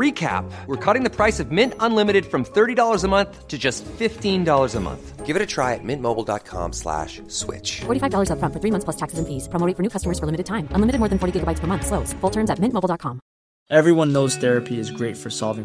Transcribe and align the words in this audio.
therapies 14.40 14.90
great 14.98 15.16
for 15.16 15.30
soul 15.30 15.60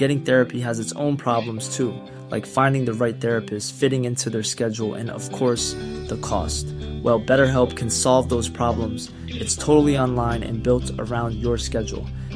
getting 0.00 0.18
therapy 0.26 0.62
has 0.64 0.80
its 0.80 0.92
own 0.96 1.16
pike 2.30 2.46
finding 2.52 2.84
the 2.86 2.92
right 3.00 3.20
therapies 3.20 3.72
feeding 3.78 4.06
in 4.06 4.14
their 4.18 4.38
schedule 4.38 4.90
and 4.94 5.10
affects 5.10 5.74
the 6.10 6.16
cost 6.28 6.66
well 7.04 7.18
better 7.26 7.46
help 7.48 7.76
can 7.78 7.88
solve 8.02 8.26
those 8.28 8.48
problems 8.56 9.08
it's 9.40 9.58
thoroughly 9.58 9.96
online 10.16 10.42
and 10.42 10.64
build 10.68 11.00
around 11.00 11.34
your 11.42 11.54
schedule 11.54 12.00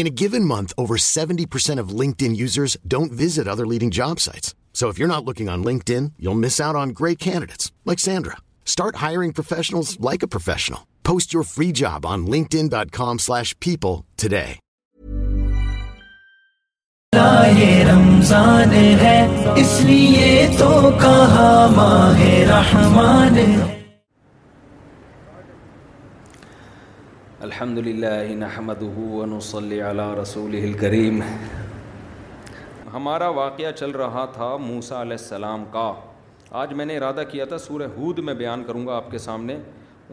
Month 0.00 0.72
over 0.76 0.96
seventy 0.96 1.46
percent 1.52 2.30
suits 8.66 9.98
like 10.04 10.24
you 11.34 11.42
free 11.42 11.70
job 11.76 12.06
on 12.06 12.24
link 12.30 12.50
dot 12.70 12.90
کامش 12.96 13.54
people 13.58 13.92
الحمد 27.46 27.78
للہ 27.78 28.50
رسول 30.20 30.54
کریم 30.80 31.20
ہمارا 32.92 33.28
واقعہ 33.38 33.70
چل 33.76 33.90
رہا 34.00 34.24
تھا 34.34 34.48
موسیٰ 34.66 34.98
علیہ 35.00 35.16
السلام 35.20 35.64
کا 35.72 35.90
آج 36.60 36.72
میں 36.80 36.84
نے 36.86 36.96
ارادہ 36.96 37.22
کیا 37.30 37.44
تھا 37.52 37.58
سورہ 37.64 37.86
ہود 37.96 38.18
میں 38.28 38.34
بیان 38.42 38.62
کروں 38.66 38.86
گا 38.86 38.96
آپ 38.96 39.10
کے 39.10 39.18
سامنے 39.26 39.58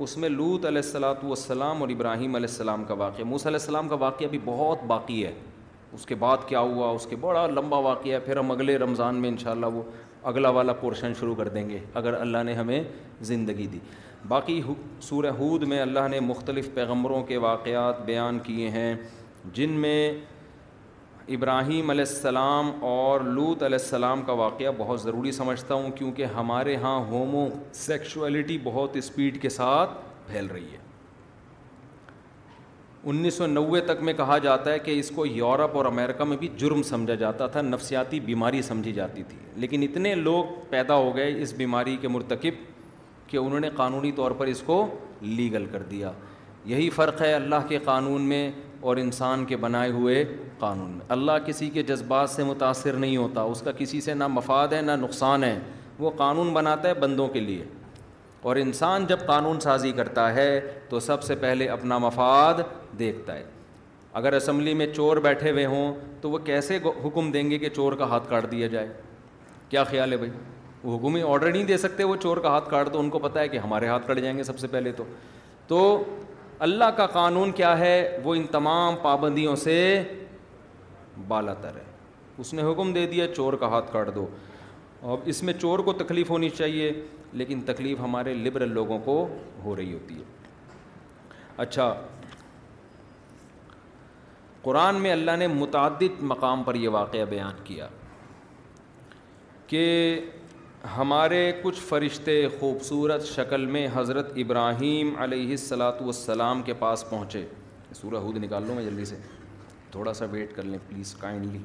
اس 0.05 0.17
میں 0.23 0.29
لوت 0.29 0.65
علیہ 0.65 0.81
السلاۃ 0.85 1.23
والسلام 1.23 1.81
اور 1.81 1.89
ابراہیم 1.97 2.35
علیہ 2.35 2.49
السلام 2.51 2.83
کا 2.87 2.93
واقعہ 3.03 3.23
موسیٰ 3.35 3.47
علیہ 3.51 3.59
السلام 3.61 3.89
کا 3.89 3.95
واقعہ 4.05 4.27
بھی 4.31 4.39
بہت 4.45 4.83
باقی 4.95 5.25
ہے 5.25 5.33
اس 5.93 6.05
کے 6.05 6.15
بعد 6.23 6.47
کیا 6.47 6.59
ہوا 6.73 6.89
اس 6.95 7.05
کے 7.09 7.15
بڑا 7.21 7.45
لمبا 7.47 7.77
واقعہ 7.91 8.13
ہے 8.13 8.19
پھر 8.25 8.37
ہم 8.37 8.51
اگلے 8.51 8.77
رمضان 8.77 9.21
میں 9.21 9.29
انشاءاللہ 9.29 9.65
وہ 9.73 9.83
اگلا 10.27 10.49
والا 10.55 10.73
پورشن 10.79 11.13
شروع 11.19 11.35
کر 11.35 11.47
دیں 11.49 11.69
گے 11.69 11.79
اگر 11.99 12.13
اللہ 12.19 12.43
نے 12.45 12.53
ہمیں 12.53 12.81
زندگی 13.29 13.67
دی 13.73 13.79
باقی 14.27 14.61
سورہ 15.01 15.29
حود 15.39 15.63
میں 15.67 15.79
اللہ 15.81 16.07
نے 16.11 16.19
مختلف 16.19 16.69
پیغمبروں 16.73 17.21
کے 17.25 17.37
واقعات 17.45 18.01
بیان 18.05 18.39
کیے 18.43 18.69
ہیں 18.69 18.93
جن 19.53 19.71
میں 19.83 20.11
ابراہیم 21.35 21.89
علیہ 21.89 22.03
السلام 22.07 22.71
اور 22.85 23.21
لوت 23.23 23.63
علیہ 23.63 23.77
السلام 23.81 24.21
کا 24.25 24.33
واقعہ 24.43 24.71
بہت 24.77 25.01
ضروری 25.01 25.31
سمجھتا 25.31 25.73
ہوں 25.73 25.91
کیونکہ 25.95 26.25
ہمارے 26.35 26.75
ہاں 26.83 26.97
ہومو 27.09 27.47
سیکشولیٹی 27.85 28.57
بہت 28.63 28.95
اسپیڈ 29.03 29.41
کے 29.41 29.49
ساتھ 29.61 29.89
پھیل 30.27 30.45
رہی 30.51 30.71
ہے 30.73 30.87
انیس 33.07 33.33
سو 33.37 33.45
نوے 33.47 33.79
تک 33.87 34.01
میں 34.03 34.13
کہا 34.13 34.37
جاتا 34.43 34.71
ہے 34.71 34.79
کہ 34.85 34.91
اس 34.99 35.09
کو 35.15 35.25
یورپ 35.25 35.75
اور 35.77 35.85
امریکہ 35.85 36.23
میں 36.23 36.37
بھی 36.37 36.47
جرم 36.59 36.81
سمجھا 36.83 37.15
جاتا 37.19 37.45
تھا 37.51 37.61
نفسیاتی 37.61 38.19
بیماری 38.19 38.61
سمجھی 38.61 38.91
جاتی 38.93 39.23
تھی 39.27 39.37
لیکن 39.61 39.83
اتنے 39.83 40.13
لوگ 40.15 40.45
پیدا 40.69 40.95
ہو 40.95 41.15
گئے 41.15 41.41
اس 41.41 41.53
بیماری 41.57 41.95
کے 42.01 42.07
مرتکب 42.07 42.57
کہ 43.29 43.37
انہوں 43.37 43.59
نے 43.59 43.69
قانونی 43.75 44.11
طور 44.15 44.31
پر 44.37 44.47
اس 44.47 44.61
کو 44.65 44.85
لیگل 45.21 45.65
کر 45.71 45.83
دیا 45.91 46.11
یہی 46.65 46.89
فرق 46.95 47.21
ہے 47.21 47.33
اللہ 47.33 47.67
کے 47.67 47.77
قانون 47.85 48.21
میں 48.29 48.49
اور 48.89 48.97
انسان 48.97 49.45
کے 49.45 49.57
بنائے 49.57 49.89
ہوئے 49.91 50.23
قانون 50.59 50.91
میں 50.91 51.05
اللہ 51.13 51.37
کسی 51.45 51.69
کے 51.73 51.83
جذبات 51.83 52.29
سے 52.29 52.43
متاثر 52.43 52.93
نہیں 53.05 53.17
ہوتا 53.17 53.41
اس 53.53 53.61
کا 53.61 53.71
کسی 53.77 54.01
سے 54.01 54.13
نہ 54.13 54.27
مفاد 54.27 54.73
ہے 54.73 54.81
نہ 54.81 54.91
نقصان 55.01 55.43
ہے 55.43 55.57
وہ 55.99 56.11
قانون 56.17 56.53
بناتا 56.53 56.89
ہے 56.89 56.93
بندوں 56.99 57.27
کے 57.27 57.39
لیے 57.39 57.63
اور 58.41 58.55
انسان 58.55 59.05
جب 59.07 59.25
قانون 59.27 59.59
سازی 59.59 59.91
کرتا 59.91 60.33
ہے 60.35 60.49
تو 60.89 60.99
سب 60.99 61.23
سے 61.23 61.35
پہلے 61.39 61.67
اپنا 61.69 61.97
مفاد 62.05 62.59
دیکھتا 62.99 63.35
ہے 63.37 63.43
اگر 64.19 64.33
اسمبلی 64.33 64.73
میں 64.73 64.85
چور 64.93 65.17
بیٹھے 65.23 65.51
ہوئے 65.51 65.65
ہوں 65.73 65.93
تو 66.21 66.29
وہ 66.31 66.37
کیسے 66.45 66.77
حکم 67.05 67.31
دیں 67.31 67.49
گے 67.49 67.57
کہ 67.59 67.69
چور 67.75 67.93
کا 67.97 68.05
ہاتھ 68.09 68.29
کاٹ 68.29 68.49
دیا 68.51 68.67
جائے 68.67 68.87
کیا 69.69 69.83
خیال 69.83 70.11
ہے 70.11 70.17
بھائی 70.17 70.31
وہ 70.83 70.97
حکم 70.97 71.15
ہی 71.15 71.21
آڈر 71.33 71.51
نہیں 71.51 71.63
دے 71.63 71.77
سکتے 71.77 72.03
وہ 72.03 72.15
چور 72.23 72.37
کا 72.43 72.49
ہاتھ 72.49 72.69
کاٹ 72.69 72.93
دو 72.93 72.99
ان 72.99 73.09
کو 73.09 73.19
پتہ 73.19 73.39
ہے 73.39 73.47
کہ 73.49 73.57
ہمارے 73.63 73.87
ہاتھ 73.87 74.07
کاٹ 74.07 74.19
جائیں 74.21 74.37
گے 74.37 74.43
سب 74.43 74.59
سے 74.59 74.67
پہلے 74.71 74.91
تو 74.97 75.03
تو 75.67 76.03
اللہ 76.67 76.89
کا 76.97 77.05
قانون 77.07 77.51
کیا 77.55 77.77
ہے 77.79 77.95
وہ 78.23 78.35
ان 78.35 78.45
تمام 78.51 78.95
پابندیوں 79.01 79.55
سے 79.55 79.75
بالا 81.27 81.53
تر 81.61 81.75
ہے 81.75 81.83
اس 82.41 82.53
نے 82.53 82.71
حکم 82.71 82.93
دے 82.93 83.05
دیا 83.07 83.27
چور 83.35 83.53
کا 83.59 83.67
ہاتھ 83.69 83.91
کاٹ 83.93 84.13
دو 84.15 84.25
اب 85.11 85.17
اس 85.31 85.41
میں 85.43 85.53
چور 85.59 85.79
کو 85.79 85.93
تکلیف 86.03 86.29
ہونی 86.29 86.49
چاہیے 86.49 86.91
لیکن 87.37 87.61
تکلیف 87.65 87.99
ہمارے 87.99 88.33
لبرل 88.33 88.71
لوگوں 88.73 88.97
کو 89.05 89.25
ہو 89.63 89.75
رہی 89.75 89.93
ہوتی 89.93 90.15
ہے 90.15 90.23
اچھا 91.63 91.93
قرآن 94.61 94.95
میں 95.01 95.11
اللہ 95.11 95.35
نے 95.39 95.47
متعدد 95.47 96.21
مقام 96.31 96.63
پر 96.63 96.75
یہ 96.75 96.89
واقعہ 96.91 97.25
بیان 97.29 97.59
کیا 97.63 97.87
کہ 99.67 99.85
ہمارے 100.95 101.51
کچھ 101.61 101.79
فرشتے 101.87 102.41
خوبصورت 102.59 103.25
شکل 103.27 103.65
میں 103.75 103.87
حضرت 103.93 104.31
ابراہیم 104.43 105.13
علیہ 105.21 105.49
السلاۃ 105.49 106.01
والسلام 106.01 106.61
کے 106.65 106.73
پاس 106.79 107.03
پہنچے 107.09 107.45
سورہ 108.01 108.19
حود 108.25 108.37
نکال 108.43 108.63
لوں 108.67 108.75
میں 108.75 108.83
جلدی 108.85 109.05
سے 109.05 109.17
تھوڑا 109.91 110.13
سا 110.13 110.25
ویٹ 110.31 110.55
کر 110.55 110.63
لیں 110.63 110.79
پلیز 110.87 111.13
کائنڈلی 111.19 111.59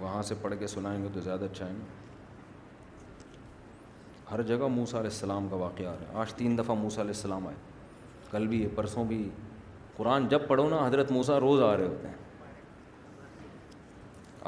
وہاں 0.00 0.22
سے 0.28 0.34
پڑھ 0.42 0.54
کے 0.58 0.66
سنائیں 0.66 1.02
گے 1.02 1.08
تو 1.14 1.20
زیادہ 1.24 1.44
اچھا 1.50 1.66
ہے 1.68 1.72
ہر 4.30 4.42
جگہ 4.42 4.66
موسا 4.74 4.98
علیہ 4.98 5.10
السلام 5.10 5.48
کا 5.48 5.56
واقعہ 5.56 5.86
آ 5.88 5.94
رہا 6.00 6.12
ہے 6.12 6.20
آج 6.20 6.32
تین 6.34 6.56
دفعہ 6.58 6.74
موسا 6.76 7.00
علیہ 7.00 7.12
السلام 7.16 7.46
آئے 7.46 7.56
کل 8.30 8.46
بھی 8.48 8.66
پرسوں 8.74 9.04
بھی 9.08 9.28
قرآن 9.96 10.28
جب 10.28 10.46
پڑھو 10.48 10.68
نا 10.68 10.86
حضرت 10.86 11.10
موسا 11.12 11.38
روز 11.40 11.62
آ 11.62 11.76
رہے 11.76 11.86
ہوتے 11.86 12.08
ہیں 12.08 12.22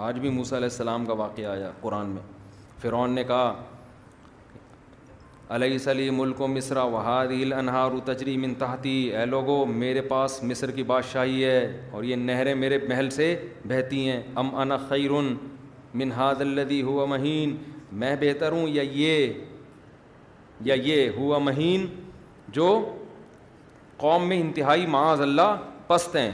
آج 0.07 0.19
بھی 0.21 0.31
موسا 0.31 0.57
علیہ 0.57 0.69
السلام 0.71 1.07
کا 1.07 1.13
واقعہ 1.23 1.45
آیا 1.51 1.71
قرآن 1.81 2.09
میں 2.15 2.23
فرعون 2.81 3.15
نے 3.15 3.25
کہا 3.25 3.55
علیہ 5.55 5.79
سلی 5.79 6.09
ملک 6.11 6.41
و 6.43 6.47
مصرا 6.49 6.83
انہار 7.57 7.93
و 7.95 7.99
تجری 8.05 8.37
منتہتی 8.45 8.91
اے 9.17 9.25
لوگو 9.27 9.65
میرے 9.75 10.01
پاس 10.09 10.43
مصر 10.43 10.71
کی 10.79 10.83
بادشاہی 10.85 11.45
ہے 11.45 11.83
اور 11.91 12.05
یہ 12.05 12.17
نہریں 12.17 12.55
میرے 12.63 12.79
محل 12.89 13.11
سے 13.17 13.27
بہتی 13.69 14.09
ہیں 14.09 14.21
ام 14.43 14.55
ان 14.61 14.73
خیر 14.89 15.11
منہاد 16.01 16.41
الدی 16.41 16.81
ہوا 16.83 17.05
مہین 17.13 17.55
میں 18.01 18.15
بہتر 18.21 18.53
ہوں 18.53 18.67
یا 18.69 18.83
یہ 18.93 19.33
یا 20.65 20.75
یہ 20.85 21.09
ہوا 21.17 21.39
مہین 21.43 21.87
جو 22.57 22.67
قوم 23.97 24.29
میں 24.29 24.41
انتہائی 24.41 24.87
معاذ 24.97 25.21
اللہ 25.23 25.57
پست 25.87 26.17
ہیں 26.17 26.31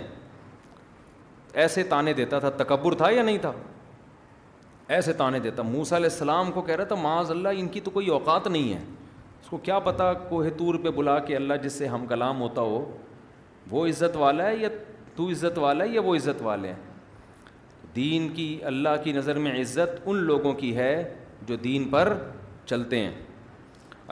ایسے 1.63 1.83
تانے 1.89 2.13
دیتا 2.23 2.39
تھا 2.39 2.51
تکبر 2.65 2.95
تھا 3.03 3.11
یا 3.11 3.23
نہیں 3.23 3.39
تھا 3.41 3.53
ایسے 4.95 5.13
تانے 5.13 5.39
دیتا 5.41 5.63
موسیٰ 5.63 5.99
علیہ 5.99 6.09
السلام 6.13 6.51
کو 6.53 6.63
کہہ 6.63 6.77
رہا 6.77 6.85
تھا 6.85 6.95
معاذ 7.03 7.31
اللہ 7.31 7.49
ان 7.57 7.69
کی 7.77 7.81
تو 7.81 7.91
کوئی 7.91 8.09
اوقات 8.17 8.47
نہیں 8.47 8.73
ہے 8.73 8.81
کو 9.53 9.59
کیا 9.63 9.79
پتا 9.87 10.13
کوہ 10.29 10.49
تور 10.59 10.75
پہ 10.83 10.91
بلا 10.97 11.19
کے 11.27 11.35
اللہ 11.37 11.55
جس 11.63 11.73
سے 11.79 11.87
ہم 11.95 12.05
کلام 12.09 12.41
ہوتا 12.41 12.61
ہو 12.71 12.79
وہ 13.71 13.87
عزت 13.87 14.17
والا 14.23 14.47
ہے 14.47 14.55
یا 14.57 14.69
تو 15.17 15.29
عزت 15.31 15.59
والا 15.65 15.85
ہے 15.85 15.89
یا 15.95 16.01
وہ 16.05 16.15
عزت 16.17 16.41
والے 16.43 16.69
ہیں 16.73 17.91
دین 17.97 18.29
کی 18.35 18.49
اللہ 18.73 18.97
کی 19.05 19.13
نظر 19.19 19.39
میں 19.47 19.53
عزت 19.61 20.01
ان 20.05 20.23
لوگوں 20.33 20.53
کی 20.63 20.75
ہے 20.77 20.95
جو 21.49 21.57
دین 21.69 21.89
پر 21.97 22.13
چلتے 22.67 23.01
ہیں 23.05 23.13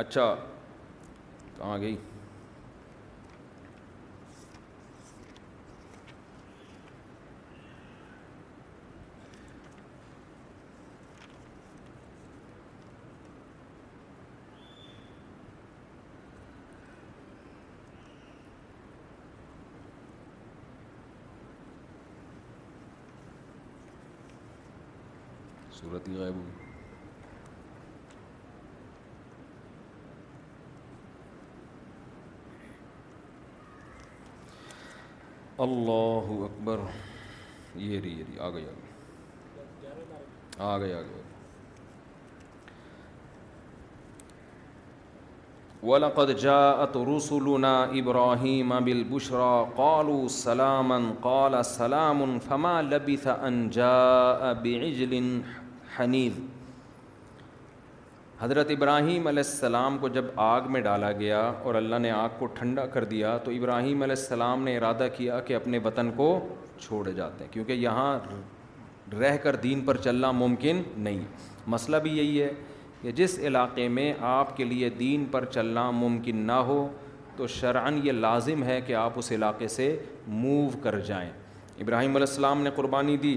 اچھا 0.04 0.34
کہاں 1.58 1.78
گئی 1.80 1.96
ہی 25.94 26.14
غائب 26.16 26.34
ہوئی 26.34 26.58
اللہ 35.66 36.30
اکبر 36.44 36.80
یہ 37.86 38.06
یہ 38.06 38.38
آ 38.38 38.40
آ 38.42 38.44
آ 38.48 38.50
آ 38.50 38.50
گئی 38.52 38.64
گئی 40.58 40.76
گئی 40.80 40.92
گئی 40.92 41.18
وَلَقَدْ 45.88 46.28
جَاءَتْ 46.40 46.96
رُسُلُنَا 47.08 47.76
إِبْرَاهِيمَ 47.84 48.80
بِالْبُشْرَى 48.86 49.54
قَالُوا 49.76 50.24
سَلَامًا 50.32 51.12
قَالَ 51.26 51.60
سَلَامٌ 51.68 52.38
فَمَا 52.48 52.82
لَبِثَ 52.88 53.36
أَنْ 53.48 53.56
جَاءَ 53.76 54.50
بِعِجْلٍ 54.64 55.14
حضرت 58.42 58.70
ابراہیم 58.70 59.26
علیہ 59.26 59.42
السلام 59.46 59.96
کو 60.00 60.08
جب 60.08 60.24
آگ 60.40 60.70
میں 60.72 60.80
ڈالا 60.80 61.10
گیا 61.18 61.40
اور 61.40 61.74
اللہ 61.80 61.98
نے 62.00 62.10
آگ 62.10 62.28
کو 62.38 62.46
ٹھنڈا 62.58 62.86
کر 62.94 63.04
دیا 63.10 63.36
تو 63.44 63.50
ابراہیم 63.50 64.02
علیہ 64.02 64.14
السلام 64.18 64.62
نے 64.64 64.76
ارادہ 64.76 65.08
کیا 65.16 65.40
کہ 65.48 65.54
اپنے 65.56 65.78
وطن 65.84 66.10
کو 66.16 66.28
چھوڑ 66.80 67.08
جاتے 67.08 67.44
ہیں 67.44 67.52
کیونکہ 67.52 67.72
یہاں 67.86 68.18
رہ 69.20 69.36
کر 69.42 69.56
دین 69.66 69.80
پر 69.84 69.96
چلنا 70.06 70.30
ممکن 70.40 70.82
نہیں 71.08 71.20
مسئلہ 71.74 71.96
بھی 72.02 72.16
یہی 72.18 72.42
ہے 72.42 72.50
کہ 73.02 73.12
جس 73.20 73.38
علاقے 73.48 73.88
میں 73.98 74.12
آپ 74.30 74.56
کے 74.56 74.64
لیے 74.64 74.88
دین 74.98 75.24
پر 75.30 75.44
چلنا 75.54 75.90
ممکن 76.02 76.36
نہ 76.46 76.58
ہو 76.68 76.80
تو 77.36 77.46
شرعن 77.60 78.00
یہ 78.06 78.12
لازم 78.12 78.62
ہے 78.64 78.80
کہ 78.86 78.94
آپ 79.04 79.12
اس 79.18 79.30
علاقے 79.32 79.68
سے 79.78 79.96
موو 80.26 80.68
کر 80.82 80.98
جائیں 81.12 81.30
ابراہیم 81.82 82.16
علیہ 82.16 82.26
السلام 82.28 82.62
نے 82.62 82.70
قربانی 82.76 83.16
دی 83.22 83.36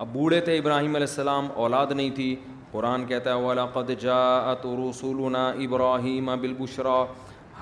اب 0.00 0.06
بوڑھے 0.12 0.40
تھے 0.44 0.56
ابراہیم 0.58 0.94
علیہ 0.94 1.06
السلام 1.08 1.48
اولاد 1.62 1.90
نہیں 1.94 2.10
تھی 2.14 2.34
قرآن 2.70 3.04
کہتا 3.06 3.34
ہے 3.34 3.40
ولاقد 3.44 3.90
جا 4.00 4.16
رسولنا 4.64 5.46
ابراہیم 5.66 6.30
بالبشرا 6.40 7.04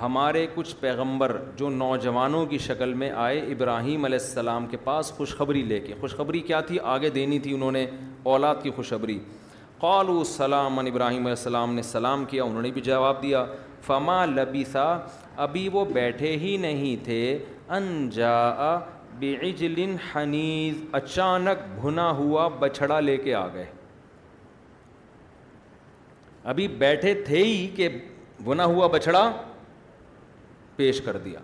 ہمارے 0.01 0.47
کچھ 0.55 0.75
پیغمبر 0.81 1.37
جو 1.57 1.69
نوجوانوں 1.71 2.45
کی 2.51 2.59
شکل 2.67 2.95
میں 3.03 3.11
آئے 3.25 3.41
ابراہیم 3.53 4.05
علیہ 4.05 4.19
السلام 4.23 4.67
کے 4.67 4.77
پاس 4.85 5.11
خوشخبری 5.17 5.63
لے 5.65 5.81
کے 5.81 5.95
خوشخبری 6.01 6.41
کیا 6.51 6.61
تھی 6.71 6.79
آگے 6.93 7.11
دینی 7.19 7.39
تھی 7.47 7.55
انہوں 7.55 7.73
نے 7.73 7.87
اولاد 8.33 8.63
کی 8.63 8.71
خوشخبری 8.77 9.19
قالع 9.81 10.17
السلام 10.19 10.79
ابراہیم 10.79 11.21
علیہ 11.21 11.37
السلام 11.37 11.75
نے 11.75 11.83
سلام 11.83 12.25
کیا 12.31 12.45
انہوں 12.45 12.63
نے 12.63 12.71
بھی 12.71 12.81
جواب 12.89 13.23
دیا 13.23 13.45
فما 13.87 14.25
لبیسا 14.27 14.87
ابھی 15.47 15.69
وہ 15.73 15.85
بیٹھے 15.93 16.37
ہی 16.39 16.57
نہیں 16.61 17.05
تھے 17.05 17.39
انجا 17.77 18.35
بعجل 19.21 19.79
حنیز 20.11 20.83
اچانک 21.01 21.65
بھنا 21.81 22.09
ہوا 22.19 22.47
بچھڑا 22.61 22.99
لے 23.01 23.17
کے 23.17 23.35
آ 23.35 23.47
گئے 23.55 23.65
ابھی 26.53 26.67
بیٹھے 26.79 27.15
تھے 27.25 27.39
ہی 27.45 27.67
کہ 27.77 27.89
بھنا 28.45 28.65
ہوا 28.65 28.87
بچھڑا 28.93 29.31
پیش 30.77 31.01
کر 31.01 31.17
دیا 31.25 31.41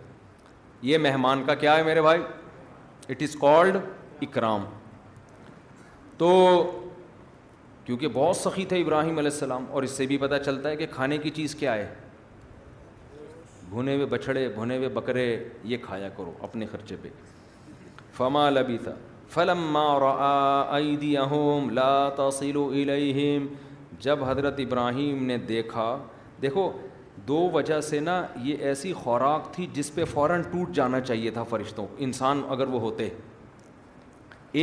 یہ 0.83 0.99
مہمان 0.99 1.43
کا 1.47 1.55
کیا 1.55 1.77
ہے 1.77 1.83
میرے 1.85 2.03
بھائی 2.03 2.21
اٹ 3.11 3.23
از 3.23 3.37
کالڈ 3.41 3.77
اکرام 4.23 4.65
تو 6.19 6.31
کیونکہ 7.85 8.09
بہت 8.13 8.37
سخی 8.37 8.65
تھے 8.69 8.81
ابراہیم 8.81 9.19
علیہ 9.19 9.31
السلام 9.31 9.65
اور 9.73 9.83
اس 9.83 9.91
سے 9.97 10.07
بھی 10.07 10.17
پتہ 10.21 10.35
چلتا 10.45 10.69
ہے 10.69 10.77
کہ 10.77 10.87
کھانے 10.93 11.19
کی 11.19 11.31
چیز 11.39 11.55
کیا 11.55 11.75
ہے 11.75 11.95
بھنے 13.71 13.95
ہوئے 13.95 14.07
بچھڑے 14.11 14.49
بھنے 14.55 14.77
ہوئے 14.77 14.89
بکرے 14.95 15.25
یہ 15.71 15.77
کھایا 15.83 16.09
کرو 16.17 16.33
اپنے 16.43 16.67
خرچے 16.73 16.97
پہ 17.03 17.09
فما 18.19 18.45
لبث 18.51 18.87
فلما 19.35 19.83
تھا 20.05 20.77
ايديهم 20.77 21.69
لا 21.79 21.91
تصل 22.21 22.61
اليهم 22.67 23.47
جب 24.07 24.25
حضرت 24.29 24.61
ابراہیم 24.67 25.23
نے 25.31 25.37
دیکھا 25.53 25.87
دیکھو 26.43 26.65
دو 27.29 27.39
وجہ 27.55 27.81
سے 27.91 28.01
نا 28.09 28.17
یہ 28.47 28.65
ایسی 28.71 28.93
خوراک 29.03 29.53
تھی 29.55 29.67
جس 29.79 29.95
پہ 29.95 30.05
فوراً 30.15 30.43
ٹوٹ 30.51 30.71
جانا 30.81 31.01
چاہیے 31.11 31.31
تھا 31.39 31.43
فرشتوں 31.53 31.87
انسان 32.09 32.43
اگر 32.57 32.73
وہ 32.75 32.81
ہوتے 32.87 33.09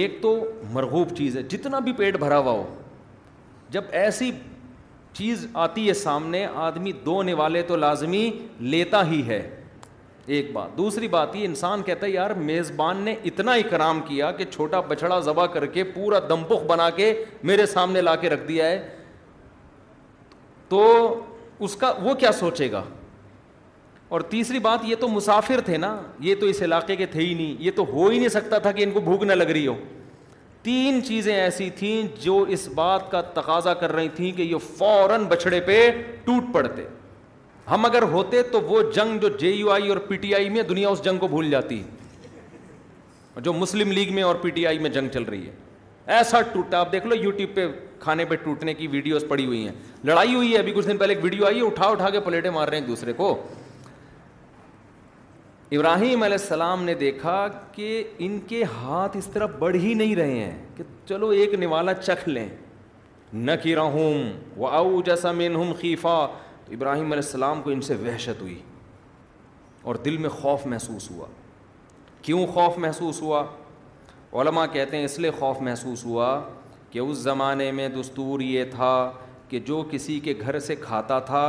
ایک 0.02 0.18
تو 0.22 0.32
مرغوب 0.78 1.16
چیز 1.18 1.38
ہے 1.38 1.44
جتنا 1.56 1.80
بھی 1.88 1.94
پیٹ 2.02 2.18
بھرا 2.26 2.38
ہوا 2.46 2.52
ہو 2.52 2.64
جب 3.78 3.84
ایسی 4.04 4.32
چیز 5.22 5.46
آتی 5.68 5.88
ہے 5.88 5.94
سامنے 6.06 6.46
آدمی 6.70 6.92
دو 7.06 7.22
نوالے 7.32 7.62
تو 7.72 7.76
لازمی 7.88 8.30
لیتا 8.76 9.06
ہی 9.12 9.22
ہے 9.28 9.42
ایک 10.34 10.52
بات 10.54 10.78
دوسری 10.78 11.08
بات 11.08 11.36
یہ 11.36 11.46
انسان 11.46 11.82
کہتا 11.86 12.06
ہے 12.06 12.12
یار 12.12 12.32
میزبان 12.44 12.98
نے 13.06 13.14
اتنا 13.26 13.54
اکرام 13.54 14.00
کیا 14.08 14.32
کہ 14.38 14.46
چھوٹا 14.52 14.80
بچڑا 14.88 15.20
ذبح 15.26 15.46
کر 15.54 15.66
کے 15.74 15.84
پورا 15.94 16.20
دمپخ 16.30 16.64
بنا 16.68 16.90
کے 16.96 17.14
میرے 17.44 17.66
سامنے 17.74 18.02
لا 18.02 18.16
کے 18.22 18.30
رکھ 18.30 18.48
دیا 18.48 18.70
ہے 18.70 18.82
تو 20.70 20.84
اس 21.66 21.76
کا 21.80 21.94
وہ 22.04 22.14
کیا 22.20 22.32
سوچے 22.40 22.72
گا 22.72 22.84
اور 24.16 24.22
تیسری 24.30 24.60
بات 24.60 24.80
یہ 24.86 24.96
تو 25.00 25.08
مسافر 25.10 25.62
تھے 25.66 25.78
نا 25.78 25.96
یہ 26.20 26.36
تو 26.40 26.46
اس 26.46 26.62
علاقے 26.62 26.96
کے 26.96 27.06
تھے 27.12 27.22
ہی 27.26 27.34
نہیں 27.34 27.56
یہ 27.60 27.72
تو 27.76 27.86
ہو 27.92 28.08
ہی 28.08 28.18
نہیں 28.18 28.30
سکتا 28.30 28.58
تھا 28.66 28.72
کہ 28.72 28.84
ان 28.84 28.92
کو 28.92 29.00
بھوک 29.02 29.24
نہ 29.24 29.34
لگ 29.34 29.50
رہی 29.54 29.68
ہو 29.68 29.76
تین 30.64 31.00
چیزیں 31.08 31.34
ایسی 31.36 31.70
تھیں 31.80 32.02
جو 32.22 32.42
اس 32.58 32.68
بات 32.76 33.10
کا 33.12 33.22
تقاضا 33.34 33.74
کر 33.82 33.92
رہی 33.96 34.10
تھیں 34.16 34.32
کہ 34.38 34.42
یہ 34.42 34.78
فوراً 34.78 35.24
بچڑے 35.30 35.60
پہ 35.66 35.90
ٹوٹ 36.26 36.44
پڑتے 36.54 36.86
ہم 37.72 37.86
اگر 37.86 38.02
ہوتے 38.12 38.42
تو 38.52 38.62
وہ 38.62 38.82
جنگ 38.96 39.20
جو 39.20 39.30
جے 39.40 39.50
یو 39.52 39.70
آئی 39.72 39.88
اور 39.90 39.98
پی 40.08 40.16
ٹی 40.24 40.34
آئی 40.36 40.50
میں 40.50 40.64
دنیا 40.64 40.90
اس 40.90 41.04
جنگ 41.04 41.18
کو 41.20 41.28
بھول 41.28 41.50
جاتی 41.50 41.82
جو 43.44 43.54
مسلم 43.54 43.92
لیگ 43.92 44.14
میں 44.16 44.24
اور 44.24 44.36
پی 44.42 44.50
ٹی 44.58 44.66
آئی 44.68 44.80
میں 44.80 44.90
جنگ 44.90 45.10
چل 45.14 45.24
رہی 45.30 45.46
ہے 45.46 45.52
ایسا 46.18 46.42
ٹوٹا 46.52 46.80
آپ 46.80 46.92
دیکھ 46.92 47.08
لو 47.08 47.16
یوٹیوب 47.16 47.56
پہ 47.56 47.66
کھانے 48.00 48.26
پہ 48.26 48.36
ٹوٹنے 48.44 48.74
کی 48.74 48.88
ویڈیوز 48.88 49.24
پڑی 49.28 49.46
ہوئی 49.46 49.66
ہیں 49.68 49.74
لڑائی 50.06 50.34
ہوئی 50.36 50.54
ہے 50.54 50.58
ابھی 50.58 50.72
کچھ 50.76 50.88
دن 50.88 50.98
پہلے 50.98 51.14
ایک 51.14 51.24
ویڈیو 51.24 51.46
آئی 51.46 51.58
ہے 51.60 51.66
اٹھا 51.66 51.86
اٹھا 51.96 52.10
کے 52.10 52.20
پلیٹیں 52.26 52.50
مار 52.52 52.68
رہے 52.68 52.80
ہیں 52.80 52.86
دوسرے 52.88 53.14
کو 53.18 53.30
ابراہیم 55.76 56.24
علیہ 56.24 56.38
السلام 56.42 56.84
نے 56.84 56.94
دیکھا 56.96 57.48
کہ 57.76 58.04
ان 58.26 58.40
کے 58.48 58.64
ہاتھ 58.82 59.18
اس 59.18 59.26
طرح 59.34 59.46
بڑھ 59.60 59.76
ہی 59.76 59.94
نہیں 59.94 60.16
رہے 60.16 60.40
ہیں 60.40 60.58
کہ 60.78 60.84
چلو 61.10 61.30
ایک 61.40 61.54
نوالا 61.60 61.94
چکھ 61.94 62.28
لیں 62.30 62.48
نہ 63.34 63.54
مین 65.36 65.56
تو 66.66 66.74
ابراہیم 66.74 67.06
علیہ 67.12 67.24
السلام 67.26 67.62
کو 67.62 67.70
ان 67.70 67.82
سے 67.82 67.96
وحشت 68.04 68.42
ہوئی 68.42 68.58
اور 69.88 69.96
دل 70.06 70.18
میں 70.18 70.30
خوف 70.30 70.66
محسوس 70.68 71.10
ہوا 71.12 71.26
کیوں 72.22 72.46
خوف 72.54 72.78
محسوس 72.86 73.22
ہوا 73.22 73.44
علماء 74.42 74.66
کہتے 74.74 74.98
ہیں 74.98 75.04
اس 75.06 75.18
لیے 75.20 75.32
خوف 75.40 75.62
محسوس 75.62 76.06
ہوا 76.06 76.30
کہ 76.92 77.00
اس 77.00 77.18
زمانے 77.18 77.72
میں 77.80 77.88
دستور 78.00 78.40
یہ 78.42 78.64
تھا 78.76 78.94
کہ 79.50 79.60
جو 79.68 79.84
کسی 79.92 80.20
کے 80.20 80.34
گھر 80.42 80.60
سے 80.60 80.76
کھاتا 80.82 81.20
تھا 81.30 81.44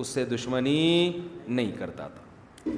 اس 0.00 0.06
سے 0.08 0.24
دشمنی 0.34 1.10
نہیں 1.48 1.72
کرتا 1.78 2.06
تھا 2.08 2.68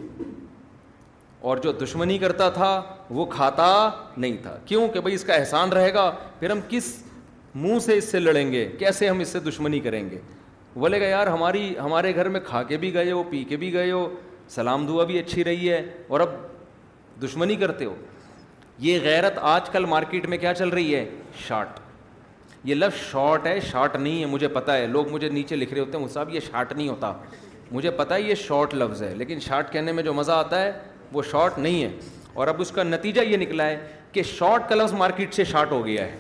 اور 1.51 1.57
جو 1.63 1.73
دشمنی 1.83 2.17
کرتا 2.19 2.49
تھا 2.57 2.71
وہ 3.19 3.25
کھاتا 3.31 3.69
نہیں 4.17 4.37
تھا 4.43 4.59
کیوں 4.67 4.87
کہ 4.93 5.01
بھائی 5.01 5.15
اس 5.15 5.25
کا 5.25 5.35
احسان 5.35 5.73
رہے 5.73 5.93
گا 5.95 6.11
پھر 6.41 6.51
ہم 6.51 6.61
کس 6.69 6.93
منہ 7.63 7.79
سے 7.87 7.97
اس 7.99 8.05
سے 8.11 8.19
لڑیں 8.21 8.53
گے 8.53 8.67
کیسے 8.79 9.09
ہم 9.09 9.19
اس 9.21 9.29
سے 9.29 9.41
دشمنی 9.49 9.81
کریں 9.87 10.03
گے 10.11 10.19
بولے 10.77 11.01
گا 11.01 11.07
یار 11.07 11.27
ہماری 11.27 11.73
ہمارے 11.83 12.15
گھر 12.15 12.29
میں 12.35 12.41
کھا 12.45 12.63
کے 12.69 12.77
بھی 12.81 12.93
گئے 12.95 13.11
ہو 13.11 13.23
پی 13.31 13.43
کے 13.49 13.57
بھی 13.57 13.73
گئے 13.73 13.91
ہو 13.91 14.09
سلام 14.51 14.87
دعا 14.87 15.05
بھی 15.05 15.19
اچھی 15.19 15.45
رہی 15.45 15.71
ہے 15.71 15.83
اور 16.09 16.21
اب 16.21 16.29
دشمنی 17.25 17.57
کرتے 17.57 17.85
ہو 17.85 17.95
یہ 18.81 18.99
غیرت 19.03 19.39
آج 19.55 19.69
کل 19.71 19.85
مارکیٹ 19.87 20.27
میں 20.29 20.39
کیا 20.39 20.55
چل 20.55 20.69
رہی 20.69 20.95
ہے 20.95 21.05
شارٹ 21.47 21.81
یہ 22.69 22.75
لفظ 22.75 22.99
شارٹ 23.11 23.47
ہے 23.47 23.59
شارٹ 23.71 23.97
نہیں 23.97 24.21
ہے 24.21 24.27
مجھے 24.27 24.49
پتہ 24.49 24.71
ہے 24.73 24.87
لوگ 24.87 25.09
مجھے 25.13 25.29
نیچے 25.29 25.57
لکھ 25.57 25.73
رہے 25.73 25.81
ہوتے 25.81 25.99
ہیں 25.99 26.09
صاحب 26.15 26.35
یہ 26.35 26.41
شارٹ 26.51 26.73
نہیں 26.73 26.89
ہوتا 26.89 27.13
مجھے 27.73 27.91
پتا 27.97 28.15
ہے 28.15 28.21
یہ 28.23 28.35
شارٹ 28.35 28.75
لفظ 28.75 29.03
ہے 29.03 29.15
لیکن 29.17 29.41
شارٹ 29.41 29.73
کہنے 29.73 29.93
میں 29.93 30.03
جو 30.03 30.15
مزہ 30.15 30.33
آتا 30.33 30.63
ہے 30.63 30.73
وہ 31.13 31.23
شارٹ 31.31 31.59
نہیں 31.59 31.83
ہے 31.83 31.89
اور 32.35 32.49
اب 32.49 32.61
اس 32.61 32.71
کا 32.75 32.83
نتیجہ 32.83 33.21
یہ 33.29 33.37
نکلا 33.37 33.67
ہے 33.67 33.77
کہ 34.13 34.23
شارٹ 34.39 34.69
کا 34.69 34.75
لفظ 34.75 34.93
مارکیٹ 34.95 35.35
سے 35.35 35.45
شارٹ 35.45 35.71
ہو 35.73 35.85
گیا 35.87 36.05
ہے 36.07 36.17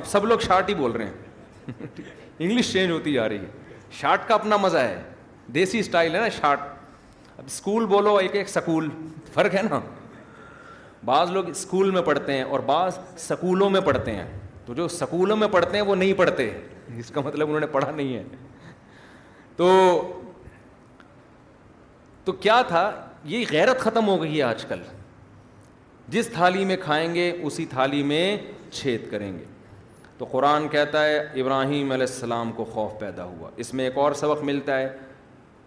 اب 0.00 0.06
سب 0.06 0.24
لوگ 0.24 0.38
شارٹ 0.46 0.68
ہی 0.68 0.74
بول 0.74 0.92
رہے 0.92 1.04
ہیں 1.06 2.04
انگلش 2.38 2.72
چینج 2.72 2.90
ہوتی 2.90 3.12
جا 3.12 3.28
رہی 3.28 3.38
ہے 3.38 3.60
شارٹ 4.00 4.26
کا 4.28 4.34
اپنا 4.34 4.56
مزہ 4.56 4.78
ہے 4.78 5.02
دیسی 5.54 5.78
اسٹائل 5.78 6.14
ہے 6.14 6.20
نا 6.20 6.28
شارٹ 6.40 6.60
اب 7.38 7.44
اسکول 7.46 7.86
بولو 7.86 8.16
ایک 8.16 8.34
ایک 8.36 8.48
سکول 8.48 8.88
فرق 9.34 9.54
ہے 9.54 9.62
نا 9.70 9.80
بعض 11.04 11.30
لوگ 11.30 11.48
اسکول 11.48 11.90
میں 11.90 12.02
پڑھتے 12.04 12.32
ہیں 12.32 12.42
اور 12.44 12.60
بعض 12.66 12.98
سکولوں 13.18 13.68
میں 13.70 13.80
پڑھتے 13.84 14.14
ہیں 14.16 14.26
تو 14.66 14.74
جو 14.74 14.86
سکولوں 14.88 15.36
میں 15.36 15.48
پڑھتے 15.52 15.76
ہیں 15.76 15.84
وہ 15.84 15.96
نہیں 15.96 16.12
پڑھتے 16.18 16.50
اس 16.98 17.10
کا 17.14 17.20
مطلب 17.24 17.46
انہوں 17.48 17.60
نے 17.60 17.66
پڑھا 17.72 17.90
نہیں 17.90 18.14
ہے 18.16 18.22
تو 19.56 19.70
تو 22.24 22.32
کیا 22.32 22.60
تھا 22.68 22.90
یہ 23.32 23.44
غیرت 23.50 23.80
ختم 23.80 24.06
ہو 24.08 24.20
گئی 24.22 24.36
ہے 24.36 24.42
آج 24.42 24.64
کل 24.68 24.82
جس 26.16 26.28
تھالی 26.34 26.64
میں 26.64 26.76
کھائیں 26.82 27.14
گے 27.14 27.30
اسی 27.42 27.64
تھالی 27.70 28.02
میں 28.12 28.36
چھید 28.72 29.10
کریں 29.10 29.32
گے 29.38 29.44
تو 30.22 30.26
قرآن 30.32 30.66
کہتا 30.70 31.04
ہے 31.04 31.16
ابراہیم 31.40 31.90
علیہ 31.92 32.06
السلام 32.10 32.50
کو 32.56 32.64
خوف 32.72 32.90
پیدا 32.98 33.24
ہوا 33.26 33.48
اس 33.62 33.72
میں 33.74 33.84
ایک 33.84 33.96
اور 33.98 34.12
سبق 34.18 34.42
ملتا 34.50 34.78
ہے 34.78 34.88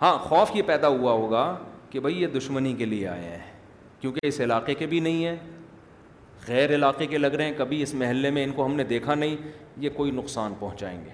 ہاں 0.02 0.14
خوف 0.28 0.52
یہ 0.56 0.62
پیدا 0.68 0.88
ہوا 1.00 1.12
ہوگا 1.14 1.42
کہ 1.90 2.00
بھائی 2.06 2.22
یہ 2.22 2.28
دشمنی 2.38 2.72
کے 2.82 2.86
لیے 2.86 3.08
آئے 3.08 3.26
ہیں 3.30 3.42
کیونکہ 4.02 4.28
اس 4.28 4.40
علاقے 4.42 4.74
کے 4.80 4.86
بھی 4.94 5.00
نہیں 5.08 5.26
ہیں 5.26 5.36
غیر 6.48 6.74
علاقے 6.76 7.06
کے 7.08 7.18
لگ 7.18 7.34
رہے 7.36 7.46
ہیں 7.46 7.54
کبھی 7.58 7.82
اس 7.84 7.94
محلے 8.04 8.30
میں 8.38 8.44
ان 8.44 8.52
کو 8.56 8.66
ہم 8.66 8.76
نے 8.76 8.84
دیکھا 8.94 9.16
نہیں 9.16 9.36
یہ 9.84 9.90
کوئی 9.96 10.12
نقصان 10.22 10.54
پہنچائیں 10.60 10.98
گے 11.06 11.14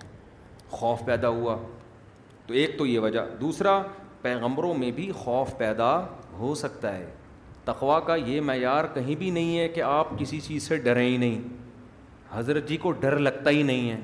خوف 0.71 1.01
پیدا 1.05 1.29
ہوا 1.39 1.55
تو 2.47 2.53
ایک 2.61 2.77
تو 2.79 2.85
یہ 2.85 2.99
وجہ 3.07 3.25
دوسرا 3.41 3.81
پیغمبروں 4.21 4.73
میں 4.83 4.91
بھی 4.95 5.11
خوف 5.23 5.55
پیدا 5.57 5.89
ہو 6.39 6.53
سکتا 6.63 6.95
ہے 6.97 7.09
تقوا 7.65 7.99
کا 8.11 8.15
یہ 8.15 8.41
معیار 8.51 8.85
کہیں 8.93 9.15
بھی 9.15 9.29
نہیں 9.29 9.57
ہے 9.59 9.67
کہ 9.69 9.81
آپ 9.85 10.17
کسی 10.19 10.39
چیز 10.49 10.67
سے 10.67 10.77
ڈریں 10.89 11.05
ہی 11.07 11.17
نہیں 11.25 11.60
حضرت 12.33 12.67
جی 12.67 12.77
کو 12.81 12.91
ڈر 12.99 13.17
لگتا 13.19 13.49
ہی 13.49 13.63
نہیں 13.63 13.89
ہے 13.91 13.97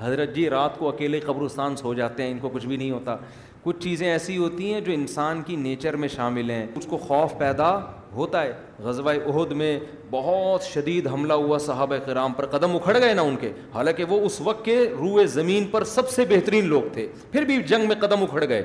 حضرت 0.00 0.34
جی 0.34 0.48
رات 0.50 0.78
کو 0.78 0.88
اکیلے 0.88 1.20
قبرستان 1.24 1.76
سو 1.76 1.92
جاتے 1.94 2.22
ہیں 2.22 2.30
ان 2.30 2.38
کو 2.38 2.48
کچھ 2.52 2.66
بھی 2.66 2.76
نہیں 2.76 2.90
ہوتا 2.90 3.16
کچھ 3.62 3.78
چیزیں 3.82 4.06
ایسی 4.10 4.36
ہوتی 4.36 4.72
ہیں 4.72 4.80
جو 4.86 4.92
انسان 4.92 5.42
کی 5.42 5.56
نیچر 5.56 5.96
میں 5.96 6.08
شامل 6.14 6.50
ہیں 6.50 6.66
اس 6.76 6.86
کو 6.86 6.96
خوف 6.98 7.36
پیدا 7.38 7.70
ہوتا 8.14 8.42
ہے 8.42 8.52
غزوہ 8.82 9.10
عہد 9.28 9.52
میں 9.60 9.78
بہت 10.10 10.62
شدید 10.62 11.06
حملہ 11.12 11.32
ہوا 11.44 11.58
صحابہ 11.66 11.96
کرام 12.06 12.32
پر 12.32 12.46
قدم 12.56 12.74
اکھڑ 12.76 12.98
گئے 13.00 13.14
نا 13.14 13.22
ان 13.22 13.36
کے 13.40 13.52
حالانکہ 13.74 14.04
وہ 14.08 14.20
اس 14.26 14.40
وقت 14.40 14.64
کے 14.64 14.78
روئے 14.98 15.26
زمین 15.36 15.66
پر 15.70 15.84
سب 15.94 16.08
سے 16.10 16.24
بہترین 16.30 16.66
لوگ 16.68 16.92
تھے 16.92 17.06
پھر 17.32 17.44
بھی 17.44 17.62
جنگ 17.62 17.88
میں 17.88 17.96
قدم 18.00 18.22
اکھڑ 18.22 18.46
گئے 18.48 18.62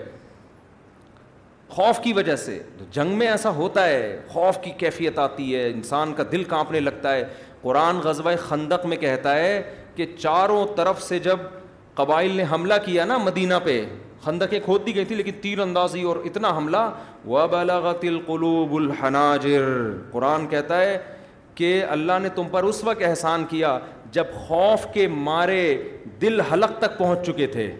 خوف 1.70 2.00
کی 2.04 2.14
وجہ 2.14 2.36
سے 2.36 2.62
جنگ 2.92 3.16
میں 3.18 3.28
ایسا 3.28 3.50
ہوتا 3.56 3.86
ہے 3.88 4.20
خوف 4.30 4.58
کی 4.62 4.72
کیفیت 4.78 5.20
آتی 5.20 5.56
ہے 5.56 5.68
انسان 5.70 6.14
کا 6.18 6.24
دل 6.32 6.44
کانپنے 6.54 6.80
لگتا 6.80 7.14
ہے 7.16 7.24
قرآن 7.64 7.98
غزبۂ 8.04 8.36
خندق 8.48 8.86
میں 8.90 8.98
کہتا 8.98 9.36
ہے 9.36 9.62
کہ 9.96 10.06
چاروں 10.18 10.66
طرف 10.76 11.02
سے 11.04 11.20
جب 11.30 11.38
قبائل 11.96 12.32
نے 12.38 12.44
حملہ 12.52 12.74
کیا 12.86 13.06
نا 13.06 13.18
مدینہ 13.18 13.54
پہ 13.64 13.82
خندق 14.24 14.54
کھود 14.66 14.86
دی 14.86 14.96
گئی 14.96 15.06
تھی 15.06 15.16
لیکن 15.16 15.32
تیر 15.42 15.60
اندازی 15.60 16.02
اور 16.12 16.16
اتنا 16.26 16.50
حملہ 16.58 16.86
و 17.28 17.48
بلاغت 17.52 18.04
القلوب 18.08 18.76
الحناجر 18.76 19.66
قرآن 20.12 20.48
کہتا 20.48 20.80
ہے 20.82 20.98
کہ 21.56 21.74
اللہ 21.90 22.20
نے 22.22 22.30
تم 22.36 22.48
پر 22.52 22.64
اس 22.64 22.84
وقت 22.84 23.04
احسان 23.06 23.46
کیا 23.50 23.78
جب 24.12 24.32
خوف 24.48 24.86
کے 24.94 25.08
مارے 25.28 25.62
دل 26.22 26.42
حلق 26.52 26.78
تک 26.80 26.98
پہنچ 26.98 27.26
چکے 27.28 27.48
تھے 27.56 27.72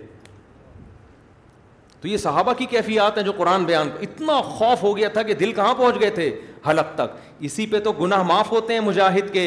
تو 2.02 2.08
یہ 2.08 2.18
صحابہ 2.18 2.54
کی 2.58 2.66
کیفیات 2.70 3.18
ہیں 3.18 3.24
جو 3.26 3.32
قرآن 3.38 3.64
بیان 3.66 3.90
کو 3.94 3.98
اتنا 4.04 4.40
خوف 4.42 4.84
ہو 4.84 4.96
گیا 4.98 5.08
تھا 5.14 5.22
کہ 5.30 5.34
دل 5.40 5.52
کہاں 5.54 5.74
پہنچ 5.78 6.00
گئے 6.02 6.10
تھے 6.20 6.30
حلق 6.70 6.94
تک 6.96 7.16
اسی 7.48 7.66
پہ 7.72 7.80
تو 7.84 7.92
گناہ 8.02 8.22
معاف 8.28 8.52
ہوتے 8.52 8.74
ہیں 8.74 8.80
مجاہد 8.82 9.34
کے 9.34 9.46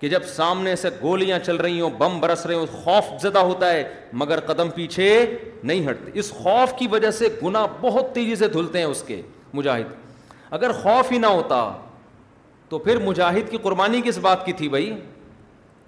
کہ 0.00 0.08
جب 0.08 0.22
سامنے 0.34 0.74
سے 0.76 0.88
گولیاں 1.00 1.38
چل 1.46 1.56
رہی 1.56 1.80
ہوں 1.80 1.90
بم 1.98 2.18
برس 2.20 2.44
رہے 2.46 2.54
ہوں 2.54 2.66
خوف 2.84 3.04
زدہ 3.22 3.38
ہوتا 3.38 3.72
ہے 3.72 3.82
مگر 4.22 4.40
قدم 4.52 4.68
پیچھے 4.74 5.08
نہیں 5.64 5.88
ہٹتے 5.90 6.10
اس 6.20 6.30
خوف 6.42 6.74
کی 6.78 6.86
وجہ 6.90 7.10
سے 7.18 7.28
گناہ 7.42 7.66
بہت 7.80 8.14
تیزی 8.14 8.36
سے 8.44 8.48
دھلتے 8.48 8.78
ہیں 8.78 8.86
اس 8.86 9.02
کے 9.06 9.20
مجاہد 9.54 9.86
اگر 10.58 10.72
خوف 10.82 11.12
ہی 11.12 11.18
نہ 11.18 11.26
ہوتا 11.26 11.70
تو 12.68 12.78
پھر 12.78 12.98
مجاہد 13.06 13.50
کی 13.50 13.56
قربانی 13.62 14.00
کس 14.04 14.18
بات 14.22 14.44
کی 14.46 14.52
تھی 14.52 14.68
بھائی 14.68 14.92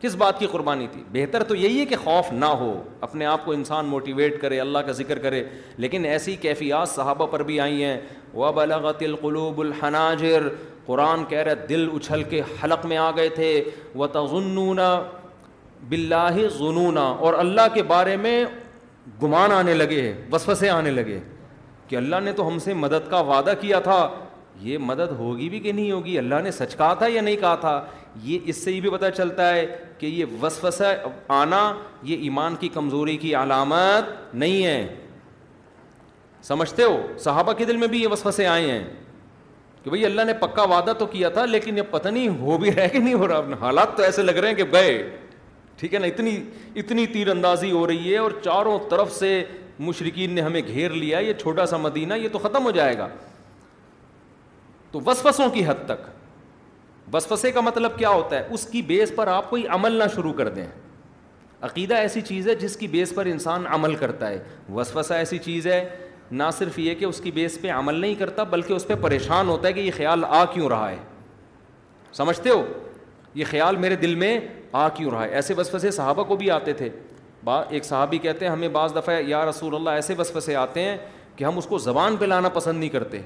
کس 0.00 0.14
بات 0.16 0.38
کی 0.38 0.46
قربانی 0.50 0.86
تھی 0.92 1.02
بہتر 1.12 1.42
تو 1.44 1.54
یہی 1.54 1.78
ہے 1.80 1.84
کہ 1.86 1.96
خوف 2.04 2.30
نہ 2.32 2.44
ہو 2.60 2.72
اپنے 3.06 3.24
آپ 3.26 3.44
کو 3.44 3.52
انسان 3.52 3.86
موٹیویٹ 3.86 4.40
کرے 4.40 4.60
اللہ 4.60 4.78
کا 4.86 4.92
ذکر 5.00 5.18
کرے 5.24 5.42
لیکن 5.76 6.04
ایسی 6.12 6.36
کیفیات 6.40 6.88
صحابہ 6.88 7.26
پر 7.30 7.42
بھی 7.50 7.58
آئی 7.60 7.82
ہیں 7.84 7.98
و 8.34 8.52
بلغت 8.52 9.02
القلوب 9.02 9.60
الحناجر 9.60 10.48
قرآن 10.86 11.24
کہہ 11.28 11.38
رہے 11.48 11.66
دل 11.68 11.88
اچھل 11.96 12.22
کے 12.30 12.40
حلق 12.62 12.86
میں 12.86 12.96
آ 12.96 13.10
گئے 13.16 13.28
تھے 13.34 13.52
و 13.94 14.06
تغنون 14.16 14.78
بلّہ 15.88 16.26
ہی 16.36 16.46
اور 16.96 17.34
اللہ 17.34 17.68
کے 17.74 17.82
بارے 17.92 18.16
میں 18.22 18.44
گمان 19.22 19.52
آنے 19.52 19.74
لگے 19.74 20.00
ہے 20.12 20.68
آنے 20.70 20.90
لگے 20.90 21.20
کہ 21.88 21.96
اللہ 21.96 22.16
نے 22.24 22.32
تو 22.38 22.46
ہم 22.48 22.58
سے 22.64 22.74
مدد 22.74 23.08
کا 23.10 23.20
وعدہ 23.30 23.52
کیا 23.60 23.78
تھا 23.86 24.06
یہ 24.62 24.78
مدد 24.88 25.12
ہوگی 25.18 25.48
بھی 25.48 25.58
کہ 25.60 25.72
نہیں 25.72 25.90
ہوگی 25.92 26.16
اللہ 26.18 26.40
نے 26.44 26.50
سچ 26.50 26.76
کہا 26.76 26.94
تھا 26.98 27.06
یا 27.08 27.20
نہیں 27.22 27.36
کہا 27.40 27.54
تھا 27.60 27.80
یہ 28.22 28.38
اس 28.48 28.62
سے 28.64 28.72
یہ 28.72 28.80
بھی 28.80 28.90
پتہ 28.90 29.06
چلتا 29.16 29.52
ہے 29.54 29.66
کہ 29.98 30.06
یہ 30.06 30.24
وسوسہ 30.42 30.84
آنا 31.34 31.72
یہ 32.02 32.18
ایمان 32.22 32.54
کی 32.60 32.68
کمزوری 32.74 33.16
کی 33.18 33.34
علامت 33.36 34.34
نہیں 34.34 34.64
ہے 34.66 34.94
سمجھتے 36.42 36.82
ہو 36.82 36.96
صحابہ 37.24 37.52
کے 37.52 37.64
دل 37.64 37.76
میں 37.76 37.88
بھی 37.88 38.02
یہ 38.02 38.08
وسوسے 38.12 38.46
آئے 38.46 38.70
ہیں 38.70 38.84
کہ 39.82 39.90
بھائی 39.90 40.04
اللہ 40.06 40.22
نے 40.26 40.32
پکا 40.40 40.62
وعدہ 40.70 40.92
تو 40.98 41.06
کیا 41.06 41.28
تھا 41.28 41.44
لیکن 41.46 41.76
یہ 41.78 41.82
پتہ 41.90 42.08
نہیں 42.08 42.28
ہو 42.40 42.56
بھی 42.58 42.74
رہے 42.74 42.88
کہ 42.92 42.98
نہیں 42.98 43.14
ہو 43.14 43.28
رہا 43.28 43.56
حالات 43.60 43.96
تو 43.96 44.02
ایسے 44.02 44.22
لگ 44.22 44.36
رہے 44.38 44.48
ہیں 44.48 44.54
کہ 44.56 44.64
گئے 44.72 45.02
ٹھیک 45.80 45.94
ہے 45.94 45.98
نا 45.98 46.06
اتنی 46.06 46.36
اتنی 46.80 47.06
تیر 47.12 47.28
اندازی 47.30 47.70
ہو 47.72 47.86
رہی 47.86 48.12
ہے 48.12 48.18
اور 48.18 48.30
چاروں 48.44 48.78
طرف 48.90 49.12
سے 49.12 49.42
مشرقین 49.86 50.32
نے 50.34 50.40
ہمیں 50.42 50.60
گھیر 50.66 50.90
لیا 50.90 51.18
یہ 51.18 51.32
چھوٹا 51.40 51.66
سا 51.66 51.76
مدینہ 51.84 52.14
یہ 52.14 52.28
تو 52.32 52.38
ختم 52.38 52.64
ہو 52.64 52.70
جائے 52.70 52.98
گا 52.98 53.08
تو 54.90 55.00
وسوسوں 55.06 55.48
کی 55.50 55.64
حد 55.66 55.84
تک 55.86 56.06
وسوسے 57.12 57.50
کا 57.52 57.60
مطلب 57.60 57.96
کیا 57.98 58.08
ہوتا 58.10 58.38
ہے 58.38 58.42
اس 58.54 58.66
کی 58.72 58.82
بیس 58.86 59.12
پر 59.16 59.26
آپ 59.28 59.48
کوئی 59.50 59.66
عمل 59.74 59.92
نہ 59.98 60.04
شروع 60.14 60.32
کر 60.32 60.48
دیں 60.54 60.66
عقیدہ 61.68 61.94
ایسی 61.94 62.20
چیز 62.26 62.48
ہے 62.48 62.54
جس 62.60 62.76
کی 62.76 62.86
بیس 62.88 63.14
پر 63.14 63.26
انسان 63.26 63.66
عمل 63.74 63.94
کرتا 63.96 64.28
ہے 64.28 64.38
وسفسا 64.74 65.14
ایسی 65.16 65.38
چیز 65.44 65.66
ہے 65.66 65.84
نہ 66.30 66.42
صرف 66.58 66.78
یہ 66.78 66.94
کہ 66.94 67.04
اس 67.04 67.20
کی 67.20 67.30
بیس 67.38 67.58
پہ 67.60 67.70
عمل 67.72 67.94
نہیں 68.00 68.14
کرتا 68.18 68.42
بلکہ 68.50 68.72
اس 68.72 68.86
پہ 68.86 68.94
پریشان 69.02 69.48
ہوتا 69.48 69.68
ہے 69.68 69.72
کہ 69.72 69.80
یہ 69.80 69.90
خیال 69.96 70.24
آ 70.28 70.44
کیوں 70.52 70.68
رہا 70.68 70.90
ہے 70.90 70.96
سمجھتے 72.16 72.50
ہو 72.50 72.62
یہ 73.34 73.44
خیال 73.50 73.76
میرے 73.76 73.96
دل 73.96 74.14
میں 74.14 74.38
آ 74.72 74.88
کیوں 74.94 75.10
رہا 75.10 75.24
ہے 75.24 75.28
ایسے 75.40 75.54
وسوسے 75.56 75.90
صحابہ 75.90 76.24
کو 76.24 76.36
بھی 76.36 76.50
آتے 76.50 76.72
تھے 76.72 76.88
با 77.44 77.60
ایک 77.68 77.84
صحابی 77.84 78.18
کہتے 78.18 78.44
ہیں 78.44 78.52
ہمیں 78.52 78.68
بعض 78.68 78.94
دفعہ 78.96 79.20
یا 79.26 79.44
رسول 79.48 79.74
اللہ 79.74 79.90
ایسے 80.00 80.14
بس 80.16 80.48
آتے 80.58 80.82
ہیں 80.82 80.96
کہ 81.36 81.44
ہم 81.44 81.58
اس 81.58 81.66
کو 81.66 81.78
زبان 81.78 82.16
پہ 82.16 82.24
لانا 82.24 82.48
پسند 82.54 82.78
نہیں 82.78 82.88
کرتے 82.88 83.20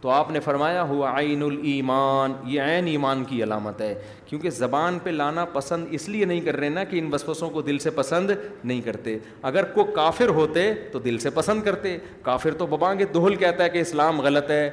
تو 0.00 0.08
آپ 0.10 0.30
نے 0.30 0.40
فرمایا 0.40 0.82
ہوا 0.88 1.12
عین 1.18 1.42
الایمان 1.42 2.32
یہ 2.46 2.62
عین 2.62 2.86
ایمان 2.86 3.22
کی 3.24 3.42
علامت 3.42 3.80
ہے 3.80 3.94
کیونکہ 4.26 4.50
زبان 4.56 4.98
پہ 5.02 5.10
لانا 5.10 5.44
پسند 5.52 5.86
اس 5.98 6.08
لیے 6.08 6.24
نہیں 6.24 6.40
کر 6.44 6.56
رہے 6.56 6.68
نا 6.68 6.84
کہ 6.90 6.98
ان 6.98 7.08
وسوسوں 7.12 7.48
کو 7.50 7.62
دل 7.68 7.78
سے 7.84 7.90
پسند 8.00 8.30
نہیں 8.64 8.80
کرتے 8.84 9.16
اگر 9.50 9.64
کو 9.74 9.84
کافر 10.00 10.28
ہوتے 10.40 10.72
تو 10.92 10.98
دل 11.04 11.18
سے 11.18 11.30
پسند 11.34 11.62
کرتے 11.64 11.96
کافر 12.22 12.54
تو 12.58 12.66
ببان 12.76 12.98
کے 12.98 13.04
دہل 13.14 13.34
کہتا 13.44 13.64
ہے 13.64 13.68
کہ 13.68 13.78
اسلام 13.80 14.20
غلط 14.20 14.50
ہے 14.50 14.68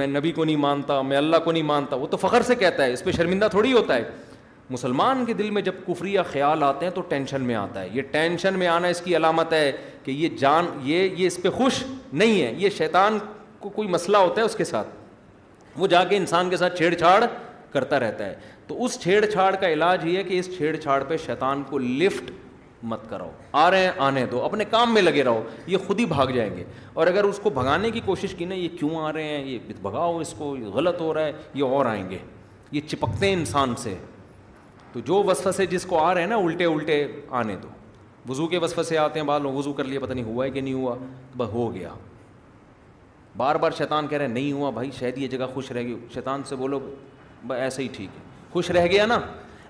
میں 0.00 0.06
نبی 0.06 0.32
کو 0.32 0.44
نہیں 0.44 0.56
مانتا 0.56 1.00
میں 1.08 1.16
اللہ 1.16 1.36
کو 1.44 1.52
نہیں 1.52 1.62
مانتا 1.62 1.96
وہ 1.96 2.06
تو 2.10 2.16
فخر 2.16 2.42
سے 2.46 2.54
کہتا 2.60 2.84
ہے 2.84 2.92
اس 2.92 3.04
پہ 3.04 3.12
شرمندہ 3.16 3.48
تھوڑی 3.50 3.72
ہوتا 3.72 3.94
ہے 3.96 4.02
مسلمان 4.70 5.24
کے 5.26 5.32
دل 5.38 5.50
میں 5.50 5.62
جب 5.62 5.72
کفری 5.86 6.16
خیال 6.30 6.62
آتے 6.62 6.86
ہیں 6.86 6.92
تو 6.92 7.00
ٹینشن 7.08 7.42
میں 7.44 7.54
آتا 7.54 7.80
ہے 7.82 7.88
یہ 7.92 8.02
ٹینشن 8.10 8.58
میں 8.58 8.66
آنا 8.66 8.88
اس 8.88 9.00
کی 9.04 9.16
علامت 9.16 9.52
ہے 9.52 9.70
کہ 10.04 10.10
یہ 10.10 10.28
جان 10.38 10.66
یہ 10.82 11.08
یہ 11.16 11.26
اس 11.26 11.38
پہ 11.42 11.50
خوش 11.56 11.82
نہیں 12.12 12.40
ہے 12.42 12.52
یہ 12.58 12.70
شیطان 12.76 13.18
کو 13.64 13.70
کوئی 13.80 13.88
مسئلہ 13.88 14.16
ہوتا 14.26 14.40
ہے 14.40 14.46
اس 14.46 14.54
کے 14.56 14.64
ساتھ 14.64 14.88
وہ 15.78 15.86
جا 15.92 16.04
کے 16.08 16.16
انسان 16.16 16.50
کے 16.50 16.56
ساتھ 16.56 16.76
چھیڑ 16.78 16.94
چھاڑ 16.94 17.18
کرتا 17.72 17.98
رہتا 18.00 18.26
ہے 18.26 18.34
تو 18.66 18.84
اس 18.84 18.98
چھیڑ 19.02 19.24
چھاڑ 19.32 19.54
کا 19.60 19.68
علاج 19.72 20.04
یہ 20.06 20.16
ہے 20.18 20.22
کہ 20.24 20.38
اس 20.38 20.56
چھیڑ 20.56 20.76
چھاڑ 20.82 21.02
پہ 21.08 21.16
شیطان 21.24 21.62
کو 21.70 21.78
لفٹ 22.02 22.30
مت 22.92 23.08
کراؤ 23.10 23.30
آ 23.64 23.70
رہے 23.70 23.84
ہیں 23.84 23.90
آنے 24.06 24.24
دو 24.30 24.42
اپنے 24.44 24.64
کام 24.70 24.92
میں 24.94 25.02
لگے 25.02 25.22
رہو 25.24 25.42
یہ 25.72 25.76
خود 25.86 26.00
ہی 26.00 26.04
بھاگ 26.06 26.26
جائیں 26.36 26.50
گے 26.56 26.64
اور 26.94 27.06
اگر 27.12 27.24
اس 27.30 27.38
کو 27.42 27.50
بھگانے 27.58 27.90
کی 27.90 28.00
کوشش 28.04 28.34
کی 28.38 28.44
نا 28.50 28.54
یہ 28.54 28.68
کیوں 28.78 28.90
آ 29.04 29.12
رہے 29.12 29.24
ہیں 29.28 29.44
یہ 29.44 29.58
بھگاؤ 29.82 30.18
اس 30.20 30.34
کو 30.38 30.54
یہ 30.56 30.64
غلط 30.78 31.00
ہو 31.00 31.12
رہا 31.14 31.26
ہے 31.26 31.32
یہ 31.60 31.76
اور 31.76 31.86
آئیں 31.94 32.08
گے 32.10 32.18
یہ 32.72 32.80
چپکتے 32.88 33.26
ہیں 33.26 33.32
انسان 33.36 33.74
سے 33.84 33.94
تو 34.92 35.00
جو 35.10 35.22
وصف 35.28 35.48
سے 35.56 35.66
جس 35.66 35.84
کو 35.90 35.98
آ 36.02 36.12
رہے 36.14 36.20
ہیں 36.22 36.28
نا 36.28 36.36
الٹے 36.44 36.64
الٹے 36.64 37.06
آنے 37.40 37.56
دو 37.62 37.68
وضو 38.28 38.46
کے 38.48 38.58
وصف 38.62 38.80
سے 38.88 38.98
آتے 38.98 39.20
ہیں 39.20 39.26
بعد 39.26 39.40
وضو 39.54 39.72
کر 39.80 39.84
لیا 39.84 40.00
پتہ 40.00 40.12
نہیں 40.12 40.24
ہوا 40.24 40.44
ہے 40.44 40.50
کہ 40.50 40.60
نہیں 40.60 40.74
ہوا 40.74 40.94
بس 41.36 41.48
ہو 41.52 41.72
گیا 41.74 41.92
بار 43.36 43.54
بار 43.58 43.70
شیطان 43.78 44.06
کہہ 44.08 44.16
رہے 44.18 44.26
نہیں 44.28 44.52
ہوا 44.52 44.70
بھائی 44.70 44.90
شاید 44.98 45.18
یہ 45.18 45.28
جگہ 45.28 45.46
خوش 45.54 45.70
رہ 45.72 45.82
گئی 45.84 45.94
شیطان 46.14 46.42
سے 46.48 46.56
بولو 46.56 46.78
ایسے 47.54 47.82
ہی 47.82 47.88
ٹھیک 47.96 48.08
ہے 48.16 48.22
خوش 48.52 48.70
رہ 48.70 48.86
گیا 48.90 49.06
نا 49.06 49.18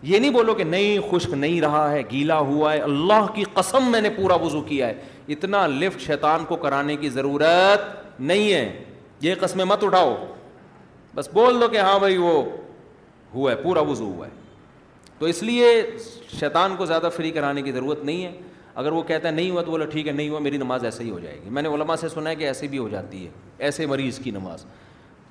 یہ 0.03 0.19
نہیں 0.19 0.31
بولو 0.31 0.55
کہ 0.55 0.65
نہیں 0.65 0.99
خشک 1.11 1.33
نہیں 1.35 1.61
رہا 1.61 1.91
ہے 1.93 2.03
گیلا 2.11 2.39
ہوا 2.39 2.73
ہے 2.73 2.79
اللہ 2.81 3.27
کی 3.35 3.45
قسم 3.55 3.91
میں 3.93 4.01
نے 4.01 4.11
پورا 4.17 4.35
وضو 4.45 4.61
کیا 4.63 4.87
ہے 4.89 4.95
اتنا 5.35 5.67
لفٹ 5.67 6.01
شیطان 6.07 6.45
کو 6.49 6.57
کرانے 6.65 6.97
کی 6.97 7.09
ضرورت 7.11 8.21
نہیں 8.21 8.53
ہے 8.53 8.83
یہ 9.21 9.35
قسم 9.41 9.63
مت 9.69 9.85
اٹھاؤ 9.85 10.15
بس 11.15 11.29
بول 11.33 11.61
دو 11.61 11.69
کہ 11.69 11.77
ہاں 11.81 11.99
بھائی 11.99 12.17
وہ 12.17 12.33
ہوا 13.35 13.51
ہے 13.51 13.57
پورا 13.63 13.81
وضو 13.91 14.05
ہوا 14.05 14.27
ہے 14.27 14.33
تو 15.19 15.27
اس 15.27 15.43
لیے 15.43 15.71
شیطان 16.39 16.77
کو 16.77 16.87
زیادہ 16.87 17.09
فری 17.17 17.31
کرانے 17.31 17.63
کی 17.63 17.73
ضرورت 17.73 18.05
نہیں 18.05 18.25
ہے 18.25 18.33
اگر 18.77 18.93
وہ 18.93 19.03
کہتا 19.09 19.29
ہے 19.29 19.33
نہیں 19.33 19.51
ہوا 19.51 19.63
تو 19.63 19.71
بولے 19.71 19.87
ٹھیک 19.91 20.07
ہے 20.09 20.13
نہیں 20.13 20.29
ہوا 20.29 20.39
میری 20.41 20.57
نماز 20.57 20.85
ایسے 20.85 21.05
ہی 21.05 21.11
ہو 21.11 21.19
جائے 21.21 21.37
گی 21.45 21.51
میں 21.59 21.63
نے 21.63 21.69
علماء 21.75 21.97
سے 21.97 22.09
سنا 22.09 22.31
ہے 22.31 22.37
کہ 22.37 22.45
ایسے 22.47 22.67
بھی 22.69 22.79
ہو 22.79 22.89
جاتی 22.89 23.25
ہے 23.25 23.31
ایسے 23.67 23.87
مریض 23.87 24.19
کی 24.23 24.31
نماز 24.31 24.65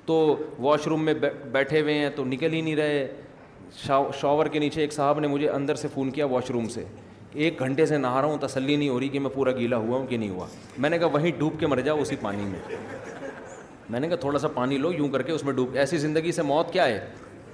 تو 0.06 0.16
واش 0.60 0.86
روم 0.88 1.04
میں 1.04 1.14
بیٹھے 1.52 1.80
ہوئے 1.80 1.94
ہیں 1.98 2.08
تو 2.16 2.24
نکل 2.24 2.52
ہی 2.52 2.60
نہیں 2.60 2.76
رہے 2.76 3.06
شاور 4.20 4.46
کے 4.52 4.58
نیچے 4.58 4.80
ایک 4.80 4.92
صاحب 4.92 5.20
نے 5.20 5.26
مجھے 5.28 5.48
اندر 5.50 5.74
سے 5.74 5.88
فون 5.94 6.10
کیا 6.10 6.26
واش 6.30 6.50
روم 6.50 6.68
سے 6.68 6.84
ایک 7.44 7.58
گھنٹے 7.60 7.86
سے 7.86 7.98
نہا 7.98 8.20
رہا 8.22 8.28
ہوں 8.28 8.38
تسلی 8.46 8.76
نہیں 8.76 8.88
ہو 8.88 8.98
رہی 9.00 9.08
کہ 9.08 9.20
میں 9.20 9.30
پورا 9.34 9.52
گیلا 9.56 9.76
ہوا 9.76 9.96
ہوں 9.98 10.06
کہ 10.06 10.16
نہیں 10.16 10.30
ہوا 10.30 10.46
میں 10.78 10.90
نے 10.90 10.98
کہا 10.98 11.06
وہیں 11.12 11.30
ڈوب 11.38 11.58
کے 11.60 11.66
مر 11.66 11.80
جاؤ 11.88 12.00
اسی 12.00 12.16
پانی 12.22 12.42
میں 12.50 12.58
میں 13.90 14.00
نے 14.00 14.08
کہا 14.08 14.16
تھوڑا 14.16 14.38
سا 14.38 14.48
پانی 14.54 14.78
لو 14.78 14.92
یوں 14.92 15.08
کر 15.08 15.22
کے 15.22 15.32
اس 15.32 15.44
میں 15.44 15.52
ڈوب 15.54 15.76
ایسی 15.78 15.96
زندگی 15.98 16.32
سے 16.32 16.42
موت 16.42 16.72
کیا 16.72 16.86
ہے 16.86 17.04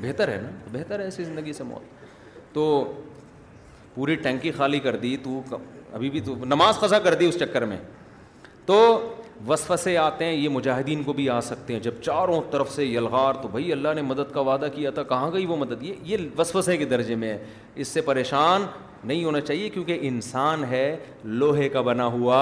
بہتر 0.02 0.28
ہے 0.28 0.38
نا 0.42 0.50
بہتر 0.78 0.98
ہے 1.00 1.04
ایسی 1.04 1.24
زندگی 1.24 1.52
سے 1.52 1.64
موت 1.64 2.54
تو 2.54 2.64
پوری 3.94 4.14
ٹینکی 4.24 4.50
خالی 4.56 4.78
کر 4.80 4.96
دی 4.96 5.16
تو 5.22 5.40
ابھی 5.94 6.10
بھی 6.10 6.20
تو 6.24 6.34
نماز 6.44 6.78
قضا 6.80 6.98
کر 7.04 7.14
دی 7.20 7.26
اس 7.26 7.38
چکر 7.40 7.64
میں 7.70 7.76
تو 8.66 8.76
وسوسے 9.48 9.96
آتے 9.98 10.24
ہیں 10.24 10.32
یہ 10.32 10.48
مجاہدین 10.48 11.02
کو 11.02 11.12
بھی 11.18 11.28
آ 11.30 11.40
سکتے 11.42 11.72
ہیں 11.72 11.80
جب 11.80 12.00
چاروں 12.04 12.40
طرف 12.50 12.70
سے 12.74 12.84
یلغار 12.84 13.34
تو 13.42 13.48
بھائی 13.48 13.72
اللہ 13.72 13.94
نے 13.96 14.02
مدد 14.02 14.32
کا 14.32 14.40
وعدہ 14.48 14.68
کیا 14.74 14.90
تھا 14.98 15.02
کہاں 15.12 15.30
گئی 15.32 15.46
وہ 15.46 15.56
مدد 15.56 15.82
یہ 15.82 15.94
یہ 16.06 16.18
وسوسے 16.38 16.76
کے 16.76 16.84
درجے 16.86 17.14
میں 17.22 17.28
ہے 17.32 17.42
اس 17.84 17.88
سے 17.88 18.00
پریشان 18.10 18.64
نہیں 19.04 19.24
ہونا 19.24 19.40
چاہیے 19.40 19.68
کیونکہ 19.74 19.98
انسان 20.08 20.64
ہے 20.70 20.84
لوہے 21.24 21.68
کا 21.76 21.80
بنا 21.80 22.06
ہوا 22.16 22.40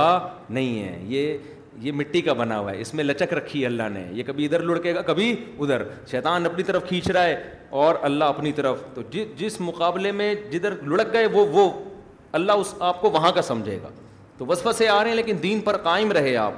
نہیں 0.51 0.83
ہے 0.83 0.99
یہ 1.15 1.37
یہ 1.83 1.93
مٹی 1.95 2.21
کا 2.21 2.33
بنا 2.33 2.59
ہوا 2.59 2.73
ہے 2.73 2.81
اس 2.81 2.93
میں 2.95 3.05
لچک 3.05 3.33
رکھی 3.35 3.61
ہے 3.61 3.67
اللہ 3.67 3.89
نے 3.93 4.05
یہ 4.13 4.23
کبھی 4.27 4.45
ادھر 4.45 4.63
لڑکے 4.71 4.95
گا 4.95 5.03
کبھی 5.11 5.35
ادھر 5.59 5.83
شیطان 6.11 6.47
اپنی 6.47 6.63
طرف 6.71 6.89
کھینچ 6.89 7.11
رہا 7.11 7.25
ہے 7.25 7.37
اور 7.83 7.95
اللہ 8.09 8.25
اپنی 8.35 8.53
طرف 8.53 8.83
تو 8.95 9.03
جس 9.39 9.61
مقابلے 9.61 10.13
میں 10.23 10.35
جدھر 10.51 10.75
لڑک 10.87 11.13
گئے 11.13 11.27
وہ 11.33 11.47
وہ 11.53 11.71
اللہ 12.37 12.53
اس 12.61 12.75
آپ 12.89 13.01
کو 13.01 13.11
وہاں 13.11 13.31
کا 13.33 13.43
سمجھے 13.43 13.79
گا 13.83 13.89
تو 14.39 14.47
وصف 14.47 14.67
سے 14.79 14.89
آ 14.89 15.03
رہے 15.03 15.11
ہیں 15.11 15.17
لیکن 15.17 15.37
دین 15.43 15.61
پر 15.65 15.77
قائم 15.83 16.13
رہے 16.13 16.37
آپ 16.37 16.53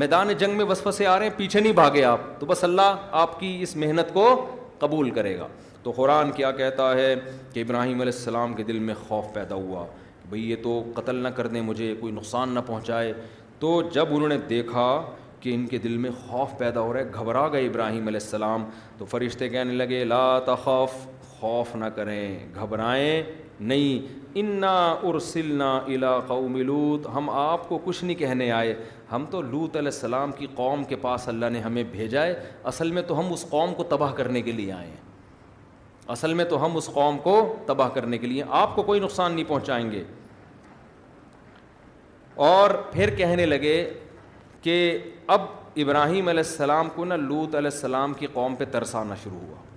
میدان 0.00 0.32
جنگ 0.38 0.56
میں 0.56 0.64
وصف 0.68 0.88
سے 0.94 1.06
آ 1.06 1.18
رہے 1.18 1.28
ہیں 1.28 1.32
پیچھے 1.36 1.60
نہیں 1.60 1.72
بھاگے 1.72 2.04
آپ 2.04 2.20
تو 2.40 2.46
بس 2.46 2.64
اللہ 2.64 3.06
آپ 3.20 3.38
کی 3.40 3.56
اس 3.62 3.74
محنت 3.76 4.12
کو 4.14 4.24
قبول 4.78 5.10
کرے 5.18 5.36
گا 5.38 5.46
تو 5.82 5.90
قرآن 5.96 6.30
کیا 6.32 6.50
کہتا 6.58 6.92
ہے 6.96 7.14
کہ 7.52 7.60
ابراہیم 7.60 8.00
علیہ 8.00 8.12
السلام 8.16 8.54
کے 8.54 8.62
دل 8.64 8.78
میں 8.88 8.94
خوف 9.08 9.32
پیدا 9.34 9.54
ہوا 9.54 9.84
کہ 10.22 10.28
بھئی 10.30 10.50
یہ 10.50 10.56
تو 10.62 10.82
قتل 10.94 11.14
نہ 11.22 11.28
کر 11.36 11.46
دیں 11.54 11.60
مجھے 11.62 11.94
کوئی 12.00 12.12
نقصان 12.12 12.54
نہ 12.54 12.60
پہنچائے 12.66 13.12
تو 13.60 13.80
جب 13.94 14.14
انہوں 14.14 14.28
نے 14.28 14.36
دیکھا 14.48 14.86
کہ 15.40 15.54
ان 15.54 15.66
کے 15.66 15.78
دل 15.84 15.96
میں 15.98 16.10
خوف 16.26 16.56
پیدا 16.58 16.80
ہو 16.80 16.92
رہا 16.92 17.00
ہے 17.00 17.12
گھبرا 17.20 17.46
گئے 17.52 17.66
ابراہیم 17.66 18.06
علیہ 18.06 18.20
السلام 18.22 18.64
تو 18.98 19.04
فرشتے 19.10 19.48
کہنے 19.48 19.72
لگے 19.74 20.04
لا 20.04 20.38
توف 20.46 20.94
خوف 21.42 21.74
نہ 21.76 21.84
کریں 21.94 22.54
گھبرائیں 22.60 23.22
نہیں 23.70 24.20
انا 24.40 24.74
ارسلنا 25.08 25.70
الا 25.94 26.18
قوم 26.26 26.56
لوت 26.68 27.06
ہم 27.14 27.30
آپ 27.30 27.68
کو 27.68 27.78
کچھ 27.84 28.02
نہیں 28.04 28.16
کہنے 28.18 28.50
آئے 28.58 28.74
ہم 29.12 29.24
تو 29.30 29.40
لوت 29.42 29.76
علیہ 29.76 29.90
السلام 29.94 30.32
کی 30.36 30.46
قوم 30.60 30.84
کے 30.92 30.96
پاس 31.06 31.26
اللہ 31.28 31.48
نے 31.52 31.60
ہمیں 31.60 31.82
بھیجا 31.92 32.22
ہے 32.26 32.34
اصل 32.72 32.90
میں 32.98 33.02
تو 33.08 33.18
ہم 33.20 33.32
اس 33.32 33.44
قوم 33.50 33.74
کو 33.76 33.82
تباہ 33.94 34.12
کرنے 34.20 34.42
کے 34.48 34.52
لیے 34.60 34.70
آئے 34.72 34.86
ہیں 34.86 35.10
اصل 36.16 36.34
میں 36.40 36.44
تو 36.52 36.64
ہم 36.66 36.76
اس 36.76 36.88
قوم 36.94 37.18
کو 37.24 37.34
تباہ 37.66 37.88
کرنے 37.98 38.18
کے 38.18 38.26
لیے 38.26 38.42
آپ 38.60 38.76
کو 38.76 38.82
کوئی 38.92 39.00
نقصان 39.00 39.32
نہیں 39.32 39.48
پہنچائیں 39.48 39.90
گے 39.90 40.02
اور 42.52 42.70
پھر 42.92 43.14
کہنے 43.16 43.46
لگے 43.46 43.76
کہ 44.62 44.76
اب 45.36 45.46
ابراہیم 45.84 46.28
علیہ 46.28 46.48
السلام 46.48 46.88
کو 46.94 47.04
نہ 47.04 47.20
لوت 47.28 47.54
علیہ 47.54 47.70
السلام 47.74 48.12
کی 48.22 48.26
قوم 48.32 48.54
پہ 48.54 48.64
ترسانا 48.78 49.14
شروع 49.24 49.40
ہوا 49.40 49.70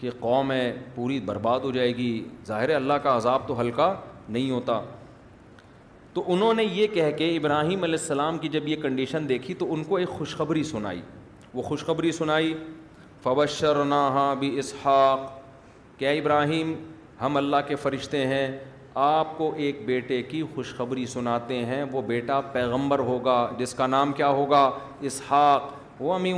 کہ 0.00 0.10
قوم 0.20 0.50
ہے 0.52 0.72
پوری 0.94 1.18
برباد 1.24 1.60
ہو 1.64 1.70
جائے 1.70 1.96
گی 1.96 2.10
ظاہر 2.46 2.74
اللہ 2.74 3.00
کا 3.02 3.16
عذاب 3.16 3.46
تو 3.48 3.60
ہلکا 3.60 3.92
نہیں 4.28 4.50
ہوتا 4.50 4.80
تو 6.14 6.22
انہوں 6.34 6.54
نے 6.54 6.64
یہ 6.64 6.86
کہہ 6.92 7.10
کے 7.18 7.28
ابراہیم 7.36 7.82
علیہ 7.82 7.98
السلام 8.00 8.38
کی 8.38 8.48
جب 8.54 8.68
یہ 8.68 8.76
کنڈیشن 8.82 9.28
دیکھی 9.28 9.54
تو 9.58 9.72
ان 9.72 9.84
کو 9.88 9.96
ایک 9.96 10.08
خوشخبری 10.18 10.62
سنائی 10.70 11.00
وہ 11.54 11.62
خوشخبری 11.62 12.12
سنائی 12.12 12.54
فوشراحہ 13.22 14.34
بھی 14.38 14.58
اسحاق 14.58 15.30
کیا 15.98 16.10
ابراہیم 16.20 16.72
ہم 17.20 17.36
اللہ 17.36 17.68
کے 17.68 17.76
فرشتے 17.76 18.26
ہیں 18.26 18.46
آپ 19.06 19.36
کو 19.38 19.52
ایک 19.64 19.84
بیٹے 19.86 20.22
کی 20.30 20.42
خوشخبری 20.54 21.04
سناتے 21.16 21.64
ہیں 21.64 21.82
وہ 21.92 22.02
بیٹا 22.06 22.40
پیغمبر 22.52 22.98
ہوگا 23.10 23.38
جس 23.58 23.74
کا 23.74 23.86
نام 23.86 24.12
کیا 24.20 24.28
ہوگا 24.40 24.70
اسحاق 25.10 26.02
و 26.02 26.12
امی 26.12 26.32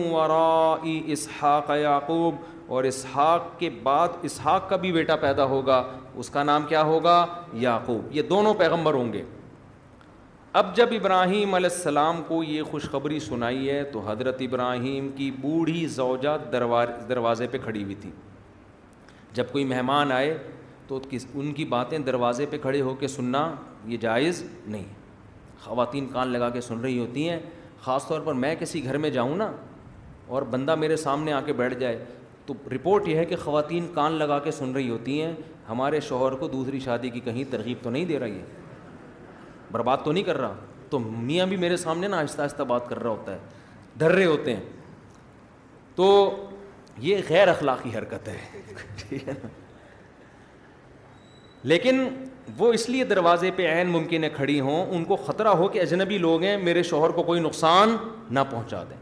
اسحاق 1.12 1.70
یعقوب 1.82 2.34
اور 2.72 2.84
اسحاق 2.88 3.48
کے 3.58 3.68
بعد 3.82 4.08
اسحاق 4.26 4.68
کا 4.68 4.76
بھی 4.82 4.90
بیٹا 4.92 5.14
پیدا 5.22 5.44
ہوگا 5.46 5.82
اس 6.22 6.28
کا 6.36 6.42
نام 6.42 6.64
کیا 6.68 6.82
ہوگا 6.90 7.16
یعقوب 7.62 8.14
یہ 8.16 8.22
دونوں 8.28 8.52
پیغمبر 8.58 8.94
ہوں 8.94 9.12
گے 9.12 9.22
اب 10.60 10.74
جب 10.76 10.92
ابراہیم 10.98 11.54
علیہ 11.54 11.68
السلام 11.72 12.22
کو 12.28 12.42
یہ 12.42 12.62
خوشخبری 12.70 13.18
سنائی 13.26 13.68
ہے 13.70 13.82
تو 13.92 14.02
حضرت 14.08 14.40
ابراہیم 14.46 15.08
کی 15.16 15.30
بوڑھی 15.40 15.84
زوجہ 15.98 16.36
دروازے 17.08 17.46
پہ 17.50 17.58
کھڑی 17.64 17.82
ہوئی 17.84 17.94
تھی 18.02 18.10
جب 19.38 19.52
کوئی 19.52 19.64
مہمان 19.74 20.12
آئے 20.12 20.36
تو 20.88 21.00
ان 21.42 21.52
کی 21.60 21.64
باتیں 21.76 21.98
دروازے 22.10 22.46
پہ 22.50 22.58
کھڑے 22.62 22.80
ہو 22.88 22.94
کے 23.00 23.08
سننا 23.16 23.44
یہ 23.92 23.96
جائز 24.06 24.42
نہیں 24.66 24.86
خواتین 25.64 26.06
کان 26.12 26.28
لگا 26.36 26.50
کے 26.56 26.60
سن 26.70 26.80
رہی 26.80 26.98
ہوتی 26.98 27.28
ہیں 27.28 27.38
خاص 27.84 28.08
طور 28.08 28.20
پر 28.30 28.34
میں 28.44 28.54
کسی 28.60 28.84
گھر 28.84 28.98
میں 29.04 29.10
جاؤں 29.20 29.36
نا 29.36 29.50
اور 30.34 30.42
بندہ 30.50 30.74
میرے 30.84 30.96
سامنے 31.08 31.32
آ 31.32 31.40
کے 31.46 31.52
بیٹھ 31.62 31.78
جائے 31.78 32.04
تو 32.46 32.54
رپورٹ 32.74 33.08
یہ 33.08 33.16
ہے 33.16 33.24
کہ 33.32 33.36
خواتین 33.44 33.86
کان 33.94 34.12
لگا 34.18 34.38
کے 34.44 34.50
سن 34.52 34.72
رہی 34.72 34.88
ہوتی 34.90 35.20
ہیں 35.22 35.32
ہمارے 35.68 36.00
شوہر 36.08 36.32
کو 36.38 36.48
دوسری 36.48 36.78
شادی 36.84 37.08
کی 37.10 37.20
کہیں 37.24 37.42
ترغیب 37.50 37.82
تو 37.82 37.90
نہیں 37.90 38.04
دے 38.04 38.18
رہی 38.18 38.38
ہے 38.38 38.44
برباد 39.72 39.98
تو 40.04 40.12
نہیں 40.12 40.24
کر 40.24 40.38
رہا 40.38 40.54
تو 40.90 40.98
میاں 40.98 41.46
بھی 41.52 41.56
میرے 41.56 41.76
سامنے 41.84 42.08
نا 42.08 42.18
آہستہ 42.18 42.42
آہستہ 42.42 42.62
بات 42.72 42.88
کر 42.88 43.02
رہا 43.02 43.10
ہوتا 43.10 43.32
ہے 43.34 43.38
ڈر 43.98 44.10
رہے 44.12 44.24
ہوتے 44.24 44.54
ہیں 44.56 44.62
تو 45.96 46.08
یہ 47.08 47.18
غیر 47.28 47.48
اخلاقی 47.48 47.90
حرکت 47.96 48.28
ہے 48.28 49.34
لیکن 51.72 52.06
وہ 52.58 52.72
اس 52.72 52.88
لیے 52.88 53.04
دروازے 53.10 53.50
پہ 53.56 53.70
عین 53.74 53.88
ممکن 53.90 54.24
ہے 54.24 54.28
کھڑی 54.36 54.58
ہوں 54.60 54.94
ان 54.96 55.04
کو 55.10 55.16
خطرہ 55.26 55.48
ہو 55.60 55.68
کہ 55.76 55.80
اجنبی 55.80 56.18
لوگ 56.18 56.42
ہیں 56.42 56.56
میرے 56.64 56.82
شوہر 56.90 57.10
کو 57.18 57.22
کوئی 57.28 57.40
نقصان 57.40 57.96
نہ 58.30 58.40
پہنچا 58.50 58.82
دیں 58.90 58.96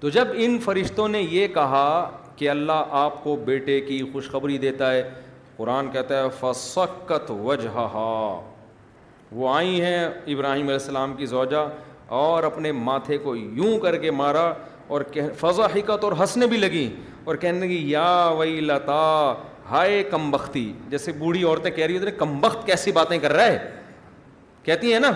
تو 0.00 0.08
جب 0.14 0.28
ان 0.44 0.58
فرشتوں 0.64 1.08
نے 1.08 1.20
یہ 1.20 1.46
کہا 1.54 1.86
کہ 2.36 2.48
اللہ 2.50 2.90
آپ 3.02 3.22
کو 3.22 3.34
بیٹے 3.44 3.80
کی 3.86 3.98
خوشخبری 4.12 4.58
دیتا 4.58 4.90
ہے 4.92 5.02
قرآن 5.56 5.90
کہتا 5.92 6.22
ہے 6.22 6.28
فسکت 6.40 7.30
وجہ 7.44 7.86
وہ 9.38 9.52
آئی 9.54 9.80
ہیں 9.82 10.04
ابراہیم 10.06 10.62
علیہ 10.66 10.72
السلام 10.80 11.14
کی 11.14 11.26
زوجہ 11.26 11.66
اور 12.18 12.42
اپنے 12.44 12.72
ماتھے 12.72 13.18
کو 13.24 13.34
یوں 13.36 13.76
کر 13.80 13.96
کے 14.04 14.10
مارا 14.20 14.52
اور 14.96 15.00
فضا 15.40 15.66
حکت 15.74 16.04
اور 16.04 16.12
ہنسنے 16.20 16.46
بھی 16.52 16.56
لگی 16.58 16.88
اور 17.24 17.36
کہنے 17.36 17.66
لگی 17.66 17.80
یا 17.90 18.06
وئی 18.38 18.60
لتا 18.60 19.00
ہائے 19.70 20.02
کم 20.10 20.30
بختی 20.30 20.72
جیسے 20.90 21.12
بوڑھی 21.18 21.42
عورتیں 21.44 21.70
کہہ 21.70 21.86
رہی 21.86 21.98
ہوتی 21.98 22.10
کم 22.18 22.38
بخت 22.40 22.66
کیسی 22.66 22.92
باتیں 22.98 23.18
کر 23.22 23.32
رہا 23.32 23.46
ہے 23.46 23.70
کہتی 24.64 24.92
ہیں 24.92 25.00
نا 25.00 25.10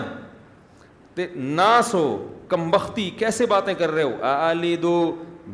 نہ 1.35 1.79
سو 1.91 2.05
کم 2.53 2.69
بختی 2.69 3.09
کیسے 3.19 3.45
باتیں 3.51 3.73
کر 3.77 3.91
رہے 3.91 4.03
ہو 4.03 4.11
علی 4.49 4.75
دو 4.81 4.93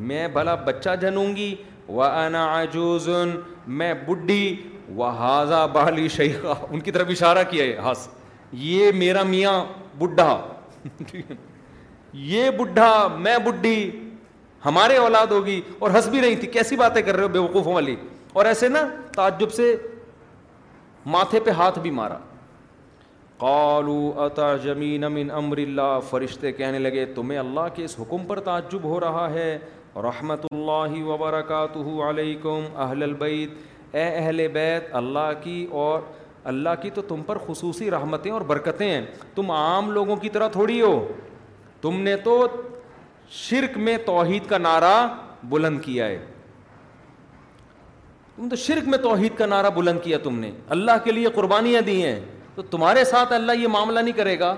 میں 0.10 0.28
بھلا 0.34 0.56
بچہ 0.66 0.96
جنوں 1.02 1.26
گی 1.36 1.54
وجوزن 1.98 3.30
میں 3.78 3.94
بڈھی 4.08 4.46
و 4.96 5.04
حاضہ 5.20 5.66
بالی 5.74 6.08
شیخا 6.16 6.54
ان 6.70 6.80
کی 6.86 6.92
طرف 6.92 7.08
اشارہ 7.12 7.44
کیا 7.50 7.64
ہے 7.66 7.78
ہنس 7.86 8.08
یہ 8.68 8.92
میرا 8.96 9.24
میاں 9.32 9.54
بڈھا 10.00 10.32
یہ 12.34 12.50
بڈھا 12.58 12.92
میں 13.26 13.38
بڈھی 13.46 13.76
ہمارے 14.66 14.96
اولاد 14.98 15.32
ہوگی 15.32 15.60
اور 15.80 15.92
ہنس 15.96 16.08
بھی 16.16 16.22
رہی 16.22 16.36
تھی 16.36 16.48
کیسی 16.58 16.76
باتیں 16.84 17.02
کر 17.02 17.16
رہے 17.16 17.24
ہو 17.24 17.28
بے 17.28 17.40
وقوفوں 17.40 17.74
والی 17.74 17.96
اور 18.34 18.46
ایسے 18.46 18.68
نا 18.70 18.88
تعجب 19.16 19.52
سے 19.54 19.76
ماتھے 21.16 21.40
پہ 21.46 21.50
ہاتھ 21.60 21.80
بھی 21.80 21.92
مارا 22.02 22.18
اتا 23.44 24.56
جمین 24.64 25.06
من 25.12 25.30
امر 25.32 25.58
اللہ 25.58 25.98
فرشتے 26.10 26.52
کہنے 26.52 26.80
لگے 26.80 27.06
تمہیں 27.16 27.38
اللہ 27.40 27.68
کے 27.76 27.84
اس 27.86 27.96
حکم 28.00 28.26
پر 28.28 28.40
تعجب 28.46 28.84
ہو 28.84 29.00
رہا 29.00 29.30
ہے 29.34 29.58
رحمت 30.04 30.46
اللہ 30.52 31.02
وبرکاتہ 31.08 31.80
علیکم 32.10 32.66
اہل 32.76 33.04
البیت 33.04 33.96
اے 33.96 34.04
اہل 34.16 34.48
بیت 34.54 34.94
اللہ 34.96 35.32
کی 35.44 35.66
اور 35.84 36.00
اللہ 36.50 36.70
کی 36.82 36.90
تو 36.90 37.02
تم 37.08 37.22
پر 37.26 37.38
خصوصی 37.46 37.90
رحمتیں 37.92 38.32
اور 38.32 38.42
برکتیں 38.50 38.88
ہیں 38.90 39.06
تم 39.36 39.52
عام 39.52 39.92
لوگوں 39.92 40.16
کی 40.18 40.30
طرح 40.30 40.48
تھوڑی 40.52 40.82
ہو 40.82 41.00
تم 41.82 42.00
نے 42.02 42.16
تو 42.24 42.46
شرک 43.32 43.78
میں 43.78 43.98
توحید 44.06 44.48
کا 44.50 44.58
نعرہ 44.58 45.08
بلند 45.50 45.80
کیا 45.82 46.08
ہے 46.08 46.18
تم 48.36 48.50
تو 48.50 48.56
شرک 48.56 48.88
میں 48.90 48.98
توحید 49.04 49.38
کا 49.38 49.46
نعرہ 49.46 49.70
بلند 49.76 50.00
کیا 50.04 50.18
تم 50.24 50.40
نے 50.40 50.52
اللہ 50.76 51.04
کے 51.04 51.12
لیے 51.12 51.28
قربانیاں 51.36 51.82
دی 51.86 52.04
ہیں 52.04 52.20
تو 52.60 52.64
تمہارے 52.72 53.04
ساتھ 53.06 53.32
اللہ 53.34 53.60
یہ 53.60 53.68
معاملہ 53.72 54.00
نہیں 54.00 54.14
کرے 54.16 54.38
گا 54.40 54.54